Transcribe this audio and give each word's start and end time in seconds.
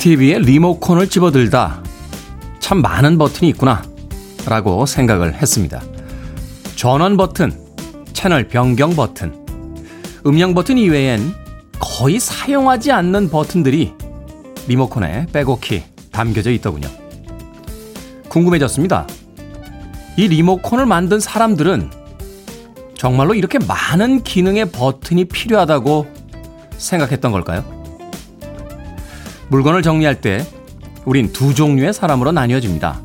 TV에 0.00 0.38
리모컨을 0.38 1.10
집어들다 1.10 1.82
참 2.58 2.80
많은 2.80 3.18
버튼이 3.18 3.50
있구나 3.50 3.82
라고 4.46 4.86
생각을 4.86 5.34
했습니다. 5.34 5.82
전원 6.74 7.18
버튼, 7.18 7.52
채널 8.14 8.48
변경 8.48 8.96
버튼, 8.96 9.44
음량 10.24 10.54
버튼 10.54 10.78
이외엔 10.78 11.34
거의 11.78 12.18
사용하지 12.18 12.92
않는 12.92 13.28
버튼들이 13.28 13.92
리모컨에 14.68 15.26
빼곡히 15.34 15.82
담겨져 16.10 16.50
있더군요. 16.52 16.88
궁금해졌습니다. 18.30 19.06
이 20.16 20.28
리모컨을 20.28 20.86
만든 20.86 21.20
사람들은 21.20 21.90
정말로 22.94 23.34
이렇게 23.34 23.58
많은 23.58 24.22
기능의 24.22 24.70
버튼이 24.70 25.26
필요하다고 25.26 26.06
생각했던 26.78 27.32
걸까요? 27.32 27.79
물건을 29.50 29.82
정리할 29.82 30.20
때 30.20 30.46
우린 31.04 31.32
두 31.32 31.54
종류의 31.54 31.92
사람으로 31.92 32.32
나뉘어집니다. 32.32 33.00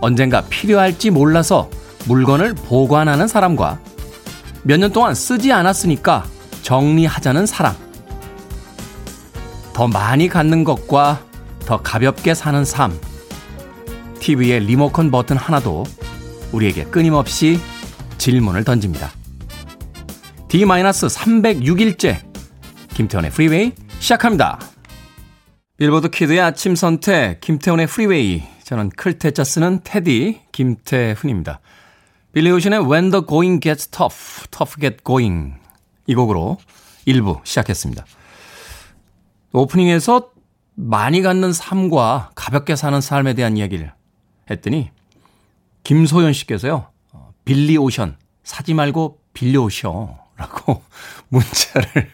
언젠가 0.00 0.42
필요할지 0.42 1.10
몰라서 1.10 1.70
물건을 2.06 2.54
보관하는 2.54 3.26
사람과 3.28 3.80
몇 4.62 4.78
년 4.78 4.92
동안 4.92 5.14
쓰지 5.14 5.52
않았으니까 5.52 6.26
정리하자는 6.62 7.46
사람. 7.46 7.74
더 9.72 9.86
많이 9.86 10.28
갖는 10.28 10.64
것과 10.64 11.22
더 11.64 11.76
가볍게 11.82 12.34
사는 12.34 12.64
삶. 12.64 12.98
TV의 14.20 14.60
리모컨 14.60 15.10
버튼 15.10 15.36
하나도 15.36 15.84
우리에게 16.52 16.84
끊임없이 16.84 17.60
질문을 18.18 18.64
던집니다. 18.64 19.10
D-306일째 20.48 22.18
김태훈의 22.94 23.30
프리웨이 23.30 23.72
시작합니다. 24.00 24.58
빌보드 25.78 26.08
키드의 26.08 26.40
아침 26.40 26.74
선택 26.74 27.42
김태훈의 27.42 27.86
프리웨이 27.86 28.42
저는 28.64 28.88
클 28.88 29.13
태 29.13 29.32
자 29.32 29.44
쓰는 29.44 29.80
테디 29.84 30.40
김태훈입니다. 30.50 31.60
빌리 32.32 32.50
오션의 32.50 32.90
When 32.90 33.10
the 33.10 33.26
Going 33.26 33.60
Gets 33.60 33.88
Tough, 33.88 34.48
Tough 34.50 34.80
Get 34.80 35.04
Going 35.04 35.56
이 36.06 36.14
곡으로 36.14 36.56
1부 37.06 37.40
시작했습니다. 37.44 38.06
오프닝에서 39.52 40.30
많이 40.76 41.20
갖는 41.20 41.52
삶과 41.52 42.30
가볍게 42.34 42.74
사는 42.74 42.98
삶에 42.98 43.34
대한 43.34 43.58
이야기를 43.58 43.92
했더니 44.50 44.90
김소연 45.84 46.32
씨께서요. 46.32 46.88
어, 47.12 47.32
빌리 47.44 47.76
오션 47.76 48.16
사지 48.44 48.72
말고 48.72 49.20
빌려 49.34 49.60
오셔 49.60 50.18
라고 50.36 50.82
문자를 51.28 52.10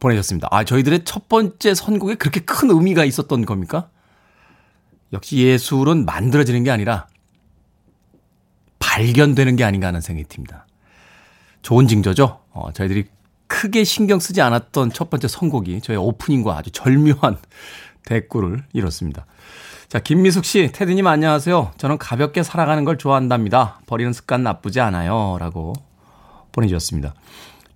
보내셨습니다. 0.00 0.48
아, 0.50 0.64
저희들의 0.64 1.04
첫 1.04 1.28
번째 1.28 1.74
선곡에 1.74 2.14
그렇게 2.14 2.40
큰 2.40 2.70
의미가 2.70 3.04
있었던 3.04 3.44
겁니까? 3.44 3.88
역시 5.12 5.38
예술은 5.38 6.04
만들어지는 6.04 6.64
게 6.64 6.70
아니라 6.70 7.06
발견되는 8.78 9.56
게 9.56 9.64
아닌가 9.64 9.88
하는 9.88 10.00
생각이 10.00 10.28
듭니다. 10.28 10.66
좋은 11.62 11.88
징조죠? 11.88 12.40
어, 12.50 12.72
저희들이 12.72 13.06
크게 13.46 13.84
신경 13.84 14.20
쓰지 14.20 14.40
않았던 14.42 14.92
첫 14.92 15.10
번째 15.10 15.26
선곡이 15.26 15.80
저희 15.80 15.96
오프닝과 15.96 16.56
아주 16.56 16.70
절묘한 16.70 17.38
대구를 18.04 18.64
이뤘습니다. 18.72 19.26
자, 19.88 19.98
김미숙 19.98 20.44
씨, 20.44 20.70
테드님 20.72 21.06
안녕하세요. 21.06 21.72
저는 21.78 21.96
가볍게 21.96 22.42
살아가는 22.42 22.84
걸 22.84 22.98
좋아한답니다. 22.98 23.80
버리는 23.86 24.12
습관 24.12 24.42
나쁘지 24.42 24.80
않아요. 24.80 25.38
라고 25.40 25.72
보내주셨습니다. 26.52 27.14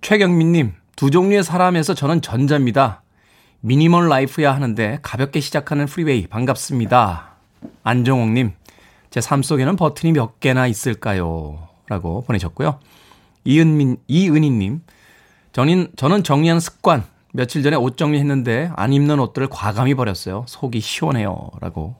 최경민님, 0.01 0.73
두 0.95 1.09
종류의 1.11 1.43
사람에서 1.43 1.93
저는 1.93 2.21
전자입니다. 2.21 3.01
미니멀 3.61 4.09
라이프야 4.09 4.53
하는데 4.53 4.99
가볍게 5.01 5.39
시작하는 5.39 5.85
프리웨이 5.85 6.27
반갑습니다. 6.27 7.31
안정옥님, 7.83 8.51
제 9.09 9.21
삶 9.21 9.41
속에는 9.41 9.75
버튼이 9.75 10.13
몇 10.13 10.39
개나 10.39 10.67
있을까요? 10.67 11.67
라고 11.87 12.21
보내셨고요. 12.23 12.79
이은민, 13.45 13.97
이은희님, 14.07 14.81
저는, 15.53 15.91
저는 15.95 16.23
정리하는 16.23 16.59
습관, 16.59 17.03
며칠 17.33 17.63
전에 17.63 17.75
옷 17.75 17.97
정리했는데 17.97 18.71
안 18.75 18.93
입는 18.93 19.19
옷들을 19.19 19.47
과감히 19.49 19.95
버렸어요. 19.95 20.45
속이 20.47 20.79
시원해요. 20.79 21.49
라고 21.61 21.95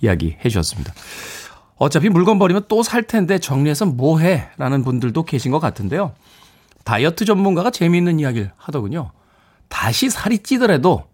이야기 0.00 0.36
해 0.44 0.48
주셨습니다. 0.48 0.92
어차피 1.76 2.08
물건 2.10 2.38
버리면 2.38 2.64
또 2.68 2.82
살 2.82 3.02
텐데 3.02 3.38
정리해서 3.38 3.86
뭐 3.86 4.18
해? 4.20 4.48
라는 4.58 4.84
분들도 4.84 5.24
계신 5.24 5.50
것 5.50 5.58
같은데요. 5.58 6.12
다이어트 6.84 7.24
전문가가 7.24 7.70
재미있는 7.70 8.20
이야기를 8.20 8.52
하더군요. 8.56 9.10
다시 9.68 10.10
살이 10.10 10.38
찌더라도 10.38 11.04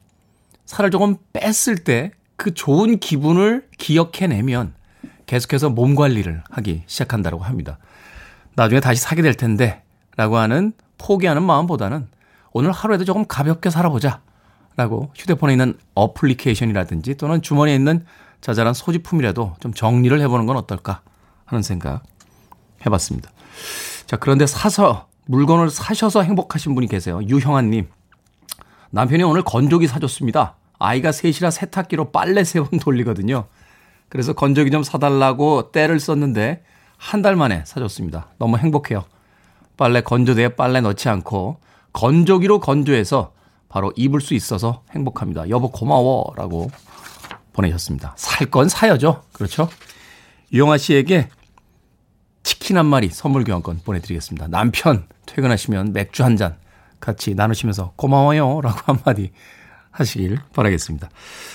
살을 0.64 0.90
조금 0.90 1.16
뺐을 1.32 1.84
때 1.84 2.12
그 2.36 2.54
좋은 2.54 2.98
기분을 2.98 3.68
기억해내면 3.78 4.74
계속해서 5.26 5.70
몸 5.70 5.94
관리를 5.94 6.42
하기 6.50 6.84
시작한다고 6.86 7.42
합니다. 7.42 7.78
나중에 8.54 8.80
다시 8.80 9.00
사게 9.00 9.22
될 9.22 9.34
텐데 9.34 9.82
라고 10.16 10.36
하는 10.36 10.72
포기하는 10.98 11.42
마음보다는 11.42 12.08
오늘 12.52 12.72
하루에도 12.72 13.04
조금 13.04 13.26
가볍게 13.26 13.70
살아보자 13.70 14.20
라고 14.76 15.10
휴대폰에 15.16 15.54
있는 15.54 15.74
어플리케이션이라든지 15.94 17.16
또는 17.16 17.42
주머니에 17.42 17.74
있는 17.74 18.04
자잘한 18.40 18.74
소지품이라도 18.74 19.56
좀 19.60 19.74
정리를 19.74 20.20
해보는 20.20 20.46
건 20.46 20.56
어떨까 20.56 21.00
하는 21.46 21.62
생각 21.62 22.02
해봤습니다. 22.84 23.30
자, 24.06 24.16
그런데 24.16 24.46
사서 24.46 25.08
물건을 25.26 25.70
사셔서 25.70 26.22
행복하신 26.22 26.74
분이 26.74 26.86
계세요. 26.88 27.20
유형아님. 27.22 27.88
남편이 28.90 29.22
오늘 29.24 29.42
건조기 29.42 29.86
사줬습니다. 29.88 30.56
아이가 30.78 31.10
셋이라 31.12 31.50
세탁기로 31.50 32.10
빨래 32.12 32.44
세 32.44 32.60
번 32.62 32.78
돌리거든요. 32.80 33.46
그래서 34.08 34.32
건조기 34.32 34.70
좀 34.70 34.82
사달라고 34.82 35.72
때를 35.72 35.98
썼는데 36.00 36.62
한 36.96 37.22
달 37.22 37.36
만에 37.36 37.62
사줬습니다. 37.66 38.28
너무 38.38 38.56
행복해요. 38.56 39.04
빨래 39.76 40.00
건조대에 40.00 40.50
빨래 40.50 40.80
넣지 40.80 41.08
않고 41.08 41.58
건조기로 41.92 42.60
건조해서 42.60 43.32
바로 43.68 43.92
입을 43.96 44.20
수 44.20 44.32
있어서 44.34 44.82
행복합니다. 44.92 45.50
여보 45.50 45.70
고마워 45.70 46.32
라고 46.36 46.70
보내셨습니다. 47.52 48.14
살 48.16 48.50
건 48.50 48.68
사야죠. 48.68 49.24
그렇죠? 49.32 49.68
유영아 50.52 50.78
씨에게 50.78 51.28
치킨 52.46 52.78
한 52.78 52.86
마리 52.86 53.08
선물 53.08 53.42
교환권 53.42 53.80
보내드리겠습니다. 53.84 54.46
남편 54.48 55.06
퇴근하시면 55.26 55.92
맥주 55.92 56.22
한 56.22 56.36
잔 56.36 56.56
같이 57.00 57.34
나누시면서 57.34 57.92
고마워요 57.96 58.60
라고 58.62 58.78
한마디 58.84 59.32
하시길 59.90 60.38
바라겠습니다. 60.54 61.08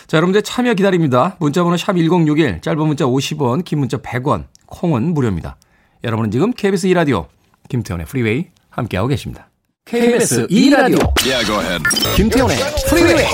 자, 0.07 0.17
여러분들 0.17 0.41
참여 0.41 0.73
기다립니다. 0.73 1.37
문자번호 1.39 1.77
샵 1.77 1.93
1061, 1.95 2.61
짧은 2.61 2.85
문자 2.85 3.05
50원, 3.05 3.63
긴 3.63 3.79
문자 3.79 3.97
100원, 3.97 4.45
콩은 4.65 5.13
무료입니다. 5.13 5.55
여러분은 6.03 6.29
지금 6.31 6.51
KBS 6.51 6.87
2라디오 6.89 7.27
김태훈의 7.69 8.05
프리웨이 8.07 8.47
함께하고 8.69 9.07
계십니다. 9.07 9.49
KBS 9.85 10.47
2라디오 10.47 11.13
yeah, 11.23 11.83
김태훈의 12.17 12.57
프리웨이 12.89 13.25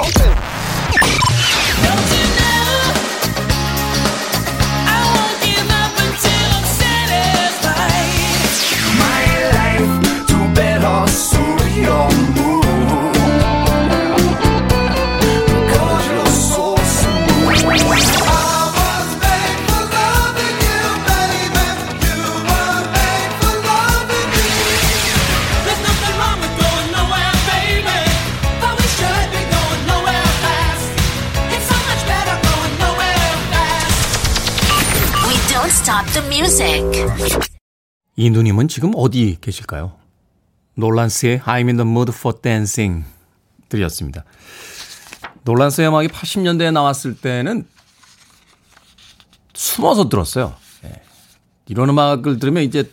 이 38.16 38.30
누님은 38.30 38.70
지금 38.70 38.94
어디 38.96 39.38
계실까요? 39.42 39.98
놀란스의 40.76 41.42
I'm 41.42 41.68
in 41.68 41.76
the 41.76 41.82
mood 41.82 42.14
for 42.16 42.40
dancing 42.42 43.04
들이었습니다. 43.68 44.24
놀란스의 45.44 45.90
음악이 45.90 46.08
80년대에 46.08 46.72
나왔을 46.72 47.18
때는 47.18 47.68
숨어서 49.54 50.08
들었어요. 50.08 50.56
네. 50.84 50.94
이런 51.66 51.90
음악을 51.90 52.40
들으면 52.40 52.64
이제 52.64 52.90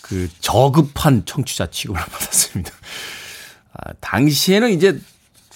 그 0.00 0.30
저급한 0.40 1.26
청취자 1.26 1.70
취급을 1.70 2.00
받았습니다. 2.08 2.70
아, 3.74 3.92
당시에는 4.00 4.70
이제 4.70 4.98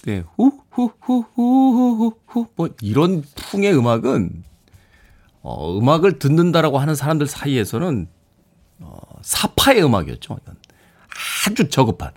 네, 0.05 0.25
후후후후후후 0.37 2.49
뭐 2.55 2.69
이런 2.83 3.25
풍의 3.35 3.75
음악은 3.75 4.45
어, 5.49 5.79
음악을 5.79 6.19
듣는다라고 6.19 6.79
하는 6.79 6.97
사람들 6.97 7.29
사이에서는 7.29 8.09
어, 8.81 8.99
사파의 9.23 9.85
음악이었죠. 9.85 10.39
아주 11.47 11.69
저급한. 11.69 12.11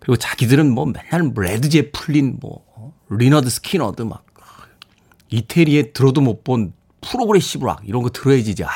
그리고 0.00 0.16
자기들은 0.16 0.68
뭐 0.72 0.86
맨날 0.86 1.32
레드 1.36 1.68
제플린 1.68 2.38
뭐 2.40 2.64
리너드 3.10 3.48
스키너드 3.48 4.02
막 4.02 4.26
이태리의 5.30 5.92
들어도 5.92 6.20
못 6.20 6.42
본 6.42 6.72
프로그레시브 7.00 7.64
락 7.64 7.82
이런 7.84 8.02
거 8.02 8.10
들어야지 8.10 8.50
이제 8.50 8.64
아 8.64 8.70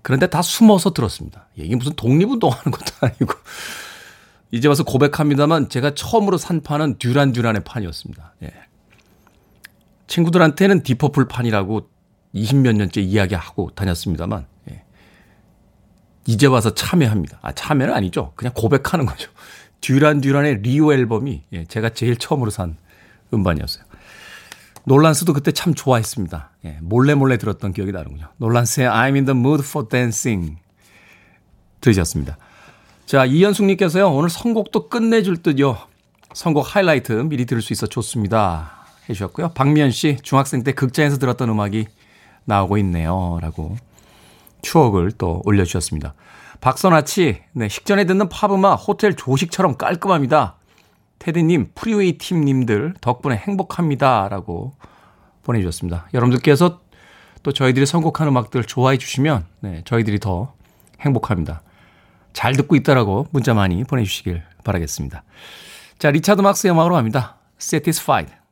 그런데 0.00 0.26
다 0.28 0.40
숨어서 0.40 0.94
들었습니다. 0.94 1.48
이게 1.56 1.76
무슨 1.76 1.92
독립운동하는 1.94 2.64
것도 2.70 2.92
아니고 3.06 3.34
이제 4.50 4.68
와서 4.68 4.82
고백합니다만 4.82 5.68
제가 5.68 5.94
처음으로 5.94 6.38
산 6.38 6.62
판은 6.62 6.96
듀란 6.98 7.32
듀란의 7.32 7.64
판이었습니다. 7.64 8.34
예. 8.44 8.52
친구들한테는 10.06 10.82
디퍼플 10.82 11.28
판이라고 11.28 11.88
20몇 12.34 12.76
년째 12.76 13.00
이야기하고 13.00 13.70
다녔습니다만 13.74 14.46
예. 14.70 14.82
이제 16.26 16.46
와서 16.46 16.74
참여합니다. 16.74 17.38
아 17.42 17.52
참여는 17.52 17.94
아니죠. 17.94 18.32
그냥 18.36 18.52
고백하는 18.54 19.06
거죠. 19.06 19.30
듀란 19.80 20.20
듀란의 20.20 20.62
리오 20.62 20.92
앨범이 20.92 21.42
예, 21.52 21.64
제가 21.64 21.90
제일 21.90 22.16
처음으로 22.16 22.50
산 22.50 22.76
음반이었어요. 23.32 23.84
놀란스도 24.86 25.32
그때 25.32 25.52
참 25.52 25.74
좋아했습니다. 25.74 26.50
예, 26.66 26.78
몰래 26.82 27.14
몰래 27.14 27.38
들었던 27.38 27.72
기억이 27.72 27.92
나는군요. 27.92 28.28
놀란스의 28.36 28.88
I'm 28.88 29.14
in 29.14 29.24
the 29.24 29.38
mood 29.38 29.62
for 29.64 29.88
dancing 29.88 30.58
들으셨습니다. 31.80 32.38
자, 33.06 33.26
이현숙님께서요, 33.26 34.10
오늘 34.10 34.30
선곡도 34.30 34.88
끝내줄 34.88 35.38
듯요. 35.38 35.76
선곡 36.32 36.74
하이라이트 36.74 37.12
미리 37.12 37.44
들을 37.44 37.60
수 37.62 37.72
있어 37.72 37.86
좋습니다. 37.86 38.83
해주셨고요. 39.08 39.50
박미연 39.50 39.90
씨, 39.90 40.16
중학생 40.22 40.62
때 40.62 40.72
극장에서 40.72 41.18
들었던 41.18 41.48
음악이 41.48 41.86
나오고 42.44 42.78
있네요. 42.78 43.38
라고 43.40 43.76
추억을 44.62 45.12
또 45.12 45.42
올려주셨습니다. 45.44 46.14
박선아 46.60 47.15
씨, 47.15 47.42
네, 47.52 47.68
식전에 47.68 48.04
듣는 48.04 48.28
팝음악 48.28 48.74
호텔 48.74 49.14
조식처럼 49.14 49.76
깔끔합니다. 49.76 50.56
테디님, 51.18 51.72
프리웨이 51.74 52.18
팀님들 52.18 52.94
덕분에 53.00 53.36
행복합니다. 53.36 54.28
라고 54.28 54.74
보내주셨습니다. 55.42 56.08
여러분들께서 56.14 56.80
또 57.42 57.52
저희들이 57.52 57.84
선곡한 57.86 58.28
음악들 58.28 58.64
좋아해 58.64 58.96
주시면 58.96 59.46
네, 59.60 59.82
저희들이 59.84 60.18
더 60.18 60.54
행복합니다. 61.00 61.62
잘 62.32 62.54
듣고 62.54 62.74
있다라고 62.76 63.28
문자 63.30 63.54
많이 63.54 63.84
보내주시길 63.84 64.42
바라겠습니다. 64.64 65.22
자, 65.98 66.10
리차드 66.10 66.40
막스의 66.40 66.72
음악으로 66.72 66.94
갑니다. 66.94 67.36
Satisfied. 67.60 68.43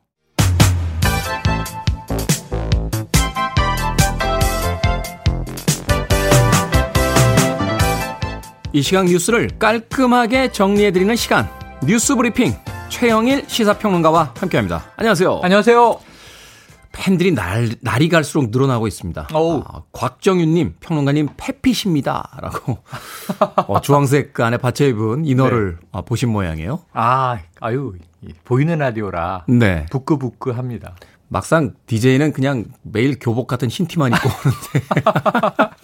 이 8.74 8.80
시간 8.80 9.04
뉴스를 9.04 9.50
깔끔하게 9.58 10.52
정리해드리는 10.52 11.14
시간. 11.16 11.48
뉴스 11.84 12.14
브리핑. 12.14 12.54
최영일 12.88 13.44
시사평론가와 13.46 14.34
함께 14.38 14.56
합니다. 14.56 14.84
안녕하세요. 14.96 15.40
안녕하세요. 15.42 16.00
팬들이 16.92 17.32
날, 17.32 17.70
날이 17.80 18.08
갈수록 18.08 18.50
늘어나고 18.50 18.86
있습니다. 18.86 19.28
아, 19.32 19.82
곽정윤님, 19.92 20.76
평론가님, 20.80 21.28
패피입니다. 21.38 22.38
라고, 22.40 22.78
어, 23.66 23.80
주황색 23.80 24.34
그 24.34 24.44
안에 24.44 24.58
받쳐 24.58 24.86
입은 24.86 25.24
inner를 25.24 25.78
네. 25.80 25.88
아, 25.92 26.02
보신 26.02 26.28
모양이에요. 26.30 26.80
아, 26.92 27.38
아유, 27.60 27.94
보이는 28.44 28.78
라디오라. 28.78 29.46
네. 29.48 29.86
부끄부끄 29.90 30.50
합니다. 30.50 30.94
막상 31.28 31.72
DJ는 31.86 32.32
그냥 32.34 32.66
매일 32.82 33.18
교복 33.18 33.46
같은 33.46 33.68
흰 33.68 33.86
티만 33.86 34.12
입고 34.12 34.28
오는데. 34.28 35.72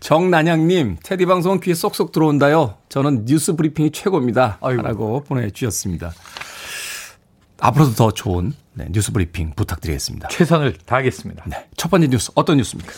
정난양님, 0.00 0.98
테디 1.02 1.26
방송은 1.26 1.60
귀에 1.60 1.74
쏙쏙 1.74 2.12
들어온다요. 2.12 2.78
저는 2.88 3.24
뉴스 3.26 3.54
브리핑이 3.54 3.90
최고입니다. 3.90 4.58
아이고. 4.60 4.82
라고 4.82 5.24
보내주셨습니다. 5.24 6.12
앞으로도 7.60 7.92
더 7.92 8.10
좋은 8.10 8.52
네, 8.74 8.86
뉴스 8.90 9.12
브리핑 9.12 9.52
부탁드리겠습니다. 9.54 10.28
최선을 10.28 10.78
다하겠습니다. 10.84 11.44
네, 11.46 11.68
첫 11.76 11.90
번째 11.90 12.08
뉴스 12.08 12.32
어떤 12.34 12.56
뉴스입니까? 12.56 12.92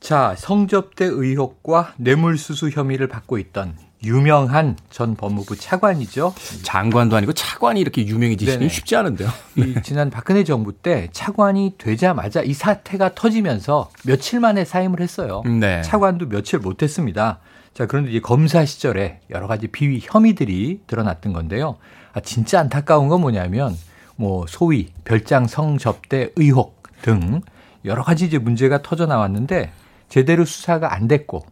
자, 0.00 0.34
성접대 0.36 1.04
의혹과 1.04 1.94
뇌물수수 1.96 2.70
혐의를 2.70 3.06
받고 3.06 3.38
있던 3.38 3.76
유명한 4.04 4.76
전 4.90 5.14
법무부 5.14 5.56
차관이죠. 5.56 6.34
장관도 6.62 7.16
아니고 7.16 7.32
차관이 7.32 7.80
이렇게 7.80 8.06
유명해지시기 8.06 8.68
쉽지 8.68 8.96
않은데요. 8.96 9.28
이 9.56 9.74
지난 9.82 10.10
박근혜 10.10 10.44
정부 10.44 10.72
때 10.72 11.08
차관이 11.12 11.74
되자마자 11.78 12.42
이 12.42 12.52
사태가 12.52 13.14
터지면서 13.14 13.90
며칠 14.04 14.40
만에 14.40 14.64
사임을 14.64 15.00
했어요. 15.00 15.42
네. 15.46 15.82
차관도 15.82 16.28
며칠 16.28 16.58
못했습니다. 16.58 17.38
자, 17.74 17.86
그런데 17.86 18.10
이제 18.10 18.20
검사 18.20 18.64
시절에 18.64 19.20
여러 19.30 19.46
가지 19.46 19.68
비위 19.68 20.00
혐의들이 20.02 20.80
드러났던 20.86 21.32
건데요. 21.32 21.76
아, 22.12 22.20
진짜 22.20 22.60
안타까운 22.60 23.08
건 23.08 23.20
뭐냐면 23.20 23.76
뭐 24.16 24.46
소위 24.46 24.92
별장 25.04 25.46
성접대 25.46 26.32
의혹 26.36 26.82
등 27.02 27.40
여러 27.84 28.02
가지 28.02 28.26
이제 28.26 28.38
문제가 28.38 28.82
터져 28.82 29.06
나왔는데 29.06 29.72
제대로 30.08 30.44
수사가 30.44 30.94
안 30.94 31.08
됐고 31.08 31.44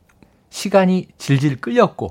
시간이 0.50 1.08
질질 1.16 1.60
끌렸고 1.60 2.10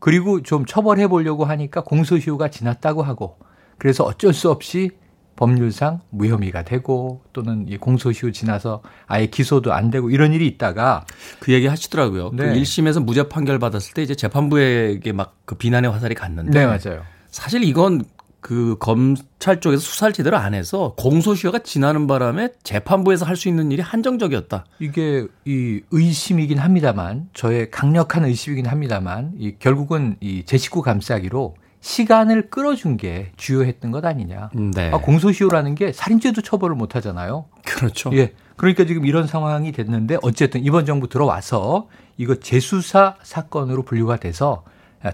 그리고 0.00 0.42
좀 0.42 0.64
처벌해 0.66 1.06
보려고 1.06 1.44
하니까 1.44 1.82
공소시효가 1.82 2.48
지났다고 2.48 3.02
하고 3.02 3.38
그래서 3.78 4.04
어쩔 4.04 4.32
수 4.32 4.50
없이 4.50 4.90
법률상 5.36 6.00
무혐의가 6.10 6.64
되고 6.64 7.22
또는 7.32 7.64
이 7.66 7.78
공소시효 7.78 8.30
지나서 8.32 8.82
아예 9.06 9.26
기소도 9.26 9.72
안 9.72 9.90
되고 9.90 10.10
이런 10.10 10.34
일이 10.34 10.46
있다가 10.46 11.06
그 11.38 11.52
얘기 11.52 11.66
하시더라고요. 11.66 12.30
그 12.30 12.36
네. 12.36 12.52
그 12.52 12.60
1심에서 12.60 13.02
무죄 13.02 13.26
판결 13.28 13.58
받았을 13.58 13.94
때 13.94 14.02
이제 14.02 14.14
재판부에게 14.14 15.12
막 15.12 15.40
그 15.50 15.56
비난의 15.56 15.90
화살이 15.90 16.14
갔는데 16.14 16.60
네, 16.60 16.64
맞아요. 16.64 17.02
사실 17.28 17.64
이건 17.64 18.04
그 18.40 18.76
검찰 18.78 19.60
쪽에서 19.60 19.80
수사를 19.80 20.12
제대로 20.12 20.36
안 20.36 20.54
해서 20.54 20.94
공소시효가 20.96 21.60
지나는 21.60 22.06
바람에 22.06 22.50
재판부에서 22.62 23.24
할 23.26 23.36
수 23.36 23.48
있는 23.48 23.70
일이 23.72 23.80
한정적이었다. 23.82 24.64
이게 24.80 25.26
이 25.44 25.80
의심이긴 25.90 26.58
합니다만 26.58 27.28
저의 27.34 27.70
강력한 27.70 28.24
의심이긴 28.24 28.66
합니다만 28.66 29.32
이 29.38 29.54
결국은 29.58 30.16
이 30.20 30.42
제 30.46 30.56
식구 30.58 30.82
감싸기로 30.82 31.54
시간을 31.80 32.50
끌어준 32.50 32.96
게 32.98 33.32
주요했던 33.36 33.90
것 33.90 34.04
아니냐. 34.04 34.50
네. 34.74 34.90
아, 34.92 34.98
공소시효라는 34.98 35.74
게 35.74 35.92
살인죄도 35.92 36.42
처벌을 36.42 36.76
못 36.76 36.94
하잖아요. 36.96 37.46
그렇죠. 37.64 38.10
예. 38.14 38.34
그러니까 38.56 38.84
지금 38.84 39.06
이런 39.06 39.26
상황이 39.26 39.72
됐는데 39.72 40.18
어쨌든 40.22 40.62
이번 40.62 40.84
정부 40.84 41.08
들어와서 41.08 41.88
이거 42.18 42.34
재수사 42.34 43.16
사건으로 43.22 43.82
분류가 43.84 44.16
돼서 44.16 44.64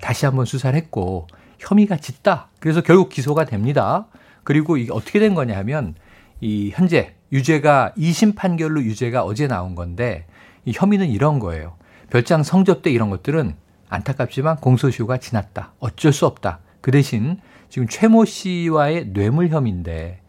다시 0.02 0.26
한번 0.26 0.44
수사를 0.46 0.76
했고 0.76 1.28
혐의가 1.58 1.96
짙다. 1.96 2.48
그래서 2.60 2.80
결국 2.80 3.08
기소가 3.08 3.44
됩니다. 3.44 4.06
그리고 4.44 4.76
이게 4.76 4.92
어떻게 4.92 5.18
된 5.18 5.34
거냐 5.34 5.56
하면 5.58 5.94
이 6.40 6.70
현재 6.74 7.14
유죄가 7.32 7.92
2심 7.96 8.36
판결로 8.36 8.82
유죄가 8.82 9.24
어제 9.24 9.46
나온 9.46 9.74
건데 9.74 10.26
이 10.64 10.72
혐의는 10.74 11.08
이런 11.08 11.38
거예요. 11.38 11.74
별장 12.10 12.42
성접대 12.42 12.90
이런 12.90 13.10
것들은 13.10 13.56
안타깝지만 13.88 14.56
공소시효가 14.56 15.18
지났다. 15.18 15.72
어쩔 15.78 16.12
수 16.12 16.26
없다. 16.26 16.60
그 16.80 16.90
대신 16.90 17.40
지금 17.68 17.88
최모 17.88 18.24
씨와의 18.24 19.12
뇌물 19.12 19.48
혐의인데 19.48 20.20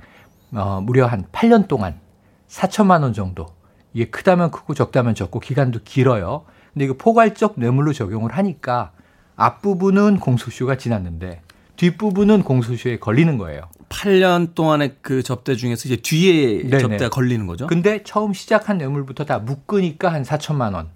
어, 0.54 0.82
무려 0.82 1.06
한 1.06 1.26
8년 1.32 1.68
동안 1.68 2.00
4천만 2.48 3.04
원 3.04 3.14
정도 3.14 3.46
이게 3.94 4.10
크다면 4.10 4.52
크고 4.52 4.74
적다면 4.74 5.16
적고 5.16 5.40
기간도 5.40 5.80
길어요. 5.84 6.46
근데 6.74 6.86
이거 6.86 6.96
포괄적 6.98 7.56
뇌물로 7.58 7.94
적용을 7.94 8.32
하니까 8.32 8.92
앞부분은 9.38 10.20
공소시효가 10.20 10.77
지났는데 10.77 11.41
뒷부분은 11.77 12.44
공소시효에 12.44 12.98
걸리는 12.98 13.38
거예요. 13.38 13.62
8년 13.89 14.56
동안의 14.56 14.98
그 15.01 15.24
접대 15.24 15.56
중에서 15.56 15.88
이제 15.88 15.96
뒤에 15.96 16.63
네네. 16.63 16.79
접대가 16.79 17.10
걸리는 17.10 17.46
거죠. 17.48 17.67
근데 17.67 18.03
처음 18.03 18.34
시작한 18.34 18.79
뇌물부터 18.79 19.25
다 19.25 19.39
묶으니까 19.39 20.12
한 20.12 20.24
4천만 20.24 20.74
원. 20.74 20.89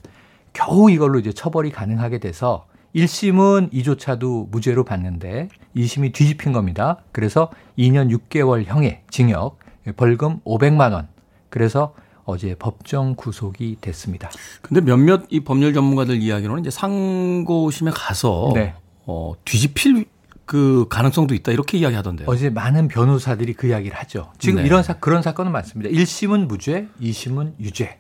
겨우 0.53 0.91
이걸로 0.91 1.19
이제 1.19 1.31
처벌이 1.31 1.71
가능하게 1.71 2.17
돼서 2.17 2.65
1심은 2.95 3.69
이조차도 3.71 4.49
무죄로 4.51 4.83
봤는데 4.83 5.47
2심이 5.77 6.13
뒤집힌 6.13 6.51
겁니다. 6.51 6.97
그래서 7.11 7.49
2년 7.77 8.13
6개월 8.17 8.65
형의 8.65 9.03
징역, 9.09 9.59
벌금 9.95 10.39
500만 10.41 10.91
원. 10.91 11.07
그래서 11.49 11.93
어제 12.25 12.55
법정 12.55 13.15
구속이 13.15 13.77
됐습니다. 13.81 14.29
근데 14.61 14.81
몇몇 14.81 15.23
이 15.29 15.39
법률 15.41 15.73
전문가들 15.73 16.21
이야기로는 16.21 16.61
이제 16.61 16.69
상고심에 16.71 17.91
가서 17.91 18.51
네. 18.55 18.73
어, 19.05 19.33
뒤집힐 19.45 20.05
그 20.45 20.85
가능성도 20.89 21.33
있다 21.33 21.51
이렇게 21.51 21.77
이야기하던데요. 21.77 22.27
어제 22.29 22.49
많은 22.49 22.87
변호사들이 22.87 23.53
그 23.53 23.67
이야기를 23.67 23.95
하죠. 23.97 24.31
지금 24.37 24.57
네. 24.61 24.65
이런 24.65 24.83
사 24.83 24.93
그런 24.93 25.21
사건은 25.21 25.51
많습니다. 25.51 25.89
1심은 25.91 26.47
무죄, 26.47 26.87
2심은 27.01 27.53
유죄. 27.59 27.97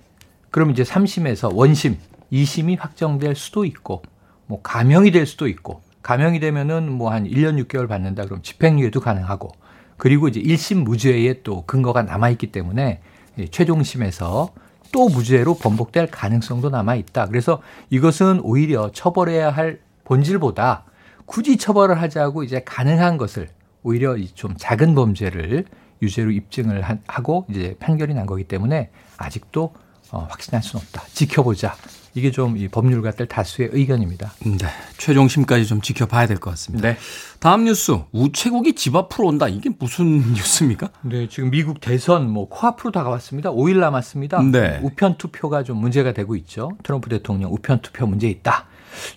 그럼 0.49 0.71
이제 0.71 0.83
3심에서 0.83 1.55
원심, 1.55 1.97
2심이 2.31 2.77
확정될 2.77 3.35
수도 3.35 3.63
있고 3.65 4.01
뭐 4.47 4.61
감형이 4.61 5.11
될 5.11 5.25
수도 5.25 5.47
있고 5.47 5.81
감형이 6.01 6.39
되면은 6.41 6.91
뭐 6.91 7.11
한 7.11 7.25
1년 7.25 7.63
6개월 7.65 7.87
받는다 7.87 8.25
그럼 8.25 8.41
집행유예도 8.41 8.99
가능하고 8.99 9.49
그리고 9.97 10.27
이제 10.27 10.41
1심 10.41 10.83
무죄에 10.83 11.43
또 11.43 11.63
근거가 11.65 12.01
남아 12.03 12.31
있기 12.31 12.51
때문에 12.51 13.01
최종심에서 13.49 14.49
또 14.91 15.07
무죄로 15.07 15.55
번복될 15.55 16.07
가능성도 16.11 16.69
남아 16.69 16.95
있다. 16.95 17.27
그래서 17.27 17.61
이것은 17.89 18.41
오히려 18.43 18.91
처벌해야 18.91 19.49
할 19.49 19.79
본질보다 20.03 20.83
굳이 21.25 21.57
처벌을 21.57 22.01
하자고 22.01 22.43
이제 22.43 22.61
가능한 22.65 23.17
것을 23.17 23.49
오히려 23.83 24.17
좀 24.35 24.55
작은 24.57 24.95
범죄를 24.95 25.65
유죄로 26.01 26.31
입증을 26.31 26.83
하고 27.07 27.45
이제 27.49 27.75
판결이 27.79 28.13
난 28.13 28.25
거기 28.25 28.43
때문에 28.43 28.89
아직도 29.17 29.73
어, 30.11 30.27
확신할 30.29 30.61
수는 30.61 30.83
없다. 30.83 31.03
지켜보자. 31.13 31.75
이게 32.13 32.31
좀 32.31 32.57
이 32.57 32.67
법률가 32.67 33.11
들 33.11 33.25
다수의 33.27 33.69
의견입니다. 33.71 34.33
네. 34.45 34.57
최종심까지 34.97 35.65
좀 35.65 35.81
지켜봐야 35.81 36.27
될 36.27 36.37
것 36.39 36.49
같습니다. 36.51 36.89
네. 36.89 36.97
다음 37.39 37.63
뉴스. 37.63 37.97
우체국이 38.11 38.73
집 38.73 38.95
앞으로 38.95 39.27
온다. 39.27 39.47
이게 39.47 39.69
무슨 39.79 40.19
뉴스입니까? 40.33 40.89
네. 41.03 41.27
지금 41.29 41.49
미국 41.51 41.79
대선 41.79 42.29
뭐 42.29 42.49
코앞으로 42.49 42.91
다가왔습니다. 42.91 43.51
5일 43.51 43.79
남았습니다. 43.79 44.41
네. 44.43 44.79
우편 44.83 45.17
투표가 45.17 45.63
좀 45.63 45.77
문제가 45.77 46.11
되고 46.13 46.35
있죠. 46.35 46.71
트럼프 46.83 47.09
대통령 47.09 47.53
우편 47.53 47.81
투표 47.81 48.05
문제 48.05 48.27
있다. 48.29 48.65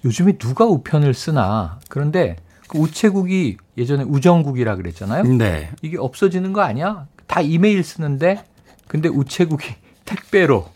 요즘에 0.05 0.39
누가 0.39 0.65
우편을 0.67 1.15
쓰나. 1.15 1.81
그런데 1.89 2.37
그 2.69 2.79
우체국이 2.79 3.57
예전에 3.77 4.05
우정국이라 4.05 4.77
그랬잖아요. 4.77 5.25
네. 5.25 5.71
이게 5.83 5.99
없어지는 5.99 6.53
거 6.53 6.61
아니야? 6.63 7.07
다 7.27 7.41
이메일 7.41 7.83
쓰는데 7.83 8.45
근데 8.87 9.09
우체국이 9.09 9.67
택배로 10.05 10.69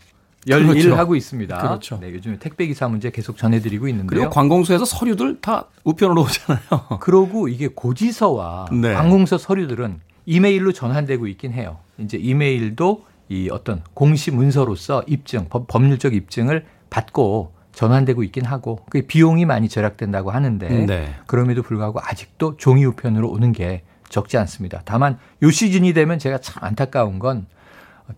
열일을 0.49 0.73
그렇죠. 0.73 0.95
하고 0.95 1.15
있습니다. 1.15 1.57
그렇죠. 1.57 1.99
네, 2.01 2.11
요즘에 2.11 2.37
택배 2.39 2.65
기사 2.65 2.87
문제 2.87 3.11
계속 3.11 3.37
전해드리고 3.37 3.87
있는데요. 3.87 4.07
그리고 4.07 4.29
관공서에서 4.29 4.85
서류들 4.85 5.41
다 5.41 5.67
우편으로 5.83 6.21
오잖아요. 6.21 6.99
그러고 6.99 7.47
이게 7.47 7.67
고지서와 7.67 8.67
네. 8.71 8.93
관공서 8.93 9.37
서류들은 9.37 10.01
이메일로 10.25 10.73
전환되고 10.73 11.27
있긴 11.27 11.53
해요. 11.53 11.77
이제 11.97 12.17
이메일도 12.17 13.05
이 13.29 13.49
어떤 13.51 13.83
공시 13.93 14.31
문서로서 14.31 15.03
입증, 15.07 15.47
법, 15.49 15.67
법률적 15.67 16.13
입증을 16.15 16.65
받고 16.89 17.53
전환되고 17.73 18.23
있긴 18.23 18.45
하고 18.45 18.79
그 18.89 19.03
비용이 19.03 19.45
많이 19.45 19.69
절약된다고 19.69 20.31
하는데 20.31 20.67
네. 20.85 21.15
그럼에도 21.27 21.61
불구하고 21.61 21.99
아직도 22.03 22.57
종이 22.57 22.83
우편으로 22.85 23.29
오는 23.29 23.51
게 23.51 23.83
적지 24.09 24.37
않습니다. 24.37 24.81
다만 24.85 25.19
요 25.43 25.51
시즌이 25.51 25.93
되면 25.93 26.17
제가 26.17 26.39
참 26.39 26.63
안타까운 26.63 27.19
건 27.19 27.45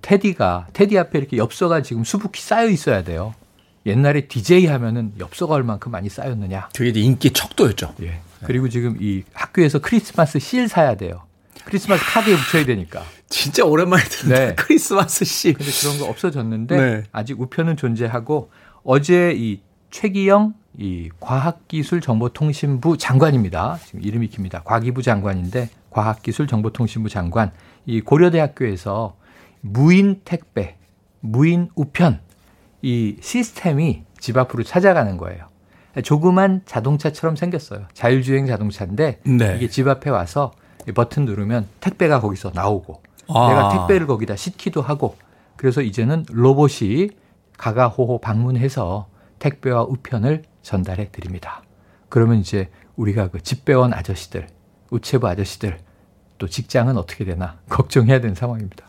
테디가 0.02 0.68
테디 0.74 0.98
앞에 0.98 1.20
이렇게 1.20 1.38
엽서가 1.38 1.82
지금 1.82 2.04
수북히 2.04 2.42
쌓여 2.42 2.70
있어야 2.70 3.04
돼요. 3.04 3.34
옛날에 3.86 4.28
DJ 4.28 4.68
하면은 4.68 5.14
엽서가 5.20 5.56
얼만큼 5.56 5.92
많이 5.92 6.10
쌓였느냐. 6.10 6.70
그게 6.76 6.90
이제 6.90 7.00
인기 7.00 7.32
척도였죠. 7.32 7.96
예. 8.04 8.20
그리고 8.44 8.70
지금 8.70 8.98
이 9.00 9.24
학교에서 9.34 9.80
크리스마스 9.80 10.40
실 10.40 10.68
사야 10.68 10.96
돼요. 10.96 11.24
크리스마스 11.66 12.04
카드에 12.04 12.36
붙여야 12.36 12.66
되니까. 12.66 13.04
진짜 13.30 13.64
오랜만에 13.66 14.04
듣는 14.04 14.36
네. 14.36 14.56
크리스마스 14.56 15.26
실. 15.26 15.54
근데 15.54 15.72
그런 15.72 16.00
거 16.00 16.06
없어졌는데 16.06 16.76
네. 16.76 17.04
아직 17.12 17.40
우편은 17.40 17.78
존재하고 17.78 18.52
어제 18.84 19.34
이 19.36 19.62
최기영 19.92 20.54
이 20.78 21.10
과학기술정보통신부 21.20 22.98
장관입니다. 22.98 23.80
지금 23.86 24.02
이름이 24.02 24.28
깁니다. 24.30 24.62
과기부 24.64 25.02
장관인데 25.02 25.70
과학기술정보통신부 25.90 27.10
장관 27.10 27.52
이 27.86 28.02
고려대학교에서 28.02 29.16
무인 29.62 30.22
택배, 30.26 30.78
무인 31.20 31.70
우편 31.76 32.20
이 32.82 33.18
시스템이 33.22 34.04
집 34.20 34.38
앞으로 34.38 34.64
찾아가는 34.64 35.18
거예요. 35.18 35.48
조그만 36.04 36.62
자동차처럼 36.66 37.36
생겼어요. 37.36 37.86
자율주행 37.94 38.48
자동차인데 38.48 39.20
네. 39.24 39.56
이게 39.58 39.68
집 39.68 39.88
앞에 39.88 40.10
와서 40.10 40.52
버튼 40.96 41.26
누르면 41.26 41.68
택배가 41.80 42.22
거기서 42.22 42.52
나오고 42.54 43.02
아. 43.28 43.50
내가 43.50 43.70
택배를 43.70 44.08
거기다 44.08 44.36
싣기도 44.36 44.82
하고 44.82 45.16
그래서 45.58 45.82
이제는 45.82 46.26
로봇이 46.30 47.10
가가호호 47.58 48.20
방문해서 48.20 49.08
택배와 49.40 49.84
우편을 49.84 50.44
전달해 50.62 51.10
드립니다. 51.12 51.62
그러면 52.10 52.40
이제 52.40 52.70
우리가 52.96 53.30
그 53.30 53.42
집배원 53.42 53.94
아저씨들, 53.94 54.48
우체부 54.90 55.28
아저씨들 55.28 55.78
또 56.38 56.48
직장은 56.48 56.98
어떻게 56.98 57.26
되나 57.26 57.60
걱정해야 57.70 58.20
되는 58.20 58.34
상황입니다. 58.36 58.86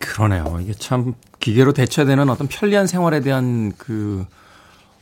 그러네요. 0.00 0.58
이게 0.60 0.72
참 0.72 1.14
기계로 1.38 1.72
대체되는 1.72 2.28
어떤 2.28 2.48
편리한 2.48 2.86
생활에 2.86 3.20
대한 3.20 3.72
그, 3.78 4.26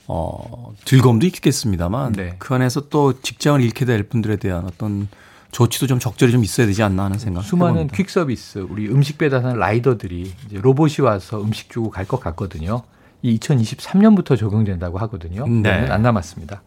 어, 0.07 0.73
즐거움도 0.85 1.27
있겠습니다만 1.27 2.13
네. 2.13 2.35
그 2.39 2.55
안에서 2.55 2.89
또 2.89 3.21
직장을 3.21 3.61
잃게 3.63 3.85
될 3.85 4.03
분들에 4.03 4.37
대한 4.37 4.65
어떤 4.67 5.09
조치도 5.53 5.87
좀 5.87 5.99
적절히 5.99 6.33
좀 6.33 6.45
있어야 6.45 6.67
되지 6.67 6.83
않나 6.83 7.05
하는 7.05 7.19
생각. 7.19 7.43
수많은 7.43 7.89
퀵 7.89 8.11
서비스, 8.11 8.59
우리 8.59 8.87
음식 8.89 9.17
배달하는 9.19 9.59
라이더들이 9.59 10.33
이제 10.47 10.59
로봇이 10.61 10.97
와서 11.01 11.41
음식 11.43 11.71
주고 11.71 11.91
갈 11.91 12.05
것 12.05 12.21
같거든요. 12.21 12.83
이 13.23 13.39
2023년부터 13.39 14.37
적용된다고 14.39 14.99
하거든요. 14.99 15.47
네. 15.47 15.89
안 15.89 16.03
남았습니다. 16.03 16.63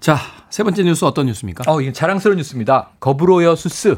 자, 0.00 0.18
세 0.50 0.62
번째 0.62 0.82
뉴스 0.82 1.04
어떤 1.04 1.26
뉴스입니까? 1.26 1.64
어, 1.70 1.80
이건 1.80 1.92
자랑스러운 1.92 2.38
뉴스입니다. 2.38 2.90
거브로여 3.00 3.54
수스. 3.54 3.96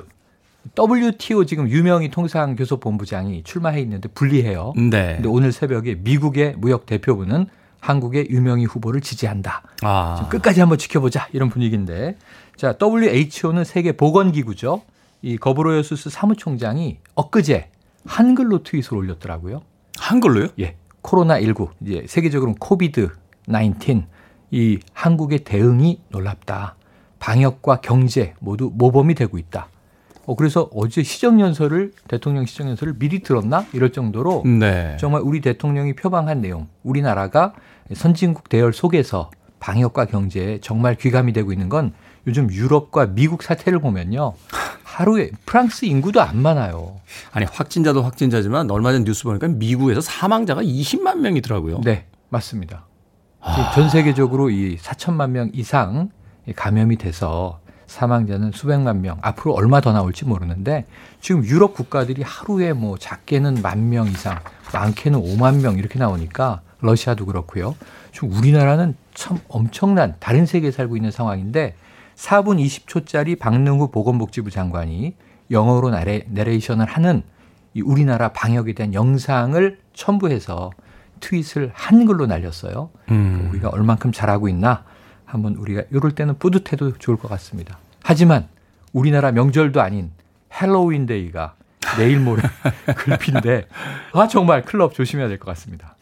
WTO 0.79 1.45
지금 1.45 1.69
유명희 1.69 2.11
통상교섭본부장이 2.11 3.43
출마해 3.43 3.81
있는데 3.81 4.09
불리해요. 4.09 4.73
네. 4.77 5.15
근데 5.17 5.29
오늘 5.29 5.53
새벽에 5.53 5.97
미국의 5.97 6.55
무역 6.57 6.87
대표부는 6.87 7.47
한국의 7.81 8.29
유명희 8.31 8.65
후보를 8.67 9.01
지지한다. 9.01 9.63
아. 9.83 10.29
끝까지 10.31 10.61
한번 10.61 10.79
지켜보자 10.79 11.29
이런 11.33 11.49
분위기인데. 11.49 12.17
자, 12.57 12.77
WHO는 12.81 13.65
세계 13.65 13.93
보건기구죠. 13.93 14.83
이 15.21 15.37
거브로여수스 15.37 16.11
사무총장이 16.11 16.99
엊그제 17.15 17.71
한글로 18.07 18.63
트윗을 18.63 18.95
올렸더라고요. 18.97 19.63
한글로요? 19.99 20.49
예. 20.61 20.77
코로나 21.01 21.41
19 21.41 21.71
이제 21.85 22.05
세계적으로 22.09 22.55
코비드 22.59 23.11
19이 23.49 24.81
한국의 24.93 25.41
대응이 25.41 26.01
놀랍다. 26.09 26.77
방역과 27.19 27.81
경제 27.81 28.35
모두 28.41 28.71
모범이 28.73 29.15
되고 29.15 29.39
있다. 29.39 29.69
어, 30.25 30.37
그래서 30.37 30.69
어제 30.75 31.03
시정연설을 31.03 31.93
대통령 32.09 32.47
시정연설을 32.47 32.95
미리 32.99 33.21
들었나 33.21 33.67
이럴 33.73 33.93
정도로 33.93 34.43
네. 34.45 34.97
정말 34.99 35.23
우리 35.23 35.41
대통령이 35.41 35.95
표방한 35.95 36.41
내용, 36.41 36.69
우리나라가 36.83 37.55
선진국 37.93 38.49
대열 38.49 38.73
속에서 38.73 39.31
방역과 39.59 40.07
경제에 40.07 40.59
정말 40.61 40.97
귀감이 40.97 41.33
되고 41.33 41.53
있는 41.53 41.69
건 41.69 41.93
요즘 42.27 42.51
유럽과 42.51 43.07
미국 43.07 43.43
사태를 43.43 43.81
보면요. 43.81 44.35
하루에 44.85 45.31
프랑스 45.47 45.87
인구도 45.87 46.21
안 46.21 46.43
많아요. 46.43 46.97
아니 47.33 47.47
확진자도 47.47 48.03
확진자지만 48.03 48.71
얼마 48.71 48.93
전 48.93 49.05
뉴스 49.05 49.25
보니까 49.25 49.49
미국에서 49.49 50.01
사망자가 50.01 50.63
20만 50.63 51.19
명이더라고요. 51.19 51.81
네, 51.83 52.07
맞습니다. 52.29 52.87
아... 53.41 53.73
전 53.75 53.89
세계적으로 53.89 54.51
이 54.51 54.77
4천만 54.77 55.31
명 55.31 55.51
이상 55.55 56.11
감염이 56.55 56.97
돼서 56.97 57.61
사망자는 57.93 58.53
수백만 58.55 59.03
명, 59.03 59.19
앞으로 59.21 59.53
얼마 59.55 59.81
더 59.81 59.93
나올지 59.93 60.25
모르는데 60.25 60.87
지금 61.21 61.45
유럽 61.45 61.75
국가들이 61.75 62.23
하루에 62.23 62.73
뭐 62.73 62.97
작게는 62.99 63.61
만 63.63 63.91
명 63.91 64.07
이상, 64.07 64.39
많게는 64.73 65.21
5만 65.21 65.61
명 65.61 65.77
이렇게 65.77 65.99
나오니까 65.99 66.63
러시아도 66.81 67.27
그렇고요. 67.27 67.77
지금 68.13 68.33
우리나라는 68.33 68.97
참 69.13 69.39
엄청난 69.49 70.15
다른 70.21 70.47
세계에 70.47 70.71
살고 70.71 70.97
있는 70.97 71.11
상황인데 71.11 71.75
4분 72.17 72.65
20초짜리 72.65 73.39
박능후 73.39 73.91
보건복지부 73.91 74.51
장관이 74.51 75.15
영어로 75.51 75.91
나레, 75.91 76.27
내레이션을 76.31 76.87
하는 76.87 77.23
이 77.75 77.83
우리나라 77.83 78.29
방역에 78.29 78.73
대한 78.73 78.95
영상을 78.95 79.79
첨부해서 79.93 80.71
트윗을 81.21 81.73
한글로 81.75 82.27
날렸어요. 82.27 82.91
음. 83.11 83.49
우리가 83.51 83.69
얼만큼 83.69 84.13
잘하고 84.13 84.49
있나 84.49 84.85
한번 85.33 85.55
우리가 85.55 85.83
이럴 85.91 86.13
때는 86.15 86.39
뿌듯해도 86.39 86.99
좋을 86.99 87.17
것 87.17 87.27
같습니다. 87.29 87.79
하지만 88.03 88.49
우리나라 88.93 89.33
명절도 89.33 89.81
아닌 89.81 90.11
헬로윈 90.61 91.07
데이가 91.07 91.55
내일 91.97 92.21
모레 92.21 92.43
글피인데 92.97 93.67
아 94.13 94.29
정말 94.29 94.63
클럽 94.63 94.93
조심해야 94.95 95.29
될 95.29 95.39
것 95.39 95.47
같습니다. 95.53 95.97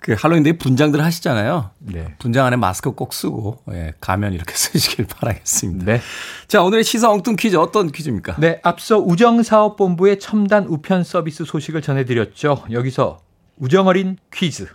그 0.00 0.16
할로윈데이 0.18 0.54
분장들 0.58 1.00
하시잖아요. 1.04 1.70
네. 1.78 2.14
분장 2.18 2.46
안에 2.46 2.56
마스크 2.56 2.90
꼭 2.92 3.12
쓰고 3.12 3.62
예, 3.72 3.92
가면 4.00 4.32
이렇게 4.32 4.54
쓰시길 4.56 5.06
바라겠습니다. 5.06 5.84
네. 5.84 6.00
자 6.48 6.62
오늘의 6.62 6.82
시사 6.82 7.10
엉뚱 7.10 7.36
퀴즈 7.36 7.54
어떤 7.56 7.92
퀴즈입니까? 7.92 8.36
네, 8.38 8.58
앞서 8.64 8.98
우정사업본부의 8.98 10.18
첨단 10.18 10.64
우편 10.64 11.04
서비스 11.04 11.44
소식을 11.44 11.80
전해드렸죠. 11.82 12.64
여기서 12.72 13.20
우정어린 13.58 14.16
퀴즈. 14.32 14.66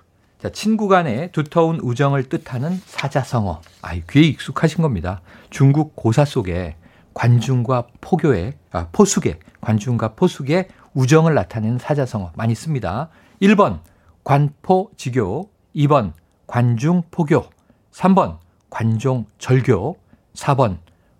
자, 0.41 0.49
친구 0.49 0.87
간의 0.87 1.31
두터운 1.31 1.79
우정을 1.81 2.29
뜻하는 2.29 2.79
사자성어. 2.85 3.61
아, 3.81 3.95
귀에 4.09 4.23
익숙하신 4.23 4.81
겁니다. 4.81 5.21
중국 5.49 5.95
고사 5.95 6.25
속에 6.25 6.75
관중과 7.13 7.87
포교의, 8.01 8.53
아, 8.71 8.87
포숙의, 8.91 9.39
관중과 9.61 10.15
포숙의 10.15 10.67
우정을 10.93 11.33
나타내는 11.33 11.77
사자성어 11.79 12.31
많이 12.35 12.53
씁니다. 12.53 13.09
1번, 13.41 13.79
관포지교. 14.23 15.49
2번, 15.75 16.13
관중포교. 16.47 17.45
3번, 17.91 18.39
관종절교. 18.69 19.97
4번, 20.33 20.77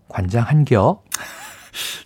관장한겨. 0.09 1.01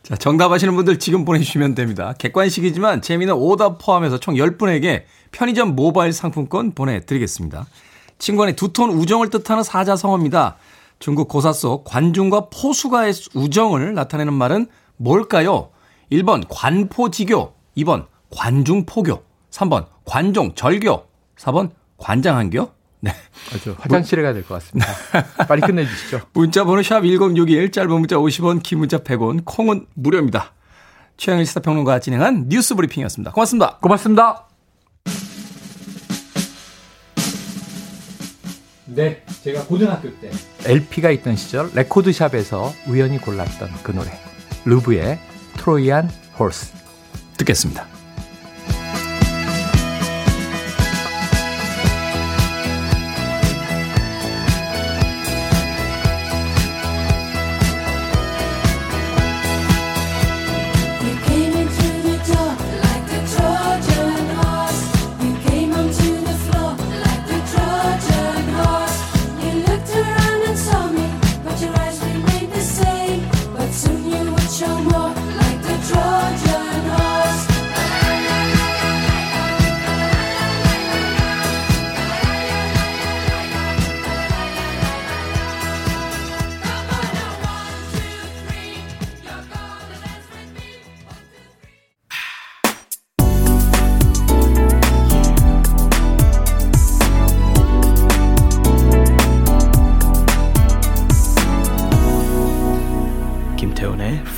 자, 0.10 0.16
정답하시는 0.16 0.76
분들 0.76 0.98
지금 0.98 1.24
보내주시면 1.24 1.76
됩니다. 1.76 2.16
객관식이지만 2.18 3.04
재미는 3.04 3.36
오답 3.36 3.78
포함해서 3.78 4.20
총 4.20 4.34
10분에게 4.34 5.04
편의점 5.32 5.76
모바일 5.76 6.14
상품권 6.14 6.72
보내드리겠습니다. 6.72 7.68
친구간의 8.18 8.56
두톤 8.56 8.90
우정을 8.90 9.30
뜻하는 9.30 9.62
사자성어입니다. 9.62 10.58
중국 10.98 11.28
고사 11.28 11.54
속 11.54 11.84
관중과 11.84 12.50
포수가의 12.50 13.14
우정을 13.36 13.94
나타내는 13.94 14.34
말은 14.34 14.66
뭘까요? 14.98 15.70
1번 16.12 16.44
관포지교, 16.50 17.54
2번 17.78 18.08
관중포교, 18.32 19.24
3번 19.52 19.86
관종절교, 20.06 21.04
4번 21.38 21.70
관장한교? 21.98 22.72
네. 23.02 23.14
아주 23.54 23.76
화장실에 23.80 24.22
가야 24.22 24.34
될 24.34 24.44
것 24.44 24.56
같습니다. 24.56 24.88
빨리 25.48 25.62
끝내주시죠. 25.62 26.22
문자 26.34 26.64
번호 26.66 26.84
샵 26.84 27.02
1061, 27.02 27.72
짧은 27.72 27.90
문자 27.92 28.18
50원, 28.18 28.62
긴 28.62 28.80
문자 28.80 28.98
100원, 29.00 29.42
콩은 29.46 29.86
무료입니다. 29.94 30.54
최영일 31.18 31.46
시사평론가 31.46 32.00
진행한 32.00 32.48
뉴스 32.50 32.76
브리핑이었습니다. 32.76 33.32
고맙습니다. 33.32 33.78
고맙습니다. 33.82 34.48
네, 38.86 39.24
제가 39.44 39.66
고등학교 39.66 40.10
때 40.20 40.32
LP가 40.66 41.12
있던 41.12 41.36
시절 41.36 41.70
레코드샵에서 41.76 42.74
우연히 42.88 43.20
골랐던 43.20 43.70
그 43.84 43.92
노래 43.92 44.10
루브의 44.66 45.20
트로이안 45.58 46.10
홀스 46.40 46.74
듣겠습니다. 47.38 47.99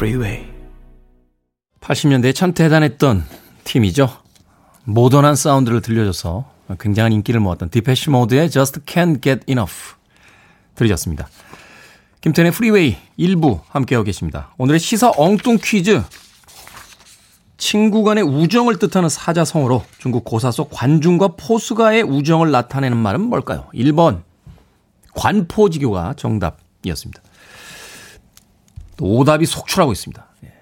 Freeway. 0.02 0.48
80년대에 1.80 2.34
참 2.34 2.56
대단했던 2.56 3.24
팀이죠. 3.66 4.10
모던한 4.84 5.36
사운드를 5.36 5.84
들려줘서 5.84 6.50
굉장한 6.80 7.12
인기를 7.12 7.40
모았던 7.40 7.70
Depeche 7.70 8.10
Mode의 8.10 8.50
Just 8.50 8.80
Can't 8.80 9.22
Get 9.22 9.42
Enough 9.48 9.94
들으셨습니다. 10.74 11.30
김태훈의 12.22 12.52
프리웨이 12.52 12.98
1부 13.20 13.62
함께하고 13.70 14.04
계십니다. 14.04 14.56
오늘의 14.58 14.80
시사 14.80 15.12
엉뚱 15.18 15.60
퀴즈. 15.64 16.02
친구 17.58 18.04
간의 18.04 18.24
우정을 18.24 18.80
뜻하는 18.80 19.08
사자성어로 19.08 19.86
중국 20.00 20.24
고사 20.24 20.50
속 20.50 20.72
관중과 20.72 21.36
포숙아의 21.38 22.02
우정을 22.02 22.50
나타내는 22.50 22.98
말은 22.98 23.22
뭘까요? 23.22 23.70
1번 23.76 24.24
관포지교가 25.14 26.16
정답이었습니다. 26.18 27.22
오답이 29.02 29.46
속출하고 29.46 29.92
있습니다. 29.92 30.28
예. 30.46 30.54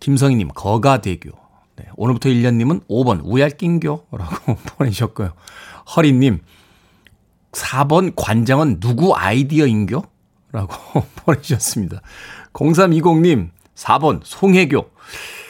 김성희님, 0.00 0.48
거가대교. 0.54 1.30
네, 1.76 1.86
오늘부터 1.96 2.28
1년님은 2.28 2.86
5번, 2.88 3.20
우얄낀교라고 3.24 4.54
보내주셨고요. 4.76 5.32
허리님, 5.96 6.40
4번, 7.52 8.12
관장은 8.16 8.80
누구 8.80 9.14
아이디어인교? 9.14 10.02
라고 10.52 11.02
보내주셨습니다. 11.24 12.00
0320님, 12.52 13.50
4번, 13.74 14.20
송혜교. 14.24 14.90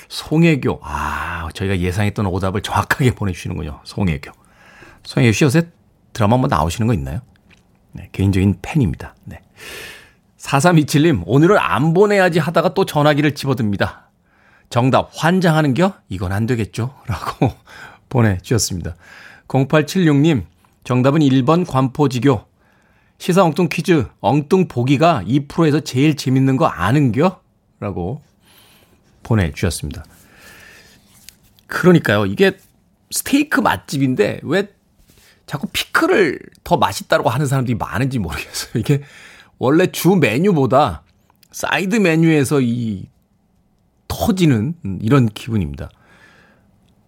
송혜교. 0.08 0.80
아, 0.82 1.48
저희가 1.54 1.78
예상했던 1.78 2.26
오답을 2.26 2.62
정확하게 2.62 3.14
보내주시는군요. 3.14 3.80
송혜교. 3.84 4.32
송혜교 5.04 5.32
씨 5.32 5.44
요새 5.44 5.68
드라마 6.12 6.34
한번 6.34 6.48
나오시는 6.48 6.86
거 6.86 6.94
있나요? 6.94 7.20
네, 7.92 8.08
개인적인 8.12 8.58
팬입니다. 8.62 9.14
네. 9.24 9.40
4327님, 10.38 11.22
오늘은 11.26 11.58
안 11.58 11.92
보내야지 11.92 12.38
하다가 12.38 12.74
또 12.74 12.84
전화기를 12.84 13.34
집어듭니다. 13.34 14.08
정답, 14.70 15.10
환장하는 15.14 15.74
겨? 15.74 15.94
이건 16.08 16.32
안 16.32 16.46
되겠죠? 16.46 16.94
라고 17.06 17.52
보내주셨습니다. 18.08 18.94
0876님, 19.48 20.44
정답은 20.84 21.20
1번 21.20 21.66
관포지교. 21.66 22.46
시사 23.18 23.42
엉뚱 23.42 23.68
퀴즈, 23.68 24.06
엉뚱 24.20 24.68
보기가 24.68 25.24
2%에서 25.26 25.80
제일 25.80 26.16
재밌는 26.16 26.56
거 26.56 26.66
아는 26.66 27.10
겨? 27.10 27.40
라고 27.80 28.22
보내주셨습니다. 29.24 30.04
그러니까요, 31.66 32.26
이게 32.26 32.56
스테이크 33.10 33.60
맛집인데 33.60 34.40
왜 34.44 34.68
자꾸 35.46 35.66
피클을 35.72 36.38
더 36.62 36.76
맛있다고 36.76 37.28
하는 37.28 37.46
사람들이 37.46 37.76
많은지 37.76 38.18
모르겠어요. 38.18 38.72
이게 38.76 39.02
원래 39.58 39.86
주 39.88 40.16
메뉴보다 40.16 41.02
사이드 41.50 41.96
메뉴에서 41.96 42.60
이 42.60 43.08
터지는 44.06 44.74
이런 45.00 45.26
기분입니다. 45.26 45.90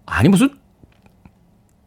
아니 0.06 0.28
무슨 0.28 0.50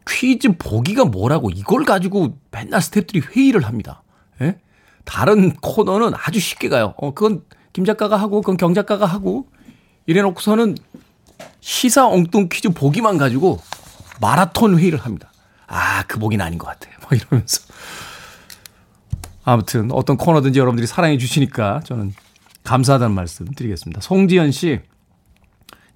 퀴즈 0.08 0.56
보기가 0.56 1.04
뭐라고 1.04 1.50
이걸 1.50 1.84
가지고 1.84 2.38
맨날 2.50 2.80
스탭들이 2.80 3.34
회의를 3.34 3.64
합니다. 3.64 4.02
예? 4.40 4.58
다른 5.04 5.54
코너는 5.56 6.12
아주 6.14 6.40
쉽게 6.40 6.68
가요. 6.68 6.94
어, 6.96 7.14
그건 7.14 7.42
김 7.72 7.84
작가가 7.84 8.16
하고, 8.16 8.40
그건 8.40 8.56
경 8.56 8.74
작가가 8.74 9.06
하고, 9.06 9.48
이래 10.06 10.22
놓고서는 10.22 10.76
시사 11.60 12.06
엉뚱 12.08 12.48
퀴즈 12.50 12.70
보기만 12.70 13.18
가지고 13.18 13.60
마라톤 14.20 14.78
회의를 14.78 14.98
합니다. 14.98 15.32
아, 15.66 16.04
그 16.04 16.18
보기는 16.18 16.44
아닌 16.44 16.58
것 16.58 16.66
같아. 16.66 16.88
뭐 17.02 17.10
이러면서. 17.18 17.62
아무튼 19.44 19.90
어떤 19.92 20.16
코너든지 20.16 20.58
여러분들이 20.58 20.86
사랑해 20.86 21.18
주시니까 21.18 21.80
저는 21.84 22.14
감사하다는 22.64 23.14
말씀 23.14 23.46
드리겠습니다. 23.46 24.00
송지현 24.00 24.52
씨 24.52 24.80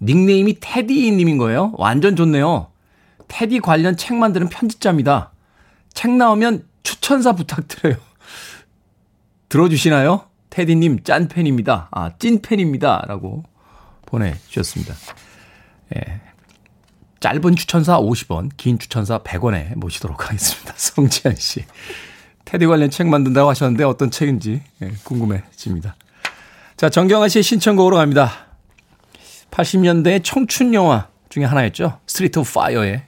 닉네임이 0.00 0.58
테디 0.60 1.10
님인 1.12 1.38
거예요. 1.38 1.72
완전 1.76 2.14
좋네요. 2.14 2.68
테디 3.26 3.60
관련 3.60 3.96
책 3.96 4.16
만드는 4.16 4.48
편집자입니다. 4.48 5.32
책 5.94 6.12
나오면 6.12 6.66
추천사 6.82 7.32
부탁드려요. 7.32 7.96
들어주시나요? 9.48 10.24
테디님 10.50 11.02
짠팬입니다. 11.04 11.88
아, 11.90 12.10
찐팬입니다. 12.18 13.04
라고 13.06 13.44
보내주셨습니다. 14.06 14.94
예. 15.96 16.20
짧은 17.20 17.56
추천사 17.56 17.98
50원, 17.98 18.50
긴 18.56 18.78
추천사 18.78 19.18
100원에 19.18 19.76
모시도록 19.76 20.28
하겠습니다. 20.28 20.72
성지현 20.76 21.36
씨. 21.36 21.64
테디 22.48 22.64
관련 22.66 22.88
책 22.88 23.08
만든다고 23.08 23.50
하셨는데 23.50 23.84
어떤 23.84 24.10
책인지 24.10 24.62
예, 24.80 24.90
궁금해집니다. 25.04 25.96
자, 26.78 26.88
정경아 26.88 27.28
씨의 27.28 27.42
신청곡으로 27.42 27.96
갑니다. 27.96 28.46
80년대의 29.50 30.24
청춘 30.24 30.72
영화 30.72 31.08
중에 31.28 31.44
하나였죠. 31.44 32.00
Street 32.06 32.38
of 32.38 32.50
Fire의 32.50 33.02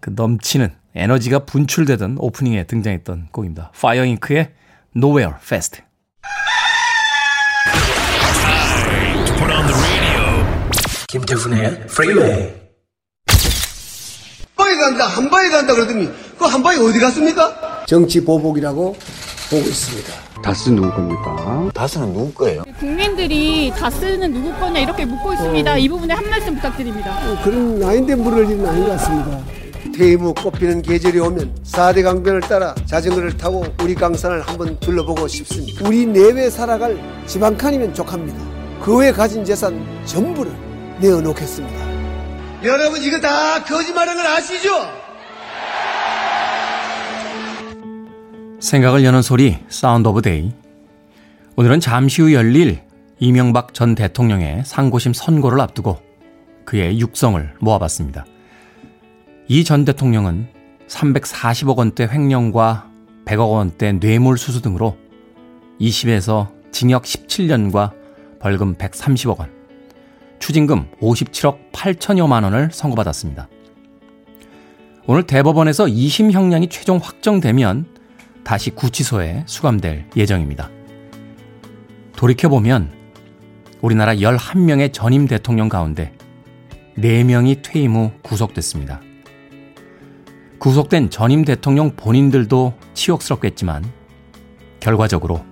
그 0.00 0.10
넘치는 0.16 0.74
에너지가 0.96 1.44
분출되던 1.44 2.16
오프닝에 2.18 2.64
등장했던 2.64 3.28
곡입니다. 3.30 3.70
Fire 3.80 4.04
Inc.의 4.04 4.50
Nowhere 4.96 5.34
Fast. 5.40 5.82
김태훈의 11.08 11.86
프리웨이 11.86 12.52
방에 14.56 14.76
간다 14.76 15.06
한 15.06 15.30
방에 15.30 15.48
간다 15.50 15.74
그러더니 15.74 16.08
그 16.38 16.44
한 16.46 16.62
방에 16.62 16.76
어디 16.78 16.98
갔습니까? 16.98 17.73
정치 17.86 18.24
보복이라고 18.24 18.96
보고 19.50 19.60
있습니다. 19.62 20.12
다스 20.42 20.70
누구 20.70 20.90
겁니까? 20.90 21.70
다스는 21.74 22.12
누구 22.12 22.32
거예요? 22.34 22.62
국민들이 22.78 23.70
다스는 23.70 24.32
누구 24.32 24.52
거냐 24.58 24.80
이렇게 24.80 25.04
묻고 25.04 25.32
있습니다. 25.32 25.72
어. 25.72 25.78
이 25.78 25.88
부분에 25.88 26.14
한 26.14 26.28
말씀 26.28 26.54
부탁드립니다. 26.54 27.18
어, 27.24 27.42
그런 27.42 27.82
아닌데 27.82 28.14
물을 28.14 28.50
일은 28.50 28.66
아닌 28.66 28.84
것 28.84 28.90
같습니다. 28.90 29.42
후 30.18 30.34
꽃피는 30.34 30.82
계절이 30.82 31.20
오면 31.20 31.54
4대 31.64 32.02
강변을 32.02 32.40
따라 32.40 32.74
자전거를 32.84 33.36
타고 33.36 33.64
우리 33.80 33.94
강산을 33.94 34.42
한번 34.42 34.78
둘러보고 34.80 35.28
싶습니다. 35.28 35.86
우리 35.86 36.04
내외 36.04 36.50
살아갈 36.50 36.98
집한 37.26 37.56
칸이면 37.56 37.94
족합니다. 37.94 38.38
그 38.82 38.96
후에 38.96 39.12
가진 39.12 39.44
재산 39.44 39.86
전부를 40.04 40.52
내어놓겠습니다. 41.00 41.84
여러분 42.64 43.00
이거 43.02 43.20
다 43.20 43.62
거짓말하는 43.62 44.22
걸 44.22 44.32
아시죠? 44.32 45.03
생각을 48.64 49.04
여는 49.04 49.20
소리 49.20 49.58
Sound 49.68 50.08
of 50.08 50.22
Day 50.22 50.50
오늘은 51.56 51.80
잠시 51.80 52.22
후 52.22 52.32
열릴 52.32 52.80
이명박 53.20 53.74
전 53.74 53.94
대통령의 53.94 54.62
상고심 54.64 55.12
선고를 55.12 55.60
앞두고 55.60 55.98
그의 56.64 56.98
육성을 56.98 57.56
모아봤습니다. 57.60 58.24
이 59.48 59.64
전 59.64 59.84
대통령은 59.84 60.48
340억 60.88 61.76
원대 61.76 62.08
횡령과 62.10 62.90
100억 63.26 63.52
원대 63.52 63.92
뇌물 63.92 64.38
수수 64.38 64.62
등으로 64.62 64.96
20에서 65.78 66.48
징역 66.72 67.02
17년과 67.02 67.92
벌금 68.40 68.76
130억 68.76 69.40
원, 69.40 69.50
추징금 70.38 70.86
57억 71.02 71.70
8천여만 71.72 72.44
원을 72.44 72.70
선고받았습니다. 72.72 73.46
오늘 75.06 75.24
대법원에서 75.24 75.84
2심 75.84 76.32
형량이 76.32 76.70
최종 76.70 76.96
확정되면 76.96 77.93
다시 78.44 78.70
구치소에 78.70 79.44
수감될 79.46 80.10
예정입니다. 80.14 80.70
돌이켜보면 82.16 82.92
우리나라 83.80 84.14
11명의 84.14 84.92
전임 84.92 85.26
대통령 85.26 85.68
가운데 85.68 86.12
4명이 86.98 87.62
퇴임 87.62 87.94
후 87.94 88.12
구속됐습니다. 88.22 89.00
구속된 90.58 91.10
전임 91.10 91.44
대통령 91.44 91.96
본인들도 91.96 92.74
치욕스럽겠지만 92.94 93.84
결과적으로 94.80 95.44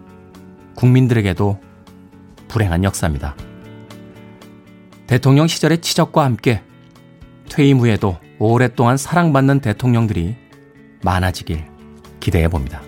국민들에게도 0.77 1.61
불행한 2.49 2.85
역사입니다. 2.85 3.35
대통령 5.07 5.47
시절의 5.47 5.81
치적과 5.81 6.25
함께 6.25 6.63
퇴임 7.51 7.81
후에도 7.81 8.19
오랫동안 8.39 8.97
사랑받는 8.97 9.61
대통령들이 9.61 10.37
많아지길 11.03 11.72
기대해 12.23 12.49
봅니다. 12.49 12.81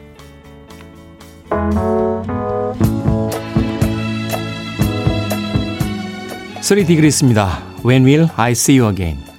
3디그리스입니다. 6.60 7.84
When 7.84 8.06
will 8.06 8.30
I 8.36 8.52
see 8.52 8.78
you 8.78 8.88
again? 8.88 9.33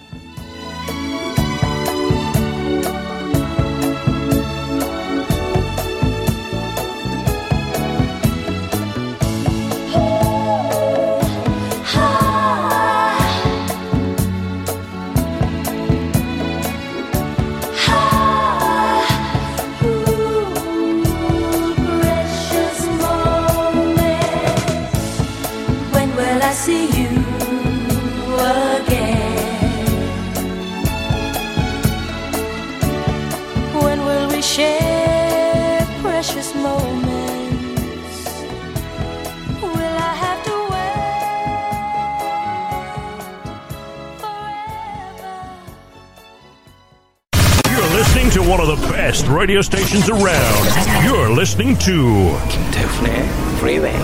Radio 49.36 49.60
stations 49.60 50.10
around. 50.10 50.66
You're 51.06 51.32
listening 51.32 51.78
to 51.86 52.38
김태훈의 52.50 53.14
Freeway. 53.58 54.00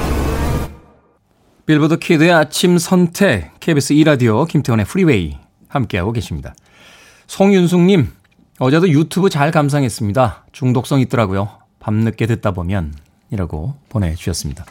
빌보드 1.66 2.00
kid의 2.00 2.32
아침 2.34 2.78
선택 2.78 3.58
KBS 3.62 3.94
2라디오 3.94 4.46
김태훈의 4.48 4.86
프리웨이 4.86 5.38
함께하고 5.70 6.12
계십니다. 6.12 6.54
송윤숙님 7.28 8.12
어제도 8.60 8.90
유튜브 8.90 9.30
잘 9.30 9.52
감상했습니다. 9.52 10.48
중독성 10.52 11.00
있더라고요. 11.00 11.50
밤늦게 11.80 12.28
듣다 12.28 12.52
보면 12.52 12.94
이라고 13.30 13.76
보내주셨습니다. 13.88 14.66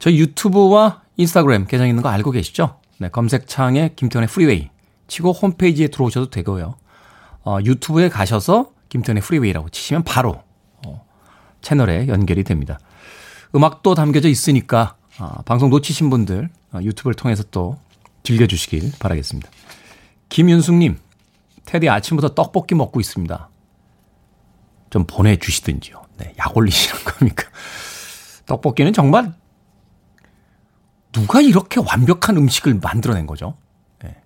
저희 0.00 0.18
유튜브와 0.18 1.02
인스타그램 1.16 1.66
계정 1.66 1.86
있는 1.86 2.02
거 2.02 2.08
알고 2.08 2.32
계시죠? 2.32 2.80
네, 2.98 3.08
검색창에 3.08 3.92
김태훈의 3.94 4.28
프리웨이 4.28 4.68
치고 5.06 5.30
홈페이지에 5.32 5.88
들어오셔도 5.88 6.30
되고요. 6.30 6.74
어, 7.44 7.58
유튜브에 7.64 8.08
가셔서 8.08 8.70
김태훈의 8.92 9.22
프리웨이라고 9.22 9.70
치시면 9.70 10.02
바로 10.04 10.42
어, 10.86 11.06
채널에 11.62 12.08
연결이 12.08 12.44
됩니다. 12.44 12.78
음악도 13.54 13.94
담겨져 13.94 14.28
있으니까 14.28 14.96
아, 15.16 15.40
방송 15.46 15.70
놓치신 15.70 16.10
분들 16.10 16.50
아, 16.72 16.82
유튜브를 16.82 17.14
통해서 17.14 17.42
또 17.50 17.78
즐겨주시길 18.22 18.92
바라겠습니다. 18.98 19.48
김윤숙님, 20.28 20.98
테디 21.64 21.88
아침부터 21.88 22.34
떡볶이 22.34 22.74
먹고 22.74 23.00
있습니다. 23.00 23.48
좀 24.90 25.06
보내주시든지요. 25.06 26.02
네, 26.18 26.34
약 26.38 26.54
올리시는 26.54 27.02
겁니까? 27.04 27.44
떡볶이는 28.44 28.92
정말 28.92 29.32
누가 31.12 31.40
이렇게 31.40 31.80
완벽한 31.80 32.36
음식을 32.36 32.74
만들어낸 32.82 33.26
거죠? 33.26 33.56
네. 34.02 34.16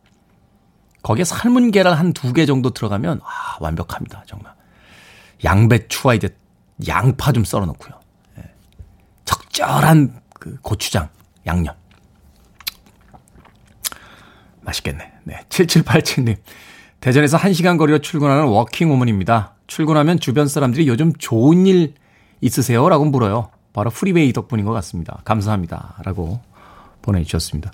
거기에 1.04 1.24
삶은 1.24 1.70
계란 1.70 1.94
한 1.94 2.12
두 2.12 2.32
개 2.32 2.46
정도 2.46 2.70
들어가면 2.70 3.20
아, 3.22 3.56
완벽합니다. 3.60 4.24
정말. 4.26 4.55
양배추와 5.44 6.14
이제 6.14 6.36
양파 6.88 7.32
좀 7.32 7.44
썰어 7.44 7.66
놓고요. 7.66 8.00
적절한 9.24 10.20
그 10.34 10.56
고추장, 10.62 11.08
양념. 11.46 11.74
맛있겠네. 14.62 15.12
네. 15.24 15.40
7787님. 15.48 16.36
대전에서 17.00 17.38
1시간 17.38 17.78
거리로 17.78 17.98
출근하는 17.98 18.44
워킹우먼입니다. 18.46 19.54
출근하면 19.66 20.18
주변 20.18 20.48
사람들이 20.48 20.88
요즘 20.88 21.12
좋은 21.18 21.66
일 21.66 21.94
있으세요? 22.40 22.88
라고 22.88 23.04
물어요. 23.04 23.50
바로 23.72 23.90
프리웨이 23.90 24.32
덕분인 24.32 24.64
것 24.64 24.72
같습니다. 24.72 25.20
감사합니다. 25.24 25.96
라고 26.04 26.40
보내주셨습니다. 27.02 27.70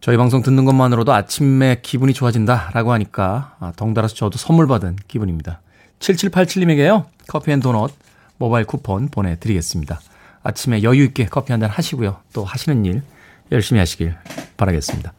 저희 0.00 0.16
방송 0.16 0.42
듣는 0.42 0.64
것만으로도 0.64 1.12
아침에 1.12 1.80
기분이 1.82 2.12
좋아진다. 2.14 2.70
라고 2.74 2.92
하니까 2.92 3.56
아, 3.58 3.72
덩달아서 3.74 4.14
저도 4.14 4.38
선물 4.38 4.66
받은 4.66 4.96
기분입니다. 5.08 5.60
7787님에게요. 6.00 7.04
커피 7.26 7.52
and 7.52 7.60
도넛 7.60 7.92
모바일 8.38 8.66
쿠폰 8.66 9.08
보내드리겠습니다. 9.08 10.00
아침에 10.42 10.82
여유 10.82 11.04
있게 11.04 11.26
커피 11.26 11.52
한 11.52 11.60
잔 11.60 11.70
하시고요. 11.70 12.18
또 12.32 12.44
하시는 12.44 12.84
일 12.84 13.02
열심히 13.50 13.78
하시길 13.78 14.14
바라겠습니다. 14.56 15.12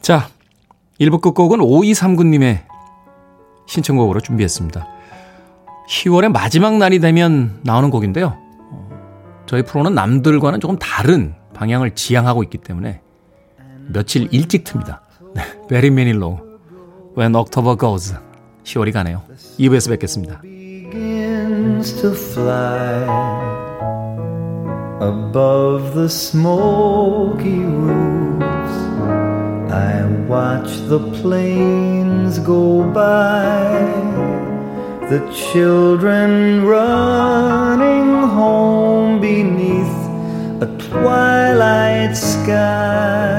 자, 0.00 0.28
1부 1.00 1.20
끝곡은 1.20 1.58
5239님의 1.58 2.62
신청곡으로 3.66 4.20
준비했습니다. 4.20 4.86
10월의 5.88 6.30
마지막 6.32 6.76
날이 6.78 7.00
되면 7.00 7.60
나오는 7.62 7.90
곡인데요. 7.90 8.38
어, 8.70 9.42
저희 9.46 9.62
프로는 9.62 9.94
남들과는 9.94 10.60
조금 10.60 10.78
다른 10.78 11.34
방향을 11.54 11.94
지향하고 11.94 12.42
있기 12.44 12.58
때문에 12.58 13.00
며칠 13.88 14.28
일찍 14.30 14.64
틉니다. 14.64 15.00
네, 15.34 15.42
Barry 15.68 15.90
Manilow 15.90 16.38
When 17.16 17.34
October 17.34 17.76
Goes 17.76 18.14
10월이 18.63 18.91
가네요. 18.91 19.23
2부에서 19.59 19.89
뵙겠습니다. 19.89 20.41
begins 20.89 21.93
to 22.01 22.13
fly 22.13 23.03
above 25.01 25.93
the 25.93 26.09
smoky 26.09 27.59
roofs. 27.59 28.77
I 29.71 30.05
watch 30.27 30.69
the 30.87 30.99
planes 31.21 32.39
go 32.39 32.83
by, 32.91 33.61
the 35.09 35.21
children 35.31 36.65
running 36.65 38.27
home 38.27 39.19
beneath 39.21 39.97
a 40.61 40.67
twilight 40.89 42.15
sky. 42.17 43.37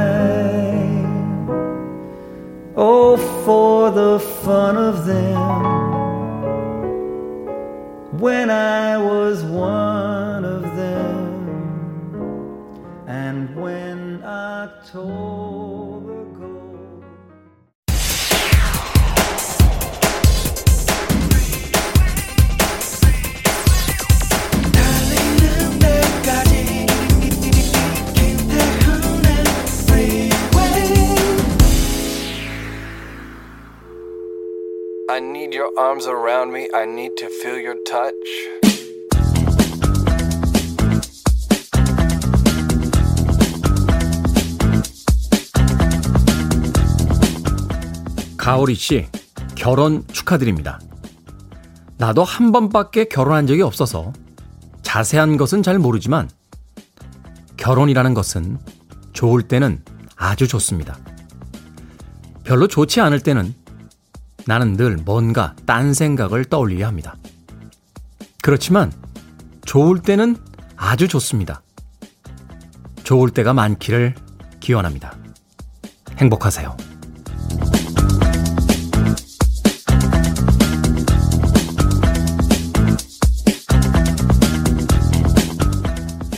Oh, 2.75 3.17
for 3.45 3.91
the 3.91 4.19
fun 4.19 4.77
of 4.77 5.05
them. 5.05 5.37
When 8.19 8.49
I 8.49 8.97
was 8.97 9.43
one 9.43 10.43
of 10.43 10.63
them, 10.75 11.33
and 13.05 13.55
when 13.55 14.23
October 14.23 15.52
I 35.13 35.19
need 35.19 35.55
your 35.55 35.69
arms 35.77 36.07
around 36.07 36.51
me. 36.51 36.67
I 36.73 36.85
need 36.85 37.13
to 37.17 37.27
feel 37.27 37.63
your 37.63 37.77
touch. 37.83 38.13
가오리 48.37 48.73
씨, 48.73 49.05
결혼 49.53 50.03
축하드립니다. 50.07 50.79
나도 51.97 52.23
한 52.23 52.51
번밖에 52.51 53.05
결혼한 53.05 53.45
적이 53.45 53.61
없어서 53.61 54.13
자세한 54.81 55.37
것은 55.37 55.61
잘 55.61 55.77
모르지만 55.77 56.27
결혼이라는 57.57 58.15
것은 58.15 58.57
좋을 59.11 59.43
때는 59.43 59.83
아주 60.15 60.47
좋습니다. 60.47 60.97
별로 62.43 62.65
좋지 62.67 62.99
않을 62.99 63.19
때는 63.19 63.53
나는 64.45 64.73
늘 64.73 64.97
뭔가 64.97 65.55
딴 65.65 65.93
생각을 65.93 66.45
떠올리게 66.45 66.83
합니다. 66.83 67.15
그렇지만 68.41 68.91
좋을 69.65 69.99
때는 70.01 70.35
아주 70.75 71.07
좋습니다. 71.07 71.61
좋을 73.03 73.29
때가 73.29 73.53
많기를 73.53 74.15
기원합니다. 74.59 75.17
행복하세요. 76.17 76.75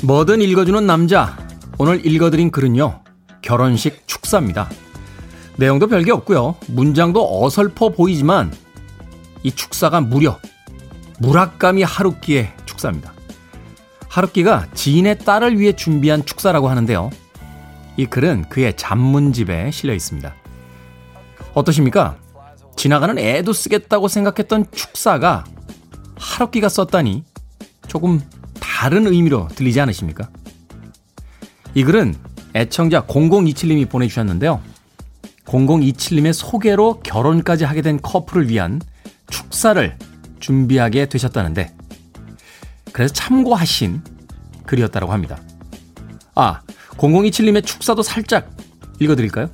뭐든 0.03 0.41
읽어주는 0.41 0.85
남자. 0.85 1.35
오늘 1.79 2.05
읽어드린 2.05 2.51
글은요. 2.51 3.03
결혼식 3.41 4.07
축사입니다. 4.07 4.69
내용도 5.57 5.87
별게 5.87 6.11
없고요. 6.11 6.55
문장도 6.67 7.43
어설퍼 7.43 7.89
보이지만 7.89 8.51
이 9.43 9.51
축사가 9.51 10.01
무려 10.01 10.39
무라카미 11.19 11.83
하루키의 11.83 12.51
축사입니다. 12.65 13.13
하루키가 14.09 14.67
지인의 14.73 15.19
딸을 15.19 15.59
위해 15.59 15.73
준비한 15.73 16.25
축사라고 16.25 16.69
하는데요. 16.69 17.09
이 17.97 18.05
글은 18.05 18.49
그의 18.49 18.75
잡문집에 18.75 19.71
실려 19.71 19.93
있습니다. 19.93 20.33
어떠십니까? 21.53 22.17
지나가는 22.75 23.17
애도 23.17 23.53
쓰겠다고 23.53 24.07
생각했던 24.07 24.65
축사가 24.71 25.45
하루키가 26.17 26.69
썼다니 26.69 27.23
조금 27.87 28.21
다른 28.59 29.07
의미로 29.07 29.47
들리지 29.49 29.79
않으십니까? 29.79 30.29
이 31.73 31.83
글은 31.83 32.15
애청자 32.53 33.05
0027님이 33.05 33.89
보내주셨는데요. 33.89 34.61
0027님의 35.45 36.34
소개로 36.34 36.99
결혼까지 37.01 37.63
하게 37.63 37.81
된 37.81 38.01
커플을 38.01 38.49
위한 38.49 38.81
축사를 39.29 39.97
준비하게 40.39 41.08
되셨다는데, 41.08 41.73
그래서 42.91 43.13
참고하신 43.13 44.01
글이었다고 44.65 45.12
합니다. 45.12 45.38
아, 46.34 46.62
0027님의 46.97 47.65
축사도 47.65 48.01
살짝 48.01 48.49
읽어드릴까요? 48.99 49.49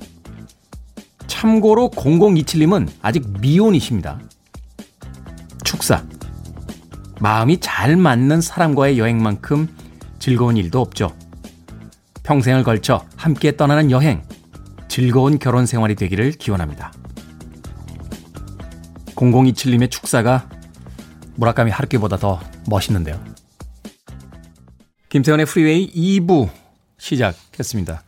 참고로 1.26 1.90
0027님은 1.90 2.88
아직 3.02 3.24
미혼이십니다. 3.40 4.20
축사. 5.64 6.04
마음이 7.20 7.58
잘 7.60 7.96
맞는 7.96 8.40
사람과의 8.40 8.98
여행만큼 8.98 9.68
즐거운 10.18 10.56
일도 10.56 10.80
없죠. 10.80 11.14
평생을 12.22 12.62
걸쳐 12.62 13.04
함께 13.16 13.56
떠나는 13.56 13.90
여행, 13.90 14.22
즐거운 14.92 15.38
결혼 15.38 15.64
생활이 15.64 15.94
되기를 15.94 16.32
기원합니다. 16.32 16.92
0027님의 19.16 19.90
축사가 19.90 20.50
무라카미 21.36 21.70
하루키보다 21.70 22.18
더 22.18 22.38
멋있는데요. 22.68 23.18
김태훈의 25.08 25.46
프리웨이 25.46 25.90
2부 26.20 26.50
시작했습니다. 26.98 28.02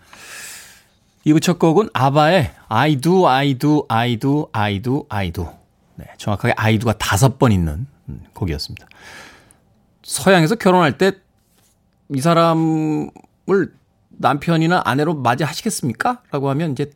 2부 1.25 1.41
첫 1.41 1.59
곡은 1.59 1.89
아바의 1.95 2.53
I 2.69 2.97
do, 2.97 3.27
I 3.27 3.55
do, 3.55 3.87
I 3.89 4.17
do, 4.19 4.49
I 4.53 4.83
do, 4.83 5.07
I 5.09 5.31
do. 5.31 5.49
네, 5.95 6.05
정확하게 6.19 6.53
I 6.59 6.79
do가 6.79 6.93
다섯 6.99 7.39
번 7.39 7.51
있는 7.51 7.87
곡이었습니다. 8.35 8.87
서양에서 10.03 10.57
결혼할 10.57 10.99
때 10.99 11.13
이 12.11 12.21
사람을 12.21 13.11
남편이나 14.19 14.83
아내로 14.85 15.15
맞이하시겠습니까? 15.15 16.23
라고 16.31 16.51
하면 16.51 16.73
이제 16.73 16.91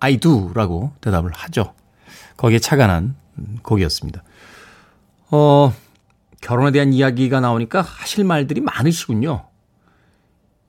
I 0.00 0.18
do 0.18 0.52
라고 0.54 0.92
대답을 1.00 1.32
하죠. 1.32 1.74
거기에 2.36 2.58
착안한 2.58 3.16
곡이었습니다. 3.62 4.22
어, 5.30 5.72
결혼에 6.40 6.70
대한 6.70 6.92
이야기가 6.92 7.40
나오니까 7.40 7.80
하실 7.82 8.24
말들이 8.24 8.60
많으시군요. 8.60 9.46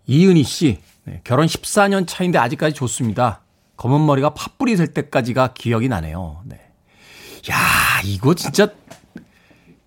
이은희 0.08 0.44
씨, 0.44 0.80
네, 1.04 1.22
결혼 1.24 1.46
14년 1.46 2.08
차인데 2.08 2.38
아직까지 2.38 2.74
좋습니다. 2.76 3.42
검은 3.76 4.06
머리가 4.06 4.34
팥불이 4.34 4.76
될 4.76 4.88
때까지가 4.88 5.54
기억이 5.54 5.88
나네요. 5.88 6.42
네. 6.46 6.56
야, 7.52 7.56
이거 8.04 8.34
진짜 8.34 8.70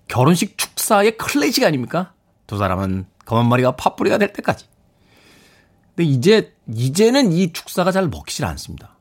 결혼식 0.07 0.57
축사의 0.57 1.17
클래식 1.17 1.65
아닙니까? 1.65 2.13
두 2.47 2.57
사람은 2.57 3.07
검은 3.25 3.49
머리가 3.49 3.77
팥불이가 3.77 4.19
될 4.19 4.33
때까지. 4.33 4.67
근데 6.01 6.05
이제, 6.05 6.55
이제는 6.67 7.31
이 7.33 7.53
축사가 7.53 7.93
잘 7.93 8.09
먹히질 8.09 8.47
않습니다. 8.47 8.97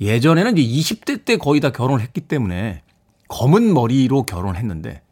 예전에는 0.00 0.56
이제 0.56 0.94
20대 0.94 1.24
때 1.24 1.36
거의 1.36 1.60
다 1.60 1.70
결혼을 1.70 2.00
했기 2.00 2.20
때문에 2.20 2.82
검은 3.26 3.74
머리로 3.74 4.22
결혼했는데 4.22 5.02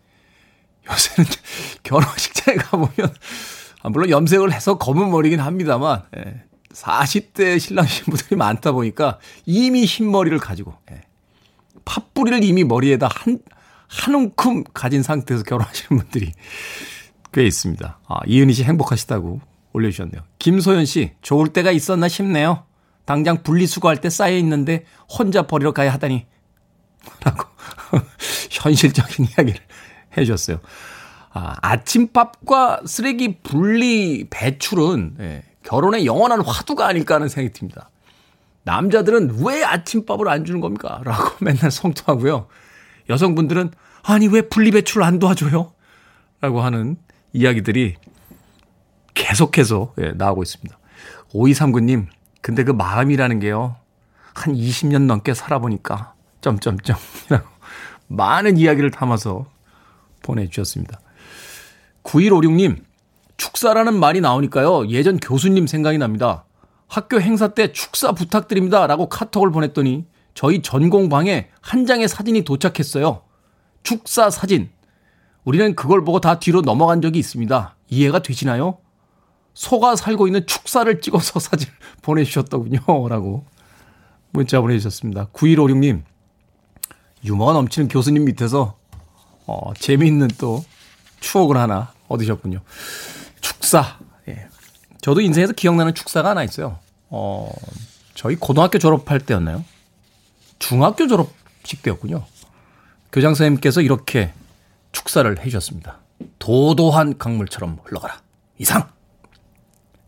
요새는 0.89 1.31
결혼식장에 1.83 2.57
가보면 2.59 3.13
아, 3.83 3.89
물론 3.89 4.09
염색을 4.09 4.53
해서 4.53 4.79
검은 4.79 5.11
머리긴 5.11 5.41
합니다만 5.41 6.05
40대 6.73 7.55
예, 7.55 7.59
신랑 7.59 7.87
신부들이 7.87 8.37
많다 8.37 8.71
보니까 8.71 9.19
이미 9.47 9.85
흰 9.85 10.09
머리를 10.09 10.39
가지고 10.39 10.77
예, 10.93 11.01
팥뿌리를 11.85 12.45
이미 12.45 12.63
머리에다 12.63 13.09
한, 13.13 13.41
한 13.89 14.15
움큼 14.15 14.63
가진 14.73 15.03
상태에서 15.03 15.43
결혼하시는 15.43 16.01
분들이 16.01 16.33
꽤 17.33 17.45
있습니다. 17.45 17.99
아, 18.07 18.21
이은희 18.27 18.53
씨 18.53 18.63
행복하시다고 18.63 19.56
올려주셨네요. 19.77 20.23
김소연 20.39 20.87
씨, 20.87 21.13
좋을 21.21 21.49
때가 21.49 21.71
있었나 21.71 22.09
싶네요. 22.09 22.65
당장 23.05 23.43
분리수거할 23.43 24.01
때 24.01 24.11
쌓여 24.11 24.37
있는데 24.39 24.85
혼자 25.09 25.43
버리러 25.43 25.73
가야 25.73 25.93
하다니. 25.93 26.27
라고 27.25 27.45
현실적인 28.51 29.27
이야기를 29.27 29.61
해주셨어요. 30.17 30.61
아, 31.33 31.55
아침밥과 31.61 32.81
쓰레기 32.87 33.37
분리 33.43 34.27
배출은 34.31 35.17
예, 35.21 35.43
결혼의 35.63 36.07
영원한 36.07 36.41
화두가 36.41 36.87
아닐까 36.87 37.17
하는 37.17 37.29
생각이 37.29 37.53
듭니다. 37.53 37.91
남자들은 38.65 39.45
왜 39.45 39.63
아침밥을 39.63 40.29
안 40.29 40.45
주는 40.45 40.61
겁니까? 40.61 41.01
라고 41.05 41.37
맨날 41.45 41.71
성토하고요. 41.71 42.49
여성분들은 43.11 43.71
아니 44.03 44.27
왜 44.27 44.43
분리 44.43 44.71
배출을 44.71 45.05
안 45.05 45.19
도와줘요? 45.19 45.73
라고 46.41 46.63
하는 46.63 46.97
이야기들이 47.33 47.97
계속해서 49.17 49.95
예, 49.99 50.13
나오고 50.13 50.45
있습니다. 50.45 50.79
5239님, 51.33 52.07
근데 52.41 52.63
그 52.63 52.71
마음이라는 52.71 53.41
게요. 53.41 53.77
한 54.35 54.55
20년 54.55 55.07
넘게 55.07 55.35
살아보니까 55.35 56.15
점점점이라고 56.43 57.49
많은 58.07 58.59
이야기를 58.59 58.93
담아서 58.93 59.47
보내주셨습니다. 60.23 61.01
9156님, 62.05 62.77
축사라는 63.37 63.99
말이 63.99 64.21
나오니까요. 64.21 64.89
예전 64.89 65.19
교수님 65.19 65.67
생각이 65.67 65.99
납니다. 65.99 66.45
학교 66.87 67.21
행사 67.21 67.49
때 67.49 67.73
축사 67.73 68.13
부탁드립니다. 68.13 68.87
라고 68.87 69.09
카톡을 69.09 69.51
보냈더니 69.51 70.07
저희 70.35 70.63
전공방에 70.63 71.49
한 71.61 71.87
장의 71.87 72.07
사진이 72.09 72.45
도착했어요. 72.45 73.23
축사 73.83 74.31
사진. 74.31 74.69
우리는 75.45 75.75
그걸 75.75 76.05
보고 76.05 76.21
다 76.21 76.39
뒤로 76.39 76.61
넘어간 76.61 77.01
적이 77.01 77.19
있습니다. 77.19 77.77
이해가 77.89 78.21
되시나요? 78.21 78.79
소가 79.57 79.97
살고 79.97 80.29
있는 80.29 80.47
축사를 80.47 81.01
찍어서 81.01 81.41
사진 81.41 81.69
보내주셨더군요. 82.03 83.09
라고 83.09 83.45
문자 84.31 84.61
보내주셨습니다. 84.61 85.29
9156님, 85.33 86.03
유머가 87.25 87.55
넘치는 87.55 87.89
교수님 87.89 88.27
밑에서 88.27 88.77
어, 89.47 89.73
재미있는 89.75 90.29
또 90.39 90.63
추억을 91.21 91.57
하나 91.57 91.93
얻으셨군요. 92.09 92.61
축사. 93.41 93.99
예. 94.29 94.47
저도 95.01 95.23
인생에서 95.23 95.55
기억나는 95.55 95.95
축사가 95.95 96.31
하나 96.31 96.45
있어요. 96.45 96.79
어, 97.09 97.51
저희 98.15 98.37
고등학교 98.37 98.79
졸업할 98.79 99.21
때였나요? 99.21 99.65
중학교 100.59 101.09
졸업식 101.09 101.83
때였군요. 101.83 102.25
교장 103.11 103.35
선생님께서 103.35 103.81
이렇게 103.81 104.35
축사를 104.93 105.39
해주셨습니다. 105.39 105.99
도도한 106.39 107.17
강물처럼 107.17 107.79
흘러가라. 107.85 108.21
이상! 108.59 108.96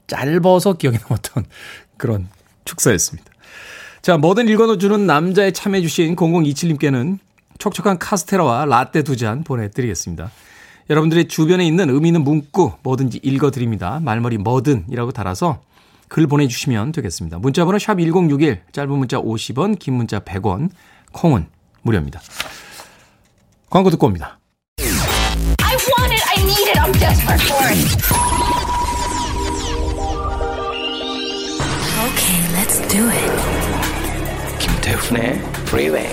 짧아서 0.08 0.74
기억에 0.74 0.98
남았던 0.98 1.44
그런 1.96 2.28
축사였습니다. 2.64 3.30
자, 4.02 4.16
뭐든 4.16 4.48
읽어주는 4.48 5.06
남자에 5.06 5.50
참여해주신 5.52 6.16
0027님께는 6.16 7.18
촉촉한 7.58 7.98
카스테라와 7.98 8.64
라떼 8.66 9.02
두 9.02 9.16
잔 9.16 9.42
보내드리겠습니다. 9.44 10.30
여러분들의 10.90 11.28
주변에 11.28 11.66
있는 11.66 11.90
의미 11.90 12.08
있는 12.08 12.22
문구 12.24 12.72
뭐든지 12.82 13.20
읽어드립니다. 13.22 14.00
말머리 14.00 14.38
뭐든이라고 14.38 15.12
달아서 15.12 15.60
글 16.08 16.26
보내주시면 16.26 16.92
되겠습니다. 16.92 17.38
문자번호 17.38 17.78
샵 17.78 17.98
1061, 17.98 18.62
짧은 18.72 18.90
문자 18.90 19.18
50원, 19.18 19.78
긴 19.78 19.94
문자 19.94 20.20
100원, 20.20 20.70
콩은 21.12 21.46
무료입니다. 21.82 22.20
광고 23.68 23.90
듣고 23.90 24.06
옵니다. 24.06 24.38
Okay, 32.08 32.40
let's 32.54 32.78
do 32.88 33.08
it. 33.08 33.32
김태훈의 34.60 35.38
Freeway. 35.68 36.08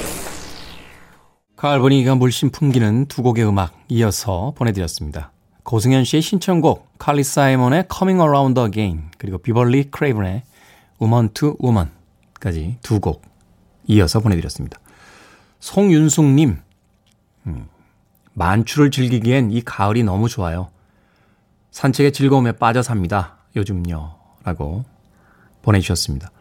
가을 1.55 1.79
분위기가 1.79 2.15
물씬 2.15 2.49
풍기는 2.51 3.05
두 3.07 3.23
곡의 3.23 3.47
음악 3.47 3.73
이어서 3.89 4.53
보내드렸습니다. 4.55 5.31
고승현 5.63 6.03
씨의 6.03 6.21
신청곡 6.21 6.97
칼리 6.97 7.23
사이먼의 7.23 7.85
Coming 7.91 8.21
Around 8.21 8.59
Again 8.61 9.09
그리고 9.17 9.37
비벌리 9.37 9.89
크레이븐의 9.91 10.43
Woman 11.01 11.29
to 11.33 11.55
Woman까지 11.63 12.77
두 12.81 12.99
곡 12.99 13.21
이어서 13.87 14.19
보내드렸습니다. 14.19 14.79
송윤숙님 15.59 16.57
음, 17.47 17.67
만추를 18.33 18.91
즐기기엔 18.91 19.51
이 19.51 19.61
가을이 19.61 20.03
너무 20.03 20.27
좋아요. 20.29 20.69
산책의 21.71 22.11
즐거움에 22.13 22.53
빠져 22.53 22.81
삽니다. 22.81 23.37
요즘요. 23.55 24.15
라고 24.43 24.85
보내주셨습니다. 25.65 26.31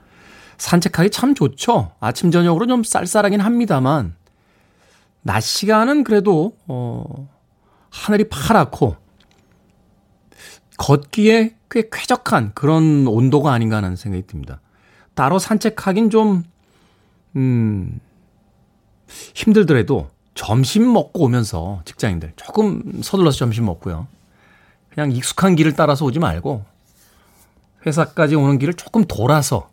산책하기 0.58 1.10
참 1.10 1.34
좋죠. 1.34 1.92
아침 1.98 2.30
저녁으로 2.30 2.66
좀 2.66 2.84
쌀쌀하긴 2.84 3.40
합니다만 3.40 4.14
낮 5.22 5.40
시간은 5.40 6.04
그래도 6.04 6.56
어 6.68 7.28
하늘이 7.90 8.28
파랗고 8.28 8.96
걷기에 10.76 11.56
꽤 11.70 11.88
쾌적한 11.90 12.52
그런 12.54 13.06
온도가 13.06 13.52
아닌가 13.52 13.78
하는 13.78 13.96
생각이 13.96 14.26
듭니다. 14.26 14.60
따로 15.14 15.38
산책하긴 15.38 16.10
좀 16.10 16.44
음, 17.36 18.00
힘들더라도 19.34 20.10
점심 20.34 20.92
먹고 20.92 21.24
오면서 21.24 21.82
직장인들 21.84 22.32
조금 22.36 23.00
서둘러서 23.02 23.38
점심 23.38 23.64
먹고요. 23.66 24.06
그냥 24.90 25.12
익숙한 25.12 25.56
길을 25.56 25.74
따라서 25.74 26.04
오지 26.04 26.18
말고 26.18 26.64
회사까지 27.86 28.34
오는 28.34 28.58
길을 28.58 28.74
조금 28.74 29.04
돌아서 29.04 29.70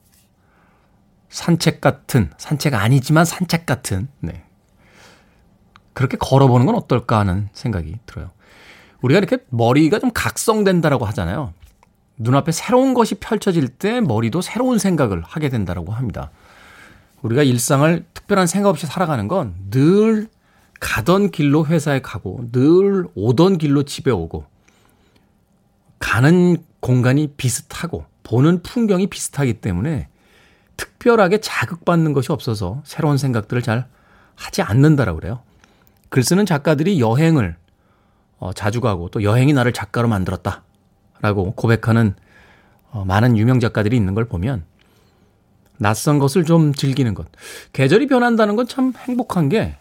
산책 1.30 1.82
같은 1.82 2.32
산책 2.38 2.74
아니지만 2.74 3.26
산책 3.26 3.66
같은 3.66 4.08
네. 4.20 4.44
그렇게 5.94 6.18
걸어보는 6.18 6.66
건 6.66 6.76
어떨까 6.76 7.20
하는 7.20 7.50
생각이 7.54 7.96
들어요. 8.06 8.32
우리가 9.02 9.18
이렇게 9.18 9.38
머리가 9.50 10.00
좀 10.00 10.12
각성된다라고 10.14 11.06
하잖아요. 11.06 11.54
눈앞에 12.18 12.52
새로운 12.52 12.94
것이 12.94 13.16
펼쳐질 13.16 13.68
때 13.68 14.02
머리도 14.02 14.42
새로운 14.42 14.78
생각을 14.78 15.24
하게 15.26 15.50
된다라고 15.50 15.92
합니다. 15.92 16.32
우리가 17.22 17.44
일상을 17.44 18.06
특별한 18.14 18.48
생각 18.48 18.70
없이 18.70 18.86
살아가는 18.86 19.28
건 19.28 19.56
늘 19.72 20.28
가던 20.82 21.30
길로 21.30 21.66
회사에 21.66 22.02
가고 22.02 22.50
늘 22.52 23.06
오던 23.16 23.60
길로 23.60 23.84
집에 23.84 24.12
오고 24.12 24.46
가는 26.12 26.58
공간이 26.82 27.30
비슷하고 27.38 28.04
보는 28.24 28.64
풍경이 28.64 29.08
비슷하기 29.08 29.62
때문에 29.62 30.10
특별하게 30.76 31.40
자극받는 31.40 32.12
것이 32.12 32.34
없어서 32.34 32.82
새로운 32.84 33.18
생각들을 33.18 33.62
잘 33.62 33.88
하지 34.36 34.62
않는다라고 34.62 35.22
그래요. 35.22 35.42
글 36.10 36.22
쓰는 36.22 36.46
작가들이 36.46 37.00
여행을 37.00 37.56
어, 38.40 38.52
자주 38.52 38.82
가고 38.82 39.08
또 39.08 39.24
여행이 39.24 39.54
나를 39.54 39.72
작가로 39.72 40.10
만들었다. 40.10 40.64
라고 41.22 41.54
고백하는 41.54 42.14
어, 42.90 43.06
많은 43.06 43.38
유명 43.38 43.62
작가들이 43.62 43.96
있는 43.96 44.14
걸 44.14 44.26
보면 44.26 44.66
낯선 45.78 46.20
것을 46.20 46.44
좀 46.44 46.74
즐기는 46.74 47.14
것. 47.14 47.26
계절이 47.72 48.08
변한다는 48.08 48.58
건 48.58 48.68
참 48.68 48.92
행복한 48.98 49.48
게 49.48 49.78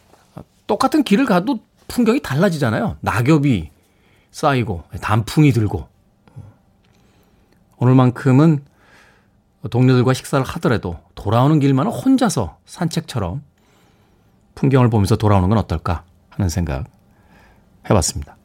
똑같은 0.68 1.02
길을 1.02 1.26
가도 1.26 1.58
풍경이 1.88 2.20
달라지잖아요. 2.22 2.98
낙엽이 3.00 3.70
쌓이고 4.30 4.84
단풍이 5.00 5.50
들고 5.50 5.89
오늘만큼은 7.80 8.64
동료들과 9.70 10.14
식사를 10.14 10.44
하더라도 10.44 10.98
돌아오는 11.14 11.58
길만은 11.58 11.90
혼자서 11.90 12.58
산책처럼 12.64 13.42
풍경을 14.54 14.88
보면서 14.90 15.16
돌아오는 15.16 15.48
건 15.48 15.58
어떨까 15.58 16.04
하는 16.28 16.48
생각 16.48 16.84
해봤습니다. 17.88 18.36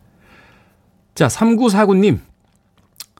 자, 1.13 1.27
3949님. 1.27 2.19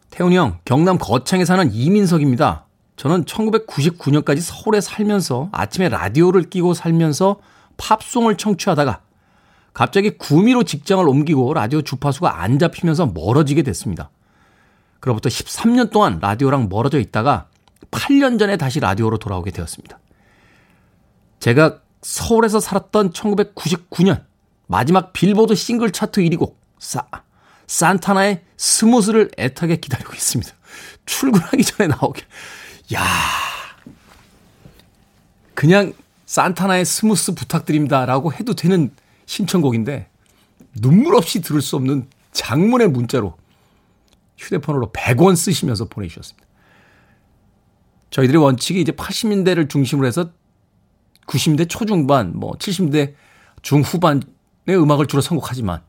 태훈이 0.09 0.37
형, 0.37 0.59
경남 0.63 0.97
거창에 0.97 1.43
사는 1.43 1.73
이민석입니다. 1.73 2.65
저는 2.95 3.25
1999년까지 3.25 4.39
서울에 4.39 4.79
살면서 4.79 5.49
아침에 5.51 5.89
라디오를 5.89 6.49
끼고 6.49 6.73
살면서 6.73 7.37
팝송을 7.75 8.37
청취하다가 8.37 9.01
갑자기 9.73 10.17
구미로 10.17 10.63
직장을 10.63 11.05
옮기고 11.05 11.53
라디오 11.53 11.81
주파수가 11.81 12.41
안 12.41 12.59
잡히면서 12.59 13.07
멀어지게 13.07 13.63
됐습니다. 13.63 14.09
그로부터 15.05 15.29
13년 15.29 15.91
동안 15.91 16.17
라디오랑 16.19 16.67
멀어져 16.67 16.97
있다가 16.97 17.47
8년 17.91 18.39
전에 18.39 18.57
다시 18.57 18.79
라디오로 18.79 19.19
돌아오게 19.19 19.51
되었습니다. 19.51 19.99
제가 21.39 21.79
서울에서 22.01 22.59
살았던 22.59 23.11
1999년 23.11 24.23
마지막 24.65 25.13
빌보드 25.13 25.53
싱글 25.53 25.91
차트 25.91 26.21
1위 26.21 26.39
곡 26.39 26.59
사, 26.79 27.05
산타나의 27.67 28.41
Smooth를 28.57 29.29
애타게 29.37 29.75
기다리고 29.75 30.11
있습니다. 30.11 30.51
출근하기 31.05 31.63
전에 31.63 31.87
나오게. 31.87 32.23
야 32.95 33.03
그냥 35.53 35.93
산타나의 36.25 36.83
Smooth 36.83 37.35
부탁드립니다라고 37.35 38.33
해도 38.33 38.55
되는 38.55 38.89
신청곡인데 39.27 40.09
눈물 40.81 41.15
없이 41.15 41.41
들을 41.41 41.61
수 41.61 41.75
없는 41.75 42.07
장문의 42.31 42.87
문자로 42.87 43.37
휴대폰으로 44.37 44.91
100원 44.91 45.35
쓰시면서 45.35 45.85
보내주셨습니다. 45.85 46.47
저희들의 48.09 48.41
원칙이 48.41 48.79
이제 48.81 48.91
80년대를 48.91 49.69
중심으로 49.69 50.07
해서 50.07 50.31
90대 51.27 51.67
초중반, 51.67 52.37
뭐 52.37 52.53
70대 52.53 53.15
중후반의 53.61 54.21
음악을 54.69 55.07
주로 55.07 55.21
선곡하지만 55.21 55.81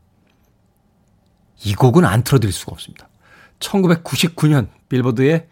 이 1.63 1.73
곡은 1.73 2.05
안 2.05 2.23
틀어드릴 2.23 2.51
수가 2.51 2.73
없습니다. 2.73 3.07
1999년 3.59 4.69
빌보드의 4.89 5.47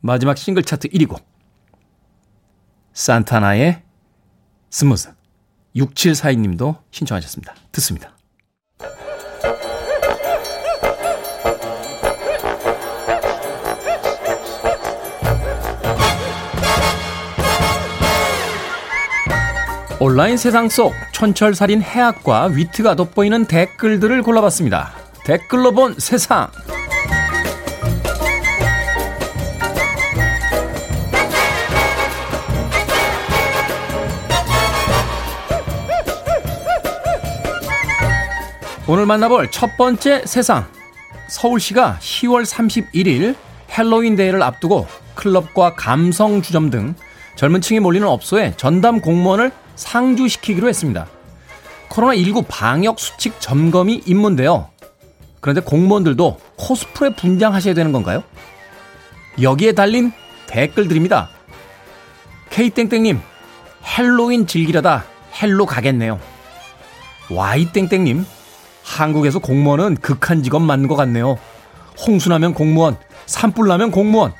마지막 0.00 0.36
싱글 0.36 0.62
차트 0.62 0.88
1위 0.88 1.08
곡 1.08 1.26
산타나의 2.92 3.82
Smooth 4.70 5.12
6742님도 5.76 6.82
신청하셨습니다. 6.90 7.54
듣습니다. 7.72 8.17
온라인 20.00 20.36
세상 20.36 20.68
속 20.68 20.94
촌철살인 21.10 21.82
해학과 21.82 22.44
위트가 22.44 22.94
돋보이는 22.94 23.46
댓글들을 23.46 24.22
골라봤습니다. 24.22 24.92
댓글로 25.24 25.72
본 25.72 25.96
세상. 25.98 26.48
오늘 38.86 39.04
만나볼 39.04 39.50
첫 39.50 39.76
번째 39.76 40.22
세상. 40.24 40.64
서울시가 41.26 41.98
10월 42.00 42.46
31일 42.46 43.34
헬로윈 43.76 44.14
데이를 44.14 44.44
앞두고 44.44 44.86
클럽과 45.16 45.74
감성 45.74 46.40
주점 46.40 46.70
등 46.70 46.94
젊은 47.34 47.60
층이 47.60 47.80
몰리는 47.80 48.06
업소에 48.06 48.54
전담 48.56 49.00
공무원을 49.00 49.50
상주시키기로 49.78 50.68
했습니다. 50.68 51.06
코로나19 51.88 52.44
방역 52.48 52.98
수칙 52.98 53.40
점검이 53.40 54.02
임무인데요. 54.06 54.68
그런데 55.40 55.60
공무원들도 55.60 56.38
코스프레 56.56 57.14
분장하셔야 57.14 57.74
되는 57.74 57.92
건가요? 57.92 58.22
여기에 59.40 59.72
달린 59.72 60.12
댓글들입니다. 60.48 61.30
K땡땡님, 62.50 63.20
헬로윈 63.86 64.46
즐기려다 64.48 65.04
hell로 65.40 65.66
가겠네요. 65.66 66.18
Y땡땡님, 67.30 68.26
한국에서 68.82 69.38
공무원은 69.38 69.98
극한 69.98 70.42
직업 70.42 70.60
맞는 70.62 70.88
것 70.88 70.96
같네요. 70.96 71.38
홍수나면 72.04 72.52
공무원, 72.52 72.96
산불나면 73.26 73.92
공무원. 73.92 74.32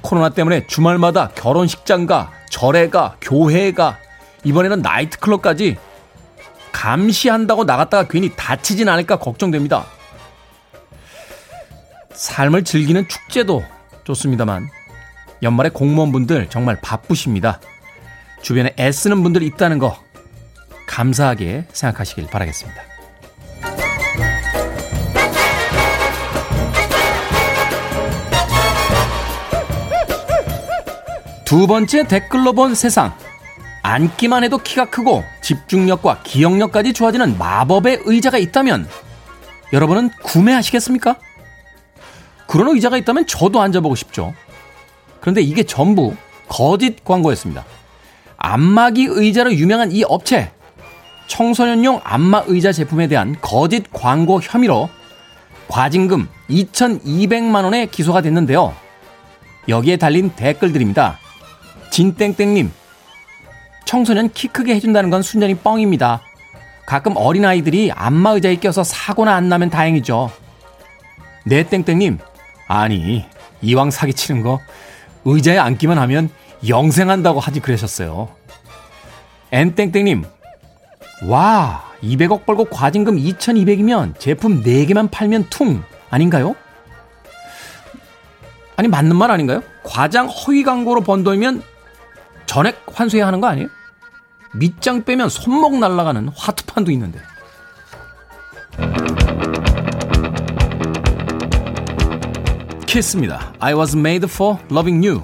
코로나 0.00 0.30
때문에 0.30 0.66
주말마다 0.66 1.28
결혼식장가, 1.34 2.32
절에가, 2.48 3.16
교회가, 3.20 3.98
이번에는 4.44 4.82
나이트클럽까지 4.82 5.76
감시한다고 6.72 7.64
나갔다가 7.64 8.08
괜히 8.08 8.30
다치진 8.34 8.88
않을까 8.88 9.18
걱정됩니다. 9.18 9.86
삶을 12.12 12.64
즐기는 12.64 13.06
축제도 13.08 13.64
좋습니다만 14.04 14.68
연말에 15.42 15.68
공무원분들 15.70 16.48
정말 16.50 16.80
바쁘십니다. 16.80 17.60
주변에 18.42 18.74
애쓰는 18.78 19.22
분들 19.22 19.42
있다는 19.42 19.78
거 19.78 19.96
감사하게 20.86 21.66
생각하시길 21.72 22.26
바라겠습니다. 22.28 22.82
두 31.44 31.66
번째 31.66 32.04
댓글로 32.04 32.52
본 32.52 32.74
세상. 32.74 33.16
앉기만 33.88 34.44
해도 34.44 34.58
키가 34.58 34.90
크고 34.90 35.24
집중력과 35.40 36.20
기억력까지 36.22 36.92
좋아지는 36.92 37.38
마법의 37.38 38.02
의자가 38.04 38.36
있다면 38.36 38.86
여러분은 39.72 40.10
구매하시겠습니까? 40.22 41.16
그런 42.46 42.74
의자가 42.74 42.98
있다면 42.98 43.26
저도 43.26 43.62
앉아보고 43.62 43.94
싶죠. 43.94 44.34
그런데 45.20 45.40
이게 45.40 45.62
전부 45.62 46.14
거짓 46.48 47.02
광고였습니다. 47.02 47.64
안마기 48.36 49.06
의자로 49.08 49.54
유명한 49.54 49.90
이 49.90 50.04
업체. 50.04 50.52
청소년용 51.26 52.02
안마 52.04 52.44
의자 52.46 52.72
제품에 52.72 53.06
대한 53.06 53.36
거짓 53.40 53.84
광고 53.92 54.40
혐의로 54.42 54.90
과징금 55.68 56.28
2,200만원에 56.50 57.90
기소가 57.90 58.20
됐는데요. 58.20 58.74
여기에 59.68 59.96
달린 59.96 60.30
댓글들입니다. 60.30 61.18
진땡땡님, 61.90 62.70
청소년 63.88 64.30
키 64.34 64.48
크게 64.48 64.74
해준다는 64.74 65.08
건 65.08 65.22
순전히 65.22 65.54
뻥입니다. 65.54 66.20
가끔 66.84 67.16
어린아이들이 67.16 67.90
안마의자에 67.90 68.56
껴서 68.56 68.84
사고나 68.84 69.34
안 69.34 69.48
나면 69.48 69.70
다행이죠. 69.70 70.30
네 71.46 71.62
땡땡님, 71.62 72.18
아니, 72.66 73.24
이왕 73.62 73.90
사기치는 73.90 74.42
거 74.42 74.60
의자에 75.24 75.56
앉기만 75.56 75.96
하면 76.00 76.28
영생한다고 76.68 77.40
하지 77.40 77.60
그러셨어요. 77.60 78.28
엔땡땡님, 79.52 80.22
와, 81.26 81.82
200억 82.02 82.44
벌고 82.44 82.66
과징금 82.66 83.16
2200이면 83.16 84.20
제품 84.20 84.62
4개만 84.64 85.10
팔면 85.10 85.46
퉁 85.48 85.82
아닌가요? 86.10 86.54
아니 88.76 88.86
맞는 88.86 89.16
말 89.16 89.30
아닌가요? 89.30 89.62
과장 89.82 90.28
허위 90.28 90.62
광고로 90.62 91.00
번 91.00 91.24
돈이면 91.24 91.62
전액 92.44 92.82
환수해야 92.92 93.26
하는 93.26 93.40
거 93.40 93.46
아니에요? 93.46 93.77
밑장 94.54 95.04
빼면 95.04 95.28
손목 95.28 95.78
날아가는 95.78 96.28
화투판도 96.34 96.90
있는데. 96.92 97.20
키스입니다. 102.86 103.52
I 103.58 103.74
was 103.74 103.94
made 103.94 104.26
for 104.30 104.58
loving 104.70 105.06
you. 105.06 105.22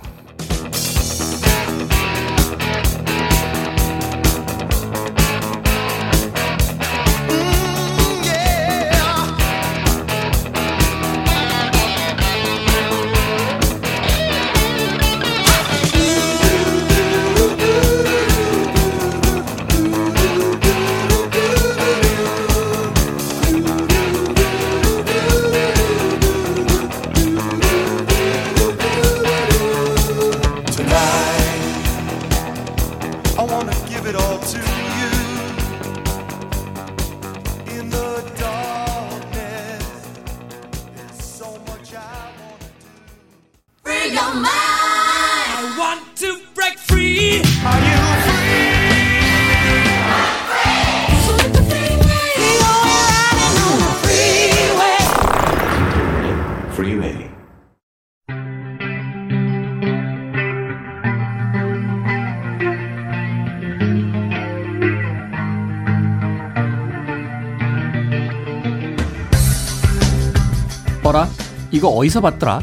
이거 71.85 71.91
어디서 71.91 72.23
봤더라? 72.23 72.63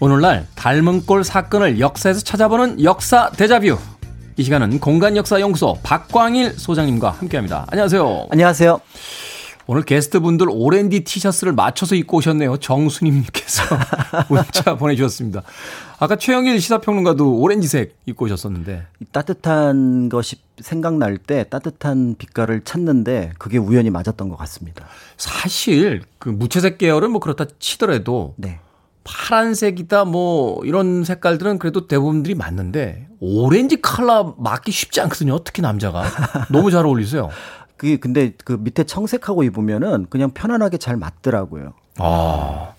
오늘날 0.00 0.48
닮은 0.56 1.06
꼴 1.06 1.22
사건을 1.22 1.78
역사에서 1.78 2.22
찾아보는 2.22 2.82
역사 2.82 3.30
대자뷰. 3.30 3.78
이 4.36 4.42
시간은 4.42 4.80
공간역사연구소 4.80 5.78
박광일 5.84 6.58
소장님과 6.58 7.10
함께합니다. 7.12 7.66
안녕하세요. 7.70 8.26
안녕하세요. 8.32 8.80
오늘 9.68 9.82
게스트분들 9.82 10.46
오렌지 10.48 11.00
티셔츠를 11.02 11.52
맞춰서 11.52 11.96
입고 11.96 12.18
오셨네요. 12.18 12.58
정수님께서 12.58 13.62
문자 14.30 14.76
보내주셨습니다. 14.76 15.42
아까 15.98 16.14
최영일 16.14 16.60
시사평론가도 16.60 17.38
오렌지색 17.40 17.96
입고 18.06 18.26
오셨었는데 18.26 18.86
따뜻한 19.10 20.08
것이 20.08 20.36
생각날 20.60 21.18
때 21.18 21.44
따뜻한 21.44 22.14
빛깔을 22.16 22.62
찾는데 22.62 23.32
그게 23.38 23.58
우연히 23.58 23.90
맞았던 23.90 24.28
것 24.28 24.36
같습니다. 24.36 24.86
사실 25.16 26.02
그 26.18 26.28
무채색 26.28 26.78
계열은 26.78 27.10
뭐 27.10 27.20
그렇다 27.20 27.46
치더라도 27.58 28.34
네. 28.36 28.60
파란색이다 29.02 30.04
뭐 30.04 30.64
이런 30.64 31.04
색깔들은 31.04 31.58
그래도 31.58 31.86
대부분들이 31.86 32.34
맞는데 32.34 33.08
오렌지 33.20 33.80
컬러 33.80 34.34
맞기 34.38 34.70
쉽지 34.70 35.00
않거든요. 35.02 35.38
특히 35.42 35.62
남자가 35.62 36.04
너무 36.50 36.70
잘 36.70 36.86
어울리세요. 36.86 37.30
그게 37.76 37.96
근데 37.96 38.32
그 38.44 38.52
밑에 38.60 38.84
청색하고 38.84 39.42
입으면은 39.44 40.06
그냥 40.08 40.30
편안하게 40.30 40.78
잘 40.78 40.96
맞더라고요. 40.96 41.74
아 41.98 42.72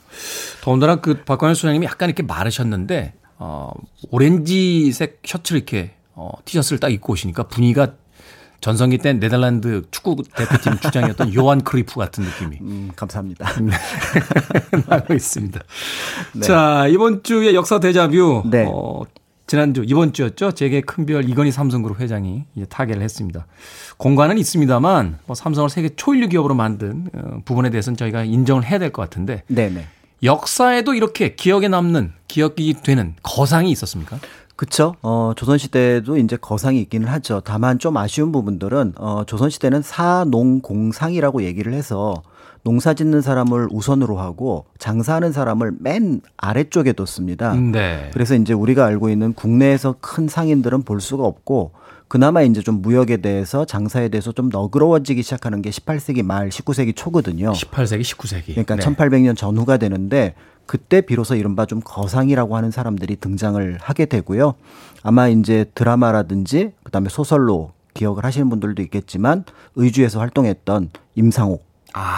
더군다나 0.62 0.98
그 0.98 1.24
박광일 1.24 1.56
소장님이 1.56 1.86
약간 1.86 2.10
이렇게 2.10 2.24
마르셨는데 2.24 3.14
어 3.38 3.72
오렌지색 4.12 5.22
셔츠를 5.26 5.60
이렇게 5.60 5.94
어 6.14 6.32
티셔츠를 6.46 6.80
딱 6.80 6.90
입고 6.90 7.14
오시니까 7.14 7.44
분위기가 7.44 7.94
전성기 8.60 8.98
때 8.98 9.14
네덜란드 9.14 9.84
축구 9.92 10.16
대표팀 10.36 10.80
주장이었던 10.82 11.34
요한 11.36 11.64
크리프 11.64 11.96
같은 11.96 12.24
느낌이 12.24 12.58
음, 12.62 12.92
감사합니다. 12.96 13.48
나고 14.88 15.14
있습니다. 15.14 15.60
네. 16.34 16.42
자, 16.42 16.88
이번 16.88 17.24
주의 17.24 17.54
역사 17.54 17.80
대자뷰. 17.80 18.44
네. 18.50 18.66
어, 18.68 19.04
지난주, 19.48 19.84
이번 19.88 20.12
주였죠. 20.12 20.52
제게 20.52 20.82
큰별 20.82 21.30
이건희 21.30 21.52
삼성그룹 21.52 22.02
회장이 22.02 22.44
타계를 22.68 23.02
했습니다. 23.02 23.48
공간은 23.96 24.38
있습니다만, 24.38 25.20
뭐 25.26 25.36
삼성을 25.36 25.70
세계 25.70 25.90
초일류 25.96 26.28
기업으로 26.28 26.54
만든 26.54 27.08
어, 27.16 27.40
부분에 27.46 27.70
대해서는 27.70 27.96
저희가 27.96 28.26
인정을 28.26 28.66
해야 28.66 28.78
될 28.78 28.92
것 28.92 29.02
같은데, 29.02 29.44
네네. 29.48 29.86
역사에도 30.24 30.94
이렇게 30.94 31.36
기억에 31.36 31.70
남는, 31.70 32.12
기억이 32.28 32.76
되는 32.84 33.16
거상이 33.24 33.72
있었습니까? 33.72 34.20
그쵸. 34.58 34.96
어, 35.02 35.32
조선시대에도 35.38 36.18
이제 36.18 36.36
거상이 36.36 36.82
있기는 36.82 37.08
하죠. 37.08 37.42
다만 37.46 37.80
좀 37.80 37.96
아쉬운 37.96 38.34
부분들은, 38.34 38.94
어, 38.98 39.24
조선시대는 39.26 39.82
사농공상이라고 39.82 41.44
얘기를 41.44 41.74
해서 41.74 42.22
농사 42.68 42.94
짓는 42.94 43.22
사람을 43.22 43.70
우선으로 43.72 44.20
하고 44.20 44.66
장사하는 44.78 45.32
사람을 45.32 45.72
맨 45.80 46.20
아래쪽에 46.36 46.92
뒀습니다. 46.92 47.54
네. 47.54 48.10
그래서 48.12 48.36
이제 48.36 48.52
우리가 48.52 48.86
알고 48.86 49.08
있는 49.08 49.32
국내에서 49.32 49.96
큰 50.02 50.28
상인들은 50.28 50.84
볼 50.84 51.00
수가 51.00 51.24
없고 51.24 51.72
그나마 52.10 52.42
이제 52.42 52.62
좀 52.62 52.82
무역에 52.82 53.18
대해서 53.18 53.64
장사에 53.64 54.10
대해서 54.10 54.34
좀 54.34 54.50
너그러워지기 54.50 55.24
시작하는 55.24 55.62
게 55.62 55.70
18세기 55.70 56.24
말 56.24 56.50
19세기 56.50 56.94
초거든요. 56.94 57.54
18세기, 57.54 58.02
19세기. 58.02 58.48
그러니까 58.48 58.76
네. 58.76 58.84
1800년 58.84 59.38
전후가 59.38 59.78
되는데 59.78 60.34
그때 60.66 61.00
비로소 61.00 61.36
이른바 61.36 61.66
좀 61.66 61.80
거상이라고 61.82 62.58
하는 62.58 62.72
사람들이 62.72 63.16
등장을 63.16 63.78
하게 63.80 64.06
되고요. 64.08 64.56
아마 65.04 65.30
이제 65.30 65.64
드라마라든지 65.74 66.74
그다음에 66.84 67.08
소설로 67.08 67.72
기억을 67.94 68.26
하시는 68.26 68.50
분들도 68.50 68.82
있겠지만 68.84 69.46
의주에서 69.78 70.20
활동했던 70.20 70.90
임상옥 71.16 71.68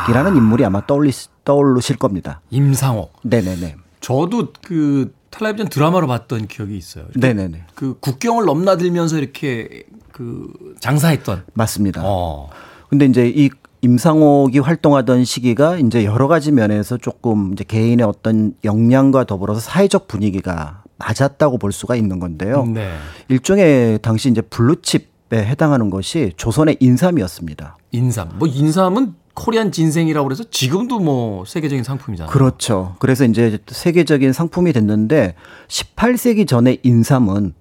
이라는 0.09 0.33
아. 0.33 0.35
인물이 0.35 0.65
아마 0.65 0.85
떠올리 0.85 1.11
떠오르실 1.45 1.97
겁니다. 1.97 2.41
임상옥. 2.49 3.13
네네네. 3.23 3.75
저도 4.01 4.53
그 4.61 5.13
텔레비전 5.31 5.69
드라마로 5.69 6.07
봤던 6.07 6.47
기억이 6.47 6.77
있어요. 6.77 7.05
네네네. 7.15 7.65
그 7.75 7.97
국경을 7.99 8.45
넘나들면서 8.45 9.17
이렇게 9.17 9.83
그 10.11 10.51
장사했던. 10.79 11.43
맞습니다. 11.53 12.01
어. 12.03 12.49
근데 12.89 13.05
이제 13.05 13.27
이 13.27 13.49
임상옥이 13.81 14.59
활동하던 14.59 15.23
시기가 15.23 15.77
이제 15.77 16.03
여러 16.03 16.27
가지 16.27 16.51
면에서 16.51 16.97
조금 16.97 17.53
이제 17.53 17.63
개인의 17.63 18.05
어떤 18.05 18.53
역량과 18.63 19.23
더불어서 19.23 19.61
사회적 19.61 20.07
분위기가 20.07 20.83
맞았다고 20.97 21.57
볼 21.59 21.71
수가 21.71 21.95
있는 21.95 22.19
건데요. 22.19 22.65
네. 22.65 22.91
일종의 23.29 23.99
당시 24.01 24.29
이제 24.29 24.41
블루칩 24.41 25.09
해당하는 25.31 25.89
것이 25.89 26.33
조선의 26.35 26.77
인삼이었습니다. 26.79 27.77
인삼. 27.91 28.31
뭐 28.35 28.47
인삼은 28.47 29.13
코리안 29.33 29.71
진생이라고 29.71 30.27
그래서 30.27 30.43
지금도 30.49 30.99
뭐 30.99 31.45
세계적인 31.45 31.83
상품이잖아요. 31.83 32.31
그렇죠. 32.31 32.95
그래서 32.99 33.25
이제 33.25 33.59
세계적인 33.67 34.33
상품이 34.33 34.73
됐는데 34.73 35.35
18세기 35.67 36.47
전에 36.47 36.77
인삼은 36.83 37.53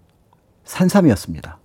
산삼이었습니다. 0.64 1.58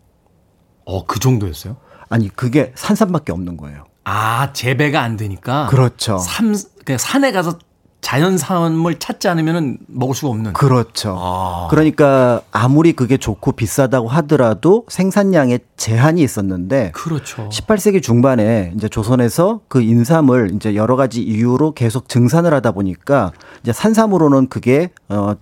어, 0.86 1.06
그 1.06 1.20
정도였어요? 1.20 1.78
아니, 2.10 2.30
그게 2.30 2.72
산삼밖에 2.76 3.32
없는 3.32 3.58
거예요. 3.58 3.86
아, 4.04 4.52
재배가 4.54 5.02
안 5.02 5.18
되니까. 5.18 5.68
그렇죠. 5.68 6.18
삼, 6.18 6.54
그냥 6.86 6.98
산에 6.98 7.32
가서 7.32 7.58
자연 8.04 8.38
산을 8.38 9.00
찾지 9.00 9.30
않으면 9.30 9.78
먹을 9.88 10.14
수가 10.14 10.32
없는. 10.32 10.54
그렇죠. 10.54 11.16
아. 11.18 11.68
그러니까 11.72 12.42
아무리 12.52 12.92
그게 12.92 13.18
좋고 13.18 13.54
비싸다고 13.54 14.10
하더라도 14.10 14.84
생산량에 14.90 15.60
제한이 15.78 16.22
있었는데 16.22 16.92
그렇죠. 16.92 17.48
18세기 17.48 18.04
중반에 18.04 18.74
이제 18.76 18.90
조선에서 18.90 19.62
그 19.70 19.82
인삼을 19.82 20.52
이제 20.54 20.76
여러 20.76 20.98
가지 20.98 21.24
이유로 21.24 21.74
계속 21.76 22.10
증산을 22.10 22.54
하다 22.54 22.74
보니까 22.74 23.32
이제 23.62 23.72
산삼으로는 23.72 24.50
그게 24.50 24.92
어, 25.08 25.36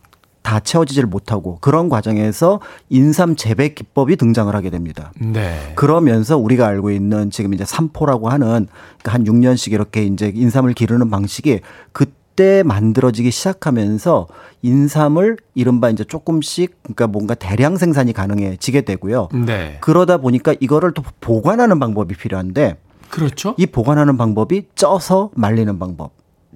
다 0.44 0.60
채워지지를 0.60 1.10
못하고 1.10 1.58
그런 1.62 1.90
과정에서 1.90 2.60
인삼 2.90 3.36
재배 3.38 3.70
기법이 3.70 4.18
등장을 4.18 4.56
하게 4.56 4.70
됩니다. 4.70 5.12
네. 5.20 5.74
그러면서 5.76 6.38
우리가 6.38 6.68
알고 6.68 6.92
있는 6.92 7.32
지금 7.32 7.56
이제 7.56 7.66
삼포라고 7.66 8.30
하는 8.30 8.68
그러니까 9.00 9.14
한 9.14 9.24
6년씩 9.24 9.72
이렇게 9.72 10.04
이제 10.04 10.32
인삼을 10.34 10.74
기르는 10.74 11.10
방식이 11.10 11.62
그 11.92 12.06
때 12.42 12.64
만들어지기 12.64 13.30
시작하면서 13.30 14.28
인삼을 14.64 15.38
이른바 15.54 15.92
이제 15.92 16.04
조금씩 16.04 16.76
그러니까 16.82 17.06
뭔가 17.06 17.36
대량 17.36 17.78
생산이 17.78 18.14
가능해지게 18.14 18.82
되고요. 18.82 19.30
네. 19.46 19.78
그러다 19.80 20.18
보니까 20.18 20.56
이거를 20.60 20.96
또 20.96 21.04
보관하는 21.20 21.80
방법이 21.80 22.16
필요한데 22.16 22.78
그렇죠. 23.10 23.54
이 23.60 23.68
보관하는 23.68 24.18
방법이 24.18 24.70
쪄서 24.74 25.30
말리는 25.36 25.78
방법. 25.78 26.14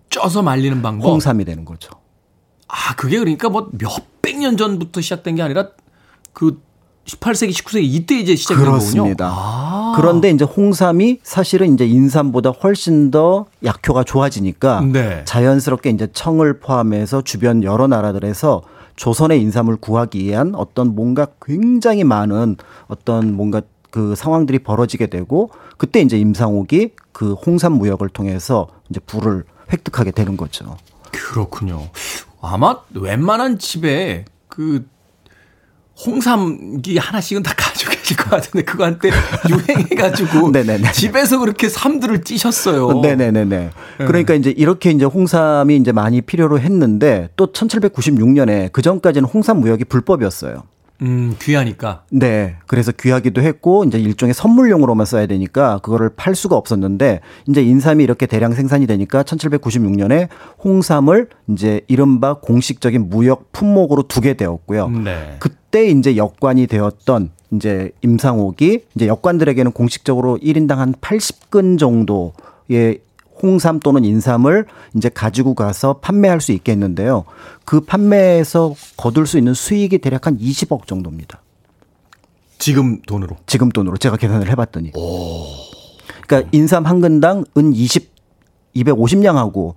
쪄서 0.09 0.41
말리는 0.41 0.81
방법. 0.81 1.07
홍삼이 1.07 1.45
되는 1.45 1.65
거죠. 1.65 1.91
아, 2.67 2.95
그게 2.95 3.19
그러니까 3.19 3.49
뭐 3.49 3.69
몇백 3.71 4.39
년 4.39 4.57
전부터 4.57 5.01
시작된 5.01 5.36
게 5.36 5.43
아니라 5.43 5.69
그 6.33 6.63
18세기, 7.06 7.51
19세기 7.51 7.84
이때 7.84 8.16
이제 8.20 8.36
시작된 8.36 8.66
그렇습니다. 8.66 9.32
아. 9.32 9.93
그런데 9.95 10.30
이제 10.30 10.43
홍삼이 10.43 11.20
사실은 11.24 11.74
이제 11.74 11.86
인삼보다 11.86 12.49
훨씬 12.49 13.12
더 13.12 13.45
약효가 13.64 14.03
좋아지니까 14.03 14.82
네. 14.82 15.24
자연스럽게 15.26 15.91
이제 15.91 16.08
청을 16.12 16.60
포함해서 16.60 17.22
주변 17.22 17.64
여러 17.64 17.88
나라들에서 17.88 18.64
조선의 18.95 19.41
인삼을 19.41 19.78
구하기 19.78 20.24
위한 20.24 20.56
어떤 20.56 20.95
뭔가 20.95 21.28
굉장히 21.41 22.03
많은 22.03 22.58
어떤 22.88 23.36
뭔가 23.36 23.62
그 23.91 24.16
상황들이 24.16 24.60
벌어지게 24.60 25.08
되고 25.08 25.51
그때 25.78 26.01
이제 26.01 26.18
임상옥이 26.18 26.91
그 27.12 27.34
홍삼 27.34 27.74
무역을 27.74 28.10
통해서 28.10 28.68
이제 28.89 28.99
부를 28.99 29.45
획득하게 29.72 30.12
되는 30.12 30.36
거죠. 30.38 30.78
그렇군요. 31.12 31.88
아마 32.41 32.80
웬만한 32.93 33.58
집에 33.58 34.26
그 34.47 34.86
홍삼기 36.06 36.98
하나씩은 36.98 37.43
다 37.43 37.54
가지고 37.58 37.91
계실 37.91 38.18
것 38.18 38.30
같은데 38.30 38.64
그거 38.64 38.86
한때 38.86 39.10
유행해가지고. 39.50 40.52
집에서 40.91 41.39
그렇게 41.39 41.70
삼들을 41.70 42.24
찌셨어요. 42.24 43.02
네네네네. 43.02 43.70
그러니까 44.00 44.34
이제 44.34 44.50
이렇게 44.52 44.91
이제 44.91 45.06
홍삼이 45.06 45.78
이제 45.78 45.91
많이 45.91 46.22
필요로 46.22 46.60
했는데 46.60 47.30
또 47.36 47.52
1796년에 47.52 48.72
그 48.72 48.82
전까지는 48.82 49.28
홍삼 49.30 49.60
무역이 49.62 49.86
불법이었어요. 49.86 50.64
음, 51.02 51.36
귀하니까. 51.41 52.04
네. 52.12 52.56
그래서 52.68 52.91
귀하기도 52.91 53.41
했고 53.41 53.84
이제 53.84 54.00
일종의 54.00 54.34
선물용으로만 54.34 55.06
써야 55.06 55.26
되니까 55.26 55.80
그거를 55.80 56.10
팔 56.16 56.36
수가 56.36 56.56
없었는데 56.56 57.22
이제 57.48 57.62
인삼이 57.62 58.04
이렇게 58.04 58.26
대량 58.26 58.54
생산이 58.54 58.88
되니까 58.88 59.24
1796년에 59.24 60.30
홍삼을 60.64 61.30
이제 61.50 61.82
이른바 61.88 62.36
공식적인 62.36 63.10
무역 63.10 63.52
품목으로 63.52 64.04
두게 64.04 64.36
되었고요. 64.36 64.89
네. 64.89 65.36
그때 65.39 65.88
이제 65.88 66.16
역관이 66.16 66.68
되었던 66.68 67.32
이제 67.52 67.91
임상옥이 68.02 68.86
이제 68.96 69.08
역관들에게는 69.08 69.72
공식적으로 69.72 70.38
1인당 70.38 70.76
한 70.78 70.93
80근 70.93 71.78
정도 71.78 72.34
의 72.68 73.00
홍삼 73.41 73.79
또는 73.79 74.05
인삼을 74.05 74.65
이제 74.95 75.09
가지고 75.09 75.55
가서 75.55 75.99
판매할 75.99 76.41
수 76.41 76.51
있게 76.51 76.71
했는데요. 76.71 77.25
그 77.65 77.81
판매에서 77.81 78.75
거둘 78.97 79.27
수 79.27 79.38
있는 79.38 79.53
수익이 79.53 79.97
대략 79.99 80.27
한 80.27 80.38
20억 80.38 80.88
정도입니다. 80.88 81.41
지금 82.57 83.01
돈으로. 83.01 83.38
지금 83.45 83.69
돈으로 83.69 83.97
제가 83.97 84.17
계산을 84.17 84.49
해봤더니. 84.49 84.93
그러니까 86.25 86.49
인삼 86.51 86.86
한 86.86 87.01
근당 87.01 87.43
은 87.57 87.73
20, 87.73 88.11
250냥하고 88.75 89.75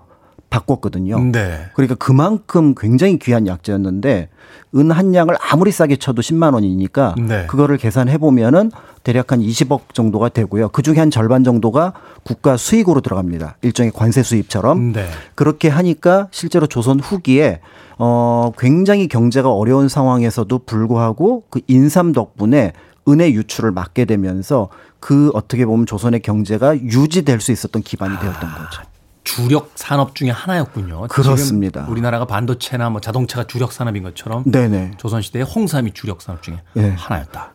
바꿨거든요. 0.50 1.20
네. 1.32 1.66
그러니까 1.74 1.94
그만큼 1.96 2.74
굉장히 2.76 3.18
귀한 3.18 3.46
약재였는데 3.46 4.30
은한 4.74 5.10
냥을 5.10 5.36
아무리 5.40 5.70
싸게 5.70 5.96
쳐도 5.96 6.22
10만 6.22 6.54
원이니까 6.54 7.14
네. 7.18 7.46
그거를 7.46 7.76
계산해 7.76 8.18
보면은 8.18 8.70
대략 9.08 9.32
한 9.32 9.40
20억 9.40 9.94
정도가 9.94 10.28
되고요. 10.28 10.68
그 10.68 10.82
중에 10.82 10.96
한 10.96 11.10
절반 11.10 11.42
정도가 11.42 11.94
국가 12.24 12.58
수익으로 12.58 13.00
들어갑니다. 13.00 13.56
일종의 13.62 13.90
관세 13.90 14.22
수입처럼. 14.22 14.92
네. 14.92 15.08
그렇게 15.34 15.70
하니까 15.70 16.28
실제로 16.30 16.66
조선 16.66 17.00
후기에 17.00 17.60
어 17.96 18.52
굉장히 18.58 19.08
경제가 19.08 19.50
어려운 19.50 19.88
상황에서도 19.88 20.58
불구하고 20.66 21.44
그 21.48 21.62
인삼 21.68 22.12
덕분에 22.12 22.74
은의 23.08 23.32
유출을 23.34 23.70
막게 23.70 24.04
되면서 24.04 24.68
그 25.00 25.30
어떻게 25.32 25.64
보면 25.64 25.86
조선의 25.86 26.20
경제가 26.20 26.76
유지될 26.76 27.40
수 27.40 27.50
있었던 27.50 27.80
기반이 27.80 28.18
되었던 28.18 28.40
거죠. 28.40 28.82
주력 29.24 29.72
산업 29.74 30.16
중에 30.16 30.28
하나였군요. 30.28 31.06
그렇습니다. 31.08 31.86
우리나라가 31.88 32.26
반도체나 32.26 32.90
뭐 32.90 33.00
자동차가 33.00 33.44
주력 33.44 33.72
산업인 33.72 34.02
것처럼 34.02 34.44
네네. 34.44 34.92
조선 34.98 35.22
시대에 35.22 35.40
홍삼이 35.40 35.92
주력 35.94 36.20
산업 36.20 36.42
중에 36.42 36.60
네. 36.74 36.90
하나였다. 36.90 37.54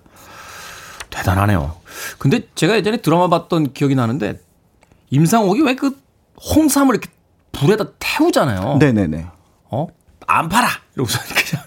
대단하네요. 1.13 1.75
근데 2.17 2.41
제가 2.55 2.75
예전에 2.75 2.97
드라마 2.97 3.27
봤던 3.29 3.73
기억이 3.73 3.95
나는데 3.95 4.39
임상옥이 5.11 5.61
왜 5.61 5.75
그 5.75 5.95
홍삼을 6.55 6.95
이렇게 6.95 7.09
불에다 7.51 7.85
태우잖아요. 7.99 8.77
네네네. 8.79 9.27
어? 9.69 9.87
안 10.27 10.49
팔아! 10.49 10.67
이러고서 10.95 11.19
그냥 11.29 11.65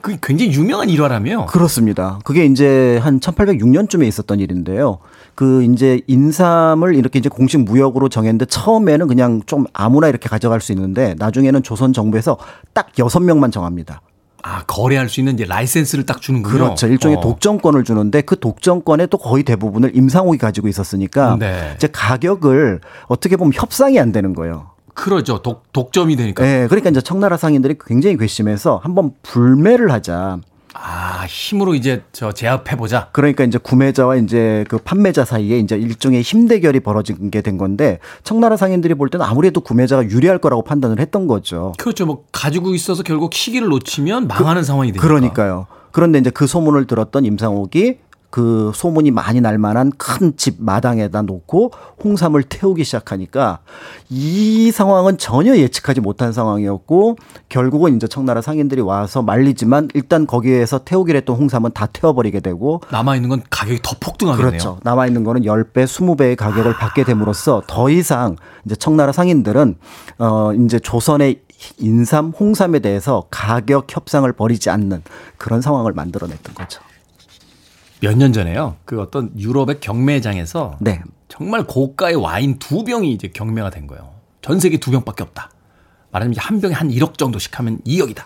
그게 0.00 0.18
굉장히 0.22 0.52
유명한 0.52 0.88
일화라며. 0.88 1.46
그렇습니다. 1.46 2.18
그게 2.24 2.46
이제 2.46 2.98
한 3.02 3.20
1806년쯤에 3.20 4.06
있었던 4.08 4.40
일인데요. 4.40 4.98
그 5.34 5.62
이제 5.62 6.00
인삼을 6.06 6.94
이렇게 6.96 7.18
이제 7.18 7.28
공식 7.28 7.58
무역으로 7.58 8.08
정했는데 8.08 8.46
처음에는 8.46 9.06
그냥 9.06 9.42
좀 9.44 9.66
아무나 9.74 10.08
이렇게 10.08 10.28
가져갈 10.28 10.60
수 10.62 10.72
있는데 10.72 11.14
나중에는 11.18 11.62
조선 11.62 11.92
정부에서 11.92 12.38
딱 12.72 12.88
여섯 12.98 13.20
명만 13.20 13.50
정합니다. 13.50 14.00
아, 14.42 14.62
거래할 14.64 15.08
수 15.08 15.20
있는 15.20 15.34
이제 15.34 15.44
라이센스를 15.44 16.06
딱 16.06 16.20
주는군요. 16.20 16.52
그렇죠. 16.52 16.86
일종의 16.86 17.18
어. 17.18 17.20
독점권을 17.20 17.84
주는데 17.84 18.22
그 18.22 18.38
독점권의 18.38 19.08
또 19.08 19.18
거의 19.18 19.42
대부분을 19.44 19.96
임상옥이 19.96 20.38
가지고 20.38 20.68
있었으니까 20.68 21.36
네. 21.38 21.72
이제 21.76 21.88
가격을 21.90 22.80
어떻게 23.08 23.36
보면 23.36 23.52
협상이 23.54 23.98
안 23.98 24.12
되는 24.12 24.34
거예요. 24.34 24.70
그러죠. 24.94 25.40
독, 25.40 25.72
독점이 25.72 26.16
되니까. 26.16 26.42
네, 26.42 26.66
그러니까 26.66 26.90
이제 26.90 27.00
청나라 27.00 27.36
상인들이 27.36 27.76
굉장히 27.86 28.16
괘씸해서 28.16 28.80
한번 28.82 29.12
불매를 29.22 29.90
하자. 29.92 30.40
아, 30.74 31.24
힘으로 31.28 31.74
이제 31.74 32.02
저 32.12 32.32
제압해 32.32 32.76
보자. 32.76 33.08
그러니까 33.12 33.44
이제 33.44 33.58
구매자와 33.58 34.16
이제 34.16 34.64
그 34.68 34.78
판매자 34.78 35.24
사이에 35.24 35.58
이제 35.58 35.76
일종의 35.76 36.22
힘 36.22 36.46
대결이 36.46 36.80
벌어진 36.80 37.30
게 37.30 37.40
된 37.40 37.56
건데 37.56 37.98
청나라 38.22 38.56
상인들이 38.56 38.94
볼 38.94 39.08
때는 39.08 39.24
아무래도 39.24 39.62
구매자가 39.62 40.04
유리할 40.04 40.38
거라고 40.38 40.62
판단을 40.62 41.00
했던 41.00 41.26
거죠. 41.26 41.72
그렇죠. 41.78 42.04
뭐 42.06 42.24
가지고 42.32 42.74
있어서 42.74 43.02
결국 43.02 43.32
시기를 43.32 43.68
놓치면 43.68 44.28
망하는 44.28 44.62
상황이 44.62 44.92
되니까. 44.92 45.06
그러니까요. 45.06 45.66
그런데 45.90 46.18
이제 46.18 46.30
그 46.30 46.46
소문을 46.46 46.86
들었던 46.86 47.24
임상옥이 47.24 47.96
그 48.30 48.70
소문이 48.74 49.10
많이 49.10 49.40
날 49.40 49.58
만한 49.58 49.90
큰 49.96 50.30
집 50.36 50.56
마당에다 50.58 51.22
놓고 51.22 51.72
홍삼을 52.02 52.44
태우기 52.44 52.84
시작하니까 52.84 53.58
이 54.08 54.70
상황은 54.70 55.18
전혀 55.18 55.56
예측하지 55.56 56.00
못한 56.00 56.32
상황이었고 56.32 57.16
결국은 57.48 57.96
이제 57.96 58.06
청나라 58.06 58.40
상인들이 58.40 58.80
와서 58.80 59.22
말리지만 59.22 59.88
일단 59.94 60.26
거기에서 60.26 60.78
태우기로 60.84 61.16
했던 61.18 61.36
홍삼은 61.36 61.72
다 61.74 61.86
태워버리게 61.86 62.40
되고 62.40 62.80
남아 62.90 63.16
있는 63.16 63.28
건 63.28 63.42
가격이 63.50 63.80
더 63.82 63.96
폭등하겠네요. 64.00 64.50
그렇죠. 64.50 64.78
남아 64.82 65.06
있는 65.08 65.24
거는 65.24 65.42
10배, 65.42 65.84
20배의 65.84 66.36
가격을 66.36 66.74
받게 66.74 67.04
됨으로써 67.04 67.62
더 67.66 67.90
이상 67.90 68.36
이제 68.64 68.76
청나라 68.76 69.12
상인들은 69.12 69.76
어 70.18 70.52
이제 70.54 70.78
조선의 70.78 71.42
인삼, 71.78 72.30
홍삼에 72.38 72.78
대해서 72.78 73.24
가격 73.30 73.94
협상을 73.94 74.30
벌이지 74.32 74.70
않는 74.70 75.02
그런 75.36 75.60
상황을 75.60 75.92
만들어냈던 75.92 76.54
거죠. 76.54 76.80
몇 78.00 78.16
년 78.16 78.32
전에요. 78.32 78.76
그 78.84 79.00
어떤 79.00 79.30
유럽의 79.38 79.80
경매장에서 79.80 80.78
네. 80.80 81.00
정말 81.28 81.64
고가의 81.64 82.16
와인 82.16 82.58
두 82.58 82.84
병이 82.84 83.12
이제 83.12 83.28
경매가 83.28 83.70
된 83.70 83.86
거예요. 83.86 84.10
전 84.42 84.58
세계 84.58 84.78
두 84.78 84.90
병밖에 84.90 85.22
없다. 85.22 85.50
말하자면 86.12 86.32
이제 86.32 86.40
한 86.40 86.60
병에 86.60 86.74
한 86.74 86.88
1억 86.88 87.18
정도씩 87.18 87.58
하면 87.58 87.78
2억이다. 87.86 88.24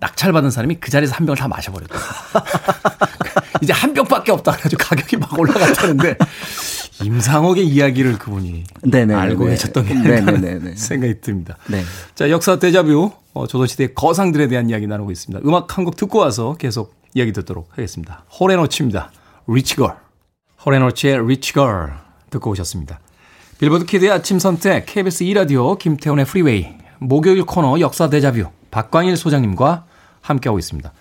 낙찰받은 0.00 0.50
사람이 0.50 0.76
그 0.80 0.90
자리에서 0.90 1.14
한 1.14 1.26
병을 1.26 1.36
다 1.36 1.48
마셔버렸다. 1.48 1.94
이제 3.62 3.72
한 3.72 3.94
병밖에 3.94 4.32
없다 4.32 4.52
그래가지고 4.52 4.84
가격이 4.84 5.16
막 5.18 5.38
올라갔다는데 5.38 6.16
임상옥의 7.04 7.64
이야기를 7.66 8.18
그분이 8.18 8.64
네네, 8.82 9.14
알고 9.14 9.44
네. 9.44 9.50
계셨던 9.50 9.86
게 9.86 9.94
아닌가 9.94 10.32
네, 10.32 10.58
네. 10.58 10.74
생각이 10.74 11.20
듭니다. 11.20 11.56
네. 11.68 11.82
자, 12.16 12.30
역사 12.30 12.58
데자뷰 12.58 13.12
어, 13.34 13.46
조선시대의 13.46 13.94
거상들에 13.94 14.48
대한 14.48 14.68
이야기 14.70 14.86
나누고 14.86 15.10
있습니다. 15.12 15.46
음악 15.48 15.76
한 15.78 15.84
곡 15.84 15.96
듣고 15.96 16.18
와서 16.18 16.54
계속 16.58 16.94
이야기 17.14 17.32
듣도록 17.32 17.68
하겠습니다. 17.70 18.24
호레노치입니다. 18.38 19.10
리치걸. 19.46 19.96
호레노치의 20.64 21.26
리치걸 21.26 21.94
듣고 22.30 22.50
오셨습니다. 22.50 23.00
빌보드 23.58 23.84
키드의 23.84 24.10
아침 24.10 24.38
선택 24.38 24.86
KBS 24.86 25.24
2라디오 25.24 25.78
김태훈의 25.78 26.24
프리웨이 26.24 26.68
목요일 26.98 27.44
코너 27.44 27.78
역사 27.80 28.08
데자뷰 28.08 28.46
박광일 28.70 29.16
소장님과 29.16 29.84
함께하고 30.20 30.58
있습니다. 30.58 30.92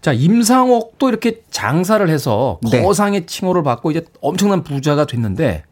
자, 0.00 0.12
임상옥도 0.12 1.08
이렇게 1.10 1.42
장사를 1.50 2.06
해서 2.08 2.58
네. 2.70 2.82
거상의 2.82 3.26
칭호를 3.26 3.62
받고 3.62 3.90
이제 3.90 4.04
엄청난 4.22 4.64
부자가 4.64 5.04
됐는데 5.06 5.64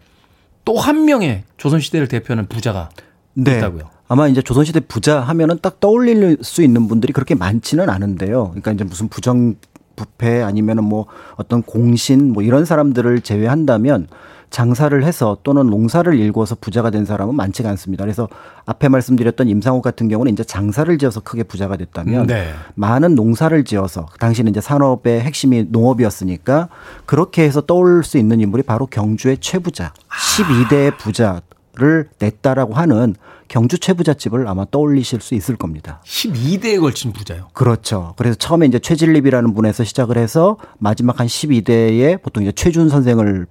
또 0.65 0.77
한 0.77 1.07
명의 1.07 1.45
조선시대를 1.57 2.09
대표하는 2.09 2.47
부자가 2.47 2.91
네. 3.33 3.57
있다고요. 3.57 3.89
아마 4.09 4.29
이제 4.29 4.43
조선시대 4.43 4.81
부자 4.81 5.21
하면은 5.21 5.59
딱 5.63 5.81
떠올릴 5.81 6.39
수 6.43 6.63
있는 6.63 6.87
분들이 6.89 7.13
그렇게 7.15 7.35
많지는 7.35 7.89
않은데요. 7.89 8.49
그러니까 8.49 8.73
이제 8.73 8.85
무슨 8.85 9.09
부정 9.09 9.55
부패 9.99 10.43
아니면은 10.43 10.85
뭐 10.85 11.07
어떤 11.37 11.63
공신 11.63 12.33
뭐 12.33 12.43
이런 12.43 12.65
사람들을 12.65 13.21
제외한다면 13.21 14.07
장사를 14.51 15.05
해서 15.05 15.37
또는 15.43 15.67
농사를 15.67 16.13
일궈서 16.19 16.57
부자가 16.61 16.91
된 16.91 17.05
사람은 17.05 17.35
많지가 17.35 17.69
않습니다. 17.71 18.05
그래서 18.05 18.29
앞에 18.65 18.89
말씀드렸던 18.89 19.49
임상옥 19.49 19.83
같은 19.83 20.09
경우는 20.09 20.33
이제 20.33 20.43
장사를 20.43 20.97
지어서 20.97 21.21
크게 21.21 21.43
부자가 21.43 21.77
됐다면 21.77 22.27
네. 22.27 22.53
많은 22.75 23.15
농사를 23.15 23.63
지어서 23.65 24.07
그 24.07 24.19
당시는 24.19 24.51
이제 24.51 24.61
산업의 24.61 25.21
핵심이 25.21 25.67
농업이었으니까 25.69 26.69
그렇게 27.05 27.45
해서 27.45 27.61
떠올 27.61 28.05
수 28.05 28.17
있는 28.17 28.41
인물이 28.41 28.63
바로 28.63 28.87
경주의 28.87 29.37
최부자 29.39 29.93
12대 30.09 30.97
부자를 30.97 32.09
냈다라고 32.19 32.75
하는 32.75 33.15
경주 33.49 33.79
최부자집을 33.79 34.47
아마 34.47 34.65
떠올리실 34.71 35.21
수 35.21 35.35
있을 35.35 35.57
겁니다. 35.57 36.03
12대에 36.05 36.81
걸친 36.81 37.13
부자요. 37.13 37.49
그렇죠. 37.55 38.15
그래서 38.17 38.37
처음에 38.37 38.67
이제 38.67 38.79
최진립이라는 38.79 39.55
분에서 39.55 39.85
시작을 39.85 40.19
해서 40.19 40.57
마지막 40.79 41.19
한 41.19 41.27
12대에 41.27 42.23
보통 42.23 42.43
이제 42.43 42.53
최준 42.53 42.89
선생을 42.89 43.47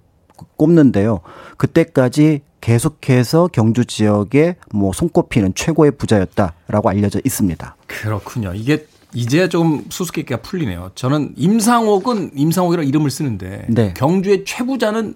꼽는데요. 0.55 1.21
그때까지 1.57 2.41
계속해서 2.61 3.49
경주 3.51 3.85
지역에 3.85 4.55
뭐 4.71 4.93
손꼽히는 4.93 5.53
최고의 5.55 5.91
부자였다라고 5.91 6.89
알려져 6.89 7.19
있습니다. 7.23 7.75
그렇군요. 7.87 8.53
이게 8.53 8.85
이제 9.13 9.47
좀 9.49 9.85
수수께끼가 9.89 10.41
풀리네요. 10.41 10.91
저는 10.95 11.33
임상옥은 11.37 12.31
임상옥이라는 12.35 12.87
이름을 12.87 13.09
쓰는데 13.09 13.65
네. 13.69 13.93
경주의 13.95 14.43
최부자는 14.45 15.15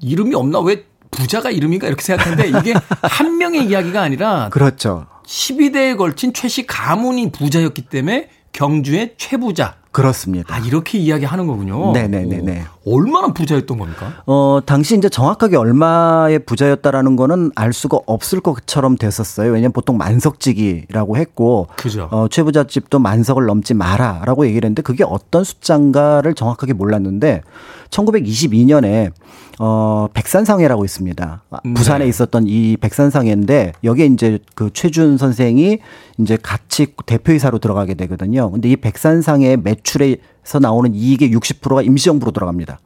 이름이 0.00 0.34
없나 0.34 0.60
왜 0.60 0.84
부자가 1.14 1.50
이름인가 1.50 1.86
이렇게 1.86 2.02
생각하는데 2.02 2.58
이게 2.58 2.74
한 3.02 3.38
명의 3.38 3.64
이야기가 3.66 4.02
아니라 4.02 4.48
그렇죠. 4.50 5.06
12대에 5.26 5.96
걸친 5.96 6.32
최씨 6.32 6.66
가문이 6.66 7.32
부자였기 7.32 7.82
때문에 7.82 8.28
경주의 8.52 9.14
최부자. 9.16 9.76
그렇습니다. 9.90 10.54
아 10.54 10.58
이렇게 10.58 10.98
이야기하는 10.98 11.46
거군요. 11.46 11.92
네네네네. 11.92 12.64
오, 12.84 12.98
얼마나 12.98 13.32
부자였던 13.32 13.78
겁니까? 13.78 14.22
어, 14.26 14.60
당시 14.64 14.96
이제 14.96 15.08
정확하게 15.08 15.56
얼마의 15.56 16.40
부자였다라는 16.40 17.16
거는 17.16 17.52
알 17.54 17.72
수가 17.72 18.00
없을 18.06 18.40
것처럼 18.40 18.96
됐었어요. 18.96 19.52
왜냐면 19.52 19.72
보통 19.72 19.96
만석지기라고 19.96 21.16
했고, 21.16 21.68
그죠. 21.76 22.08
어, 22.10 22.28
최부자 22.28 22.64
집도 22.64 22.98
만석을 22.98 23.46
넘지 23.46 23.74
마라라고 23.74 24.46
얘기를 24.46 24.66
했는데 24.66 24.82
그게 24.82 25.04
어떤 25.04 25.44
숫자인가를 25.44 26.34
정확하게 26.34 26.72
몰랐는데 26.72 27.42
1922년에 27.90 29.12
어, 29.58 30.08
백산상회라고 30.12 30.84
있습니다. 30.84 31.42
아, 31.50 31.60
네. 31.64 31.74
부산에 31.74 32.06
있었던 32.06 32.44
이 32.46 32.76
백산상회인데 32.76 33.72
여기에 33.84 34.06
이제 34.06 34.38
그 34.54 34.70
최준 34.72 35.16
선생이 35.16 35.78
이제 36.18 36.36
같이 36.42 36.88
대표이사로 37.06 37.58
들어가게 37.58 37.94
되거든요. 37.94 38.50
근데 38.50 38.70
이 38.70 38.76
백산상회 38.76 39.56
매출 39.56 40.18
에서 40.44 40.58
나오는 40.58 40.94
이익의 40.94 41.34
60%가 41.34 41.82
임시정부로 41.82 42.32
들어갑니다. 42.32 42.78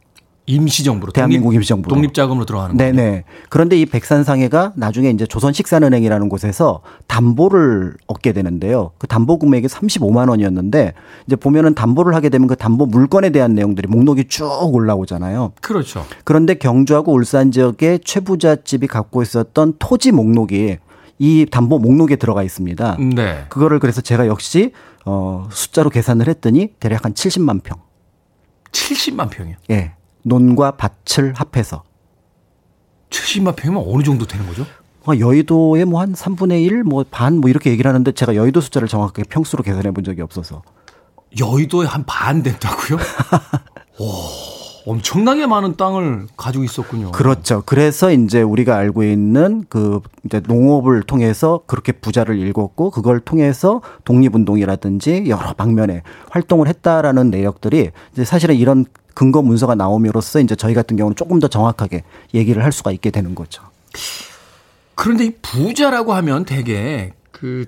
임시정부로 0.48 1.12
대한민국 1.12 1.54
임시정부로. 1.54 1.94
독립자금으로 1.94 2.46
들어가는 2.46 2.76
거예요. 2.76 2.92
네네. 2.92 3.24
그런데 3.50 3.78
이 3.78 3.84
백산상해가 3.84 4.72
나중에 4.76 5.10
이제 5.10 5.26
조선식산은행이라는 5.26 6.28
곳에서 6.30 6.80
담보를 7.06 7.94
얻게 8.06 8.32
되는데요. 8.32 8.92
그 8.96 9.06
담보 9.06 9.38
금액이 9.40 9.66
35만 9.66 10.30
원이었는데 10.30 10.94
이제 11.26 11.36
보면은 11.36 11.74
담보를 11.74 12.14
하게 12.14 12.30
되면 12.30 12.48
그 12.48 12.56
담보 12.56 12.86
물건에 12.86 13.28
대한 13.30 13.54
내용들이 13.54 13.88
목록이 13.88 14.24
쭉 14.28 14.48
올라오잖아요. 14.72 15.52
그렇죠. 15.60 16.06
그런데 16.24 16.54
경주하고 16.54 17.12
울산 17.12 17.52
지역의 17.52 18.00
최부자 18.04 18.56
집이 18.56 18.86
갖고 18.86 19.20
있었던 19.20 19.74
토지 19.78 20.12
목록이 20.12 20.78
이 21.18 21.46
담보 21.50 21.78
목록에 21.78 22.16
들어가 22.16 22.42
있습니다. 22.42 22.96
네. 23.14 23.44
그거를 23.48 23.80
그래서 23.80 24.00
제가 24.00 24.26
역시 24.26 24.72
어 25.04 25.48
숫자로 25.50 25.90
계산을 25.90 26.28
했더니 26.28 26.74
대략 26.80 27.04
한 27.04 27.14
70만 27.14 27.62
평. 27.62 27.78
70만 28.72 29.30
평이요. 29.30 29.56
예. 29.70 29.92
논과 30.22 30.72
밭을 30.76 31.34
합해서 31.34 31.84
70만 33.10 33.56
평이면 33.56 33.82
어느 33.86 34.02
정도 34.02 34.26
되는 34.26 34.46
거죠? 34.46 34.66
어, 35.06 35.12
여의도의 35.18 35.86
뭐 35.86 36.00
한 36.02 36.12
3분의 36.12 36.62
1, 36.64 36.84
뭐 36.84 37.02
반 37.10 37.36
뭐 37.40 37.48
이렇게 37.48 37.70
얘기를 37.70 37.88
하는데 37.88 38.12
제가 38.12 38.34
여의도 38.34 38.60
숫자를 38.60 38.88
정확하게 38.88 39.22
평수로 39.30 39.62
계산해 39.62 39.92
본 39.92 40.04
적이 40.04 40.20
없어서. 40.22 40.62
여의도에 41.38 41.86
한반 41.86 42.42
된다고요? 42.42 42.98
오, 43.98 44.04
엄청나게 44.88 45.46
많은 45.46 45.76
땅을 45.76 46.28
가지고 46.34 46.64
있었군요. 46.64 47.12
그렇죠. 47.12 47.62
그래서 47.66 48.10
이제 48.10 48.40
우리가 48.40 48.74
알고 48.76 49.02
있는 49.02 49.66
그 49.68 50.00
이제 50.24 50.40
농업을 50.40 51.02
통해서 51.02 51.60
그렇게 51.66 51.92
부자를 51.92 52.36
일궜고 52.36 52.90
그걸 52.90 53.20
통해서 53.20 53.82
독립운동이라든지 54.04 55.26
여러 55.28 55.52
방면에 55.52 56.02
활동을 56.30 56.68
했다라는 56.68 57.28
내역들이 57.28 57.90
이제 58.12 58.24
사실은 58.24 58.54
이런 58.56 58.86
근거 59.12 59.42
문서가 59.42 59.74
나옴으로써 59.74 60.40
이제 60.40 60.56
저희 60.56 60.72
같은 60.72 60.96
경우는 60.96 61.16
조금 61.16 61.38
더 61.38 61.48
정확하게 61.48 62.04
얘기를 62.32 62.64
할 62.64 62.72
수가 62.72 62.90
있게 62.90 63.10
되는 63.10 63.34
거죠. 63.34 63.62
그런데 64.94 65.26
이 65.26 65.34
부자라고 65.42 66.14
하면 66.14 66.46
되게 66.46 67.12
그 67.30 67.66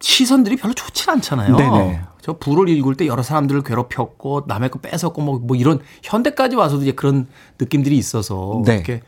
시선들이 0.00 0.56
별로 0.56 0.74
좋지 0.74 1.10
않잖아요. 1.10 1.56
네네. 1.56 2.00
저 2.28 2.34
부를 2.36 2.68
읽을 2.68 2.94
때 2.94 3.06
여러 3.06 3.22
사람들을 3.22 3.62
괴롭혔고 3.62 4.44
남의 4.48 4.68
거 4.68 4.80
뺏었고 4.80 5.22
뭐, 5.22 5.38
뭐 5.38 5.56
이런 5.56 5.80
현대까지 6.02 6.56
와서도 6.56 6.82
이제 6.82 6.92
그런 6.92 7.26
느낌들이 7.58 7.96
있어서 7.96 8.60
네. 8.66 8.74
이렇게 8.74 9.00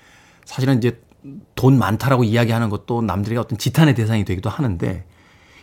사실은 0.46 0.78
이제 0.78 0.98
돈 1.54 1.78
많다라고 1.78 2.24
이야기하는 2.24 2.70
것도 2.70 3.02
남들의 3.02 3.36
어떤 3.36 3.58
지탄의 3.58 3.94
대상이 3.94 4.24
되기도 4.24 4.48
하는데 4.48 5.04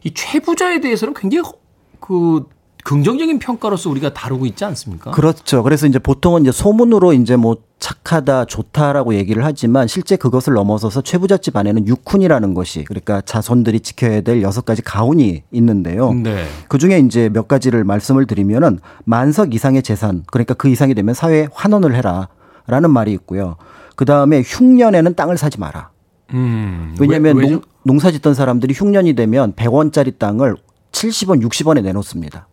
이 0.03 0.13
최부자에 0.13 0.81
대해서는 0.81 1.15
굉장히 1.15 1.47
허- 1.49 1.57
그 1.99 2.47
긍정적인 2.87 3.39
평가로서 3.39 3.89
우리가 3.89 4.13
다루고 4.13 4.45
있지 4.45 4.63
않습니까? 4.63 5.11
그렇죠. 5.11 5.61
그래서 5.61 5.87
이제 5.87 5.99
보통은 5.99 6.43
이제 6.43 6.53
소문으로 6.53 7.11
이제 7.11 7.35
뭐 7.35 7.57
착하다, 7.79 8.45
좋다라고 8.45 9.13
얘기를 9.15 9.43
하지만 9.43 9.89
실제 9.89 10.15
그것을 10.15 10.53
넘어서서 10.53 11.01
최부잣집 11.01 11.57
안에는 11.57 11.85
육훈이라는 11.85 12.53
것이 12.53 12.85
그러니까 12.85 13.19
자손들이 13.19 13.81
지켜야 13.81 14.21
될 14.21 14.41
여섯 14.41 14.63
가지 14.63 14.81
가훈이 14.81 15.43
있는데요. 15.51 16.13
네. 16.13 16.45
그 16.69 16.77
중에 16.77 16.99
이제 16.99 17.27
몇 17.27 17.49
가지를 17.49 17.83
말씀을 17.83 18.25
드리면은 18.25 18.79
만석 19.03 19.53
이상의 19.53 19.83
재산, 19.83 20.23
그러니까 20.31 20.53
그 20.53 20.69
이상이 20.69 20.93
되면 20.93 21.13
사회에 21.13 21.49
환원을 21.51 21.93
해라. 21.93 22.29
라는 22.67 22.91
말이 22.91 23.11
있고요. 23.13 23.57
그 23.97 24.05
다음에 24.05 24.43
흉년에는 24.45 25.13
땅을 25.15 25.37
사지 25.37 25.59
마라. 25.59 25.89
음. 26.33 26.95
왜냐하면 26.99 27.37
왜-? 27.37 27.49
농, 27.49 27.61
농사 27.83 28.11
짓던 28.11 28.33
사람들이 28.33 28.73
흉년이 28.73 29.13
되면 29.13 29.53
100원짜리 29.53 30.17
땅을 30.17 30.55
70원, 30.93 31.41
60원에 31.43 31.81
내놓습니다. 31.83 32.47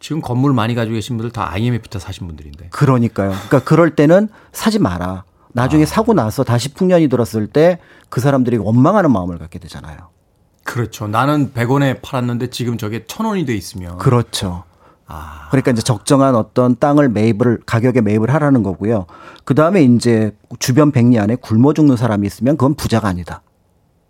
지금 0.00 0.20
건물 0.20 0.52
많이 0.52 0.74
가지고 0.74 0.94
계신 0.94 1.16
분들 1.16 1.32
다 1.32 1.50
IMF 1.52 1.88
때 1.88 1.98
사신 1.98 2.26
분들인데. 2.26 2.68
그러니까요. 2.70 3.30
그러니까 3.30 3.60
그럴 3.60 3.94
때는 3.94 4.28
사지 4.52 4.78
마라. 4.78 5.24
나중에 5.52 5.86
사고 5.86 6.12
나서 6.12 6.44
다시 6.44 6.72
풍년이 6.74 7.08
들었을 7.08 7.46
때 7.46 7.78
그 8.08 8.20
사람들이 8.20 8.56
원망하는 8.56 9.12
마음을 9.12 9.38
갖게 9.38 9.58
되잖아요. 9.58 9.96
그렇죠. 10.64 11.06
나는 11.06 11.52
100원에 11.52 12.00
팔았는데 12.02 12.50
지금 12.50 12.76
저게 12.76 13.04
1000원이 13.04 13.46
돼 13.46 13.54
있으면. 13.54 13.98
그렇죠. 13.98 14.64
아, 15.06 15.48
그러니까 15.50 15.70
이제 15.70 15.80
적정한 15.80 16.34
어떤 16.34 16.78
땅을 16.78 17.08
매입을 17.08 17.60
가격에 17.64 18.02
매입을 18.02 18.32
하라는 18.34 18.62
거고요. 18.62 19.06
그 19.44 19.54
다음에 19.54 19.82
이제 19.82 20.36
주변 20.58 20.92
백리 20.92 21.18
안에 21.18 21.36
굶어 21.36 21.72
죽는 21.72 21.96
사람이 21.96 22.26
있으면 22.26 22.58
그건 22.58 22.74
부자가 22.74 23.08
아니다. 23.08 23.40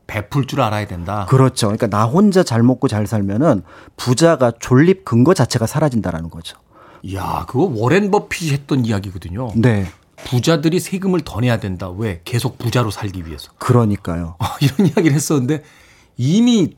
베풀 0.08 0.46
줄 0.46 0.60
알아야 0.60 0.88
된다. 0.88 1.26
그렇죠. 1.28 1.68
그러니까 1.68 1.86
나 1.86 2.04
혼자 2.04 2.42
잘 2.42 2.64
먹고 2.64 2.88
잘 2.88 3.06
살면은 3.06 3.62
부자가 3.96 4.50
존립 4.58 5.04
근거 5.04 5.34
자체가 5.34 5.66
사라진다라는 5.66 6.30
거죠. 6.30 6.58
야, 7.14 7.44
그거 7.46 7.70
워렌 7.72 8.10
버핏이 8.10 8.50
했던 8.50 8.84
이야기거든요. 8.84 9.50
네. 9.54 9.86
부자들이 10.24 10.80
세금을 10.80 11.20
더 11.20 11.40
내야 11.40 11.60
된다. 11.60 11.90
왜? 11.90 12.22
계속 12.24 12.58
부자로 12.58 12.90
살기 12.90 13.26
위해서. 13.26 13.52
그러니까요. 13.58 14.34
어, 14.40 14.44
이런 14.60 14.88
이야기를 14.88 15.12
했었는데 15.12 15.62
이미 16.16 16.74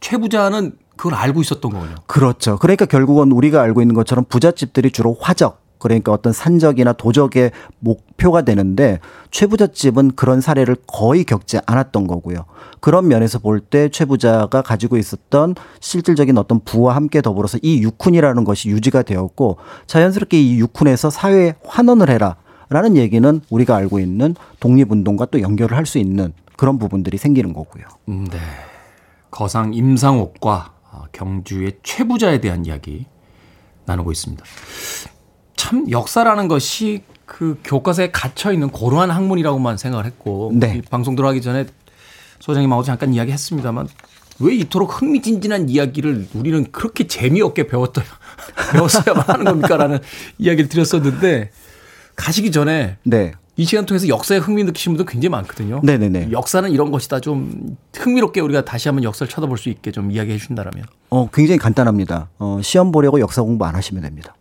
최부자는 0.00 0.76
그걸 0.96 1.14
알고 1.14 1.40
있었던 1.40 1.72
거군요. 1.72 1.94
그렇죠. 2.06 2.58
그러니까 2.58 2.84
결국은 2.84 3.32
우리가 3.32 3.62
알고 3.62 3.80
있는 3.80 3.94
것처럼 3.94 4.26
부잣집들이 4.28 4.92
주로 4.92 5.16
화적 5.18 5.63
그러니까 5.84 6.12
어떤 6.12 6.32
산적이나 6.32 6.94
도적의 6.94 7.50
목표가 7.78 8.40
되는데 8.40 9.00
최부잣집은 9.30 10.12
그런 10.16 10.40
사례를 10.40 10.76
거의 10.86 11.24
겪지 11.24 11.58
않았던 11.66 12.06
거고요. 12.06 12.46
그런 12.80 13.06
면에서 13.06 13.38
볼 13.38 13.60
때 13.60 13.90
최부자가 13.90 14.62
가지고 14.62 14.96
있었던 14.96 15.54
실질적인 15.80 16.38
어떤 16.38 16.60
부와 16.60 16.96
함께 16.96 17.20
더불어서 17.20 17.58
이 17.60 17.82
육훈이라는 17.82 18.44
것이 18.44 18.70
유지가 18.70 19.02
되었고 19.02 19.58
자연스럽게 19.86 20.40
이 20.40 20.58
육훈에서 20.58 21.10
사회에 21.10 21.54
환원을 21.64 22.08
해라. 22.08 22.36
라는 22.70 22.96
얘기는 22.96 23.40
우리가 23.50 23.76
알고 23.76 23.98
있는 24.00 24.34
독립운동과 24.60 25.26
또 25.26 25.42
연결을 25.42 25.76
할 25.76 25.84
수 25.84 25.98
있는 25.98 26.32
그런 26.56 26.78
부분들이 26.78 27.18
생기는 27.18 27.52
거고요. 27.52 27.84
음, 28.08 28.24
네. 28.30 28.38
거상 29.30 29.74
임상옥과 29.74 30.72
어, 30.92 31.02
경주의 31.12 31.72
최부자에 31.82 32.40
대한 32.40 32.64
이야기 32.64 33.04
나누고 33.84 34.12
있습니다. 34.12 34.42
참 35.64 35.90
역사라는 35.90 36.46
것이 36.46 37.00
그 37.24 37.58
교과서에 37.64 38.10
갇혀 38.10 38.52
있는 38.52 38.68
고루한 38.68 39.10
학문이라고만 39.10 39.78
생각을 39.78 40.04
했고 40.04 40.52
네. 40.52 40.76
이 40.76 40.82
방송 40.82 41.16
들어가기 41.16 41.40
전에 41.40 41.64
소장님하고 42.40 42.82
잠깐 42.82 43.14
이야기했습니다만 43.14 43.88
왜 44.40 44.54
이토록 44.56 45.00
흥미진진한 45.00 45.70
이야기를 45.70 46.28
우리는 46.34 46.70
그렇게 46.70 47.06
재미없게 47.06 47.66
배웠다 47.66 48.02
배웠어야만 48.74 49.24
하는 49.26 49.44
겁니까라는 49.46 50.00
이야기를 50.36 50.68
드렸었는데 50.68 51.50
가시기 52.14 52.50
전에 52.50 52.98
네. 53.02 53.32
이 53.56 53.64
시간 53.64 53.86
통해서 53.86 54.06
역사에 54.06 54.36
흥미 54.36 54.64
느끼시는 54.64 54.98
분들 54.98 55.10
굉장히 55.10 55.30
많거든요. 55.30 55.80
네네네. 55.82 56.30
역사는 56.30 56.72
이런 56.72 56.90
것이다. 56.90 57.20
좀 57.20 57.78
흥미롭게 57.96 58.42
우리가 58.42 58.66
다시 58.66 58.88
한번 58.88 59.04
역사를 59.04 59.30
쳐다볼 59.30 59.56
수 59.56 59.70
있게 59.70 59.92
좀 59.92 60.10
이야기해 60.10 60.36
주신다면. 60.36 60.84
어, 61.08 61.30
굉장히 61.32 61.58
간단합니다. 61.58 62.28
어, 62.38 62.60
시험 62.62 62.92
보려고 62.92 63.18
역사 63.18 63.40
공부 63.40 63.64
안 63.64 63.74
하시면 63.76 64.02
됩니다. 64.02 64.34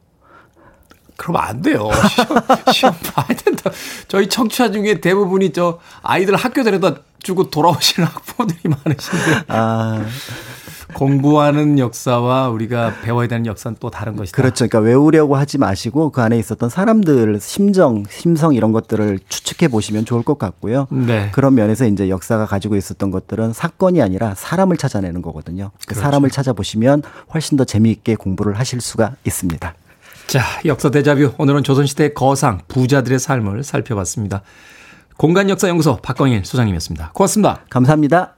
그러면 1.17 1.41
안 1.41 1.61
돼요. 1.61 1.89
시험, 2.09 2.27
시험 2.73 2.95
봐야 3.13 3.27
된다. 3.37 3.71
저희 4.07 4.27
청취자 4.27 4.71
중에 4.71 4.99
대부분이 5.01 5.53
저 5.53 5.79
아이들 6.01 6.35
학교 6.35 6.63
데려다 6.63 6.95
주고 7.21 7.49
돌아오시는 7.49 8.07
학부모들이 8.07 8.59
많으신데. 8.63 9.43
아. 9.47 10.05
공부하는 10.93 11.79
역사와 11.79 12.49
우리가 12.49 12.93
배워야 13.01 13.27
되는 13.27 13.45
역사는 13.45 13.77
또 13.79 13.89
다른 13.89 14.15
것이다. 14.15 14.35
그렇죠. 14.35 14.67
그러니까 14.67 14.79
외우려고 14.79 15.35
하지 15.35 15.57
마시고 15.57 16.11
그 16.11 16.21
안에 16.21 16.37
있었던 16.37 16.69
사람들 16.69 17.39
심정, 17.41 18.03
심성 18.09 18.53
이런 18.53 18.71
것들을 18.71 19.19
추측해 19.27 19.69
보시면 19.69 20.05
좋을 20.05 20.23
것 20.23 20.37
같고요. 20.37 20.87
네. 20.91 21.29
그런 21.31 21.55
면에서 21.55 21.85
이제 21.85 22.09
역사가 22.09 22.45
가지고 22.45 22.75
있었던 22.75 23.11
것들은 23.11 23.53
사건이 23.53 24.01
아니라 24.01 24.35
사람을 24.35 24.77
찾아내는 24.77 25.21
거거든요. 25.21 25.71
그 25.79 25.87
그렇죠. 25.87 26.01
사람을 26.01 26.29
찾아보시면 26.29 27.03
훨씬 27.33 27.57
더 27.57 27.63
재미있게 27.63 28.15
공부를 28.15 28.59
하실 28.59 28.79
수가 28.79 29.15
있습니다. 29.25 29.73
자, 30.27 30.41
역사 30.65 30.89
대자뷰. 30.89 31.33
오늘은 31.37 31.63
조선시대 31.63 32.13
거상, 32.13 32.61
부자들의 32.67 33.19
삶을 33.19 33.63
살펴봤습니다. 33.63 34.41
공간역사연구소 35.17 35.97
박광일 35.97 36.43
소장님이었습니다. 36.43 37.11
고맙습니다. 37.13 37.61
감사합니다. 37.69 38.35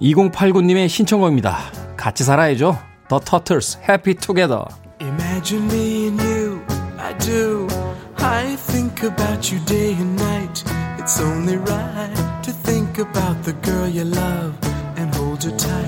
2089님의 0.00 0.88
신청곡입니다. 0.88 1.58
같이 1.96 2.24
살아야죠. 2.24 2.78
The 3.08 3.20
Turtles, 3.24 3.78
Happy 3.88 4.14
Together. 4.14 4.64
Imagine 5.00 5.64
me 5.70 6.06
and 6.08 6.20
you, 6.22 6.60
I 6.98 7.16
do. 7.18 7.68
I 8.18 8.56
think 8.56 9.04
about 9.04 9.52
you 9.52 9.64
day 9.66 9.92
and 9.92 10.20
night. 10.20 10.64
It's 10.98 11.20
only 11.20 11.56
right 11.56 12.42
to 12.42 12.52
think 12.52 12.98
about 12.98 13.42
the 13.44 13.54
girl 13.62 13.88
you 13.88 14.04
love 14.04 14.54
and 14.96 15.14
hold 15.14 15.44
her 15.44 15.56
tight. 15.56 15.81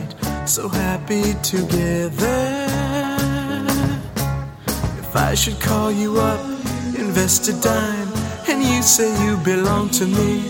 So 0.47 0.69
happy 0.69 1.35
together. 1.43 2.67
If 4.99 5.17
I 5.17 5.35
should 5.35 5.59
call 5.61 5.91
you 5.91 6.21
up, 6.21 6.41
invest 6.97 7.49
a 7.49 7.61
dime, 7.61 8.09
and 8.49 8.63
you 8.63 8.83
say 8.83 9.11
you 9.25 9.37
belong 9.39 9.89
to 9.91 10.07
me, 10.07 10.47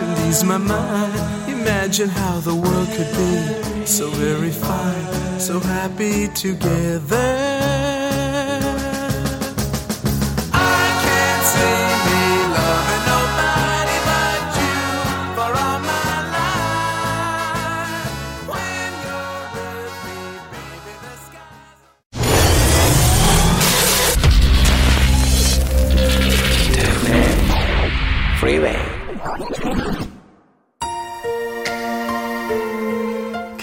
and 0.00 0.28
ease 0.28 0.44
my 0.44 0.58
mind. 0.58 1.50
Imagine 1.50 2.08
how 2.08 2.38
the 2.38 2.54
world 2.54 2.88
could 2.88 3.12
be 3.16 3.86
so 3.86 4.08
very 4.10 4.50
fine, 4.50 5.40
so 5.40 5.58
happy 5.58 6.28
together. 6.28 7.47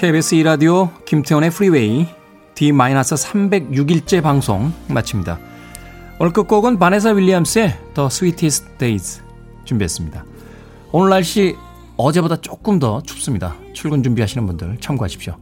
KBS 0.06 0.36
2라디오 0.36 1.04
김태훈의 1.06 1.50
프리웨이 1.50 2.06
D-306일째 2.54 4.22
방송 4.22 4.72
마칩니다. 4.88 5.40
오늘 6.20 6.32
끝곡은 6.32 6.78
바네사 6.78 7.10
윌리엄스의 7.10 7.76
The 7.96 8.06
Sweetest 8.06 8.78
Days 8.78 9.24
준비했습니다. 9.64 10.24
오늘 10.92 11.10
날씨 11.10 11.56
어제보다 11.98 12.36
조금 12.36 12.78
더 12.78 13.02
춥습니다. 13.02 13.56
출근 13.74 14.04
준비하시는 14.04 14.46
분들 14.46 14.78
참고하십시오. 14.80 15.38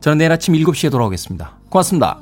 저는 0.00 0.16
내일 0.16 0.32
아침 0.32 0.54
7시에 0.54 0.90
돌아오겠습니다. 0.90 1.58
고맙습니다. 1.68 2.18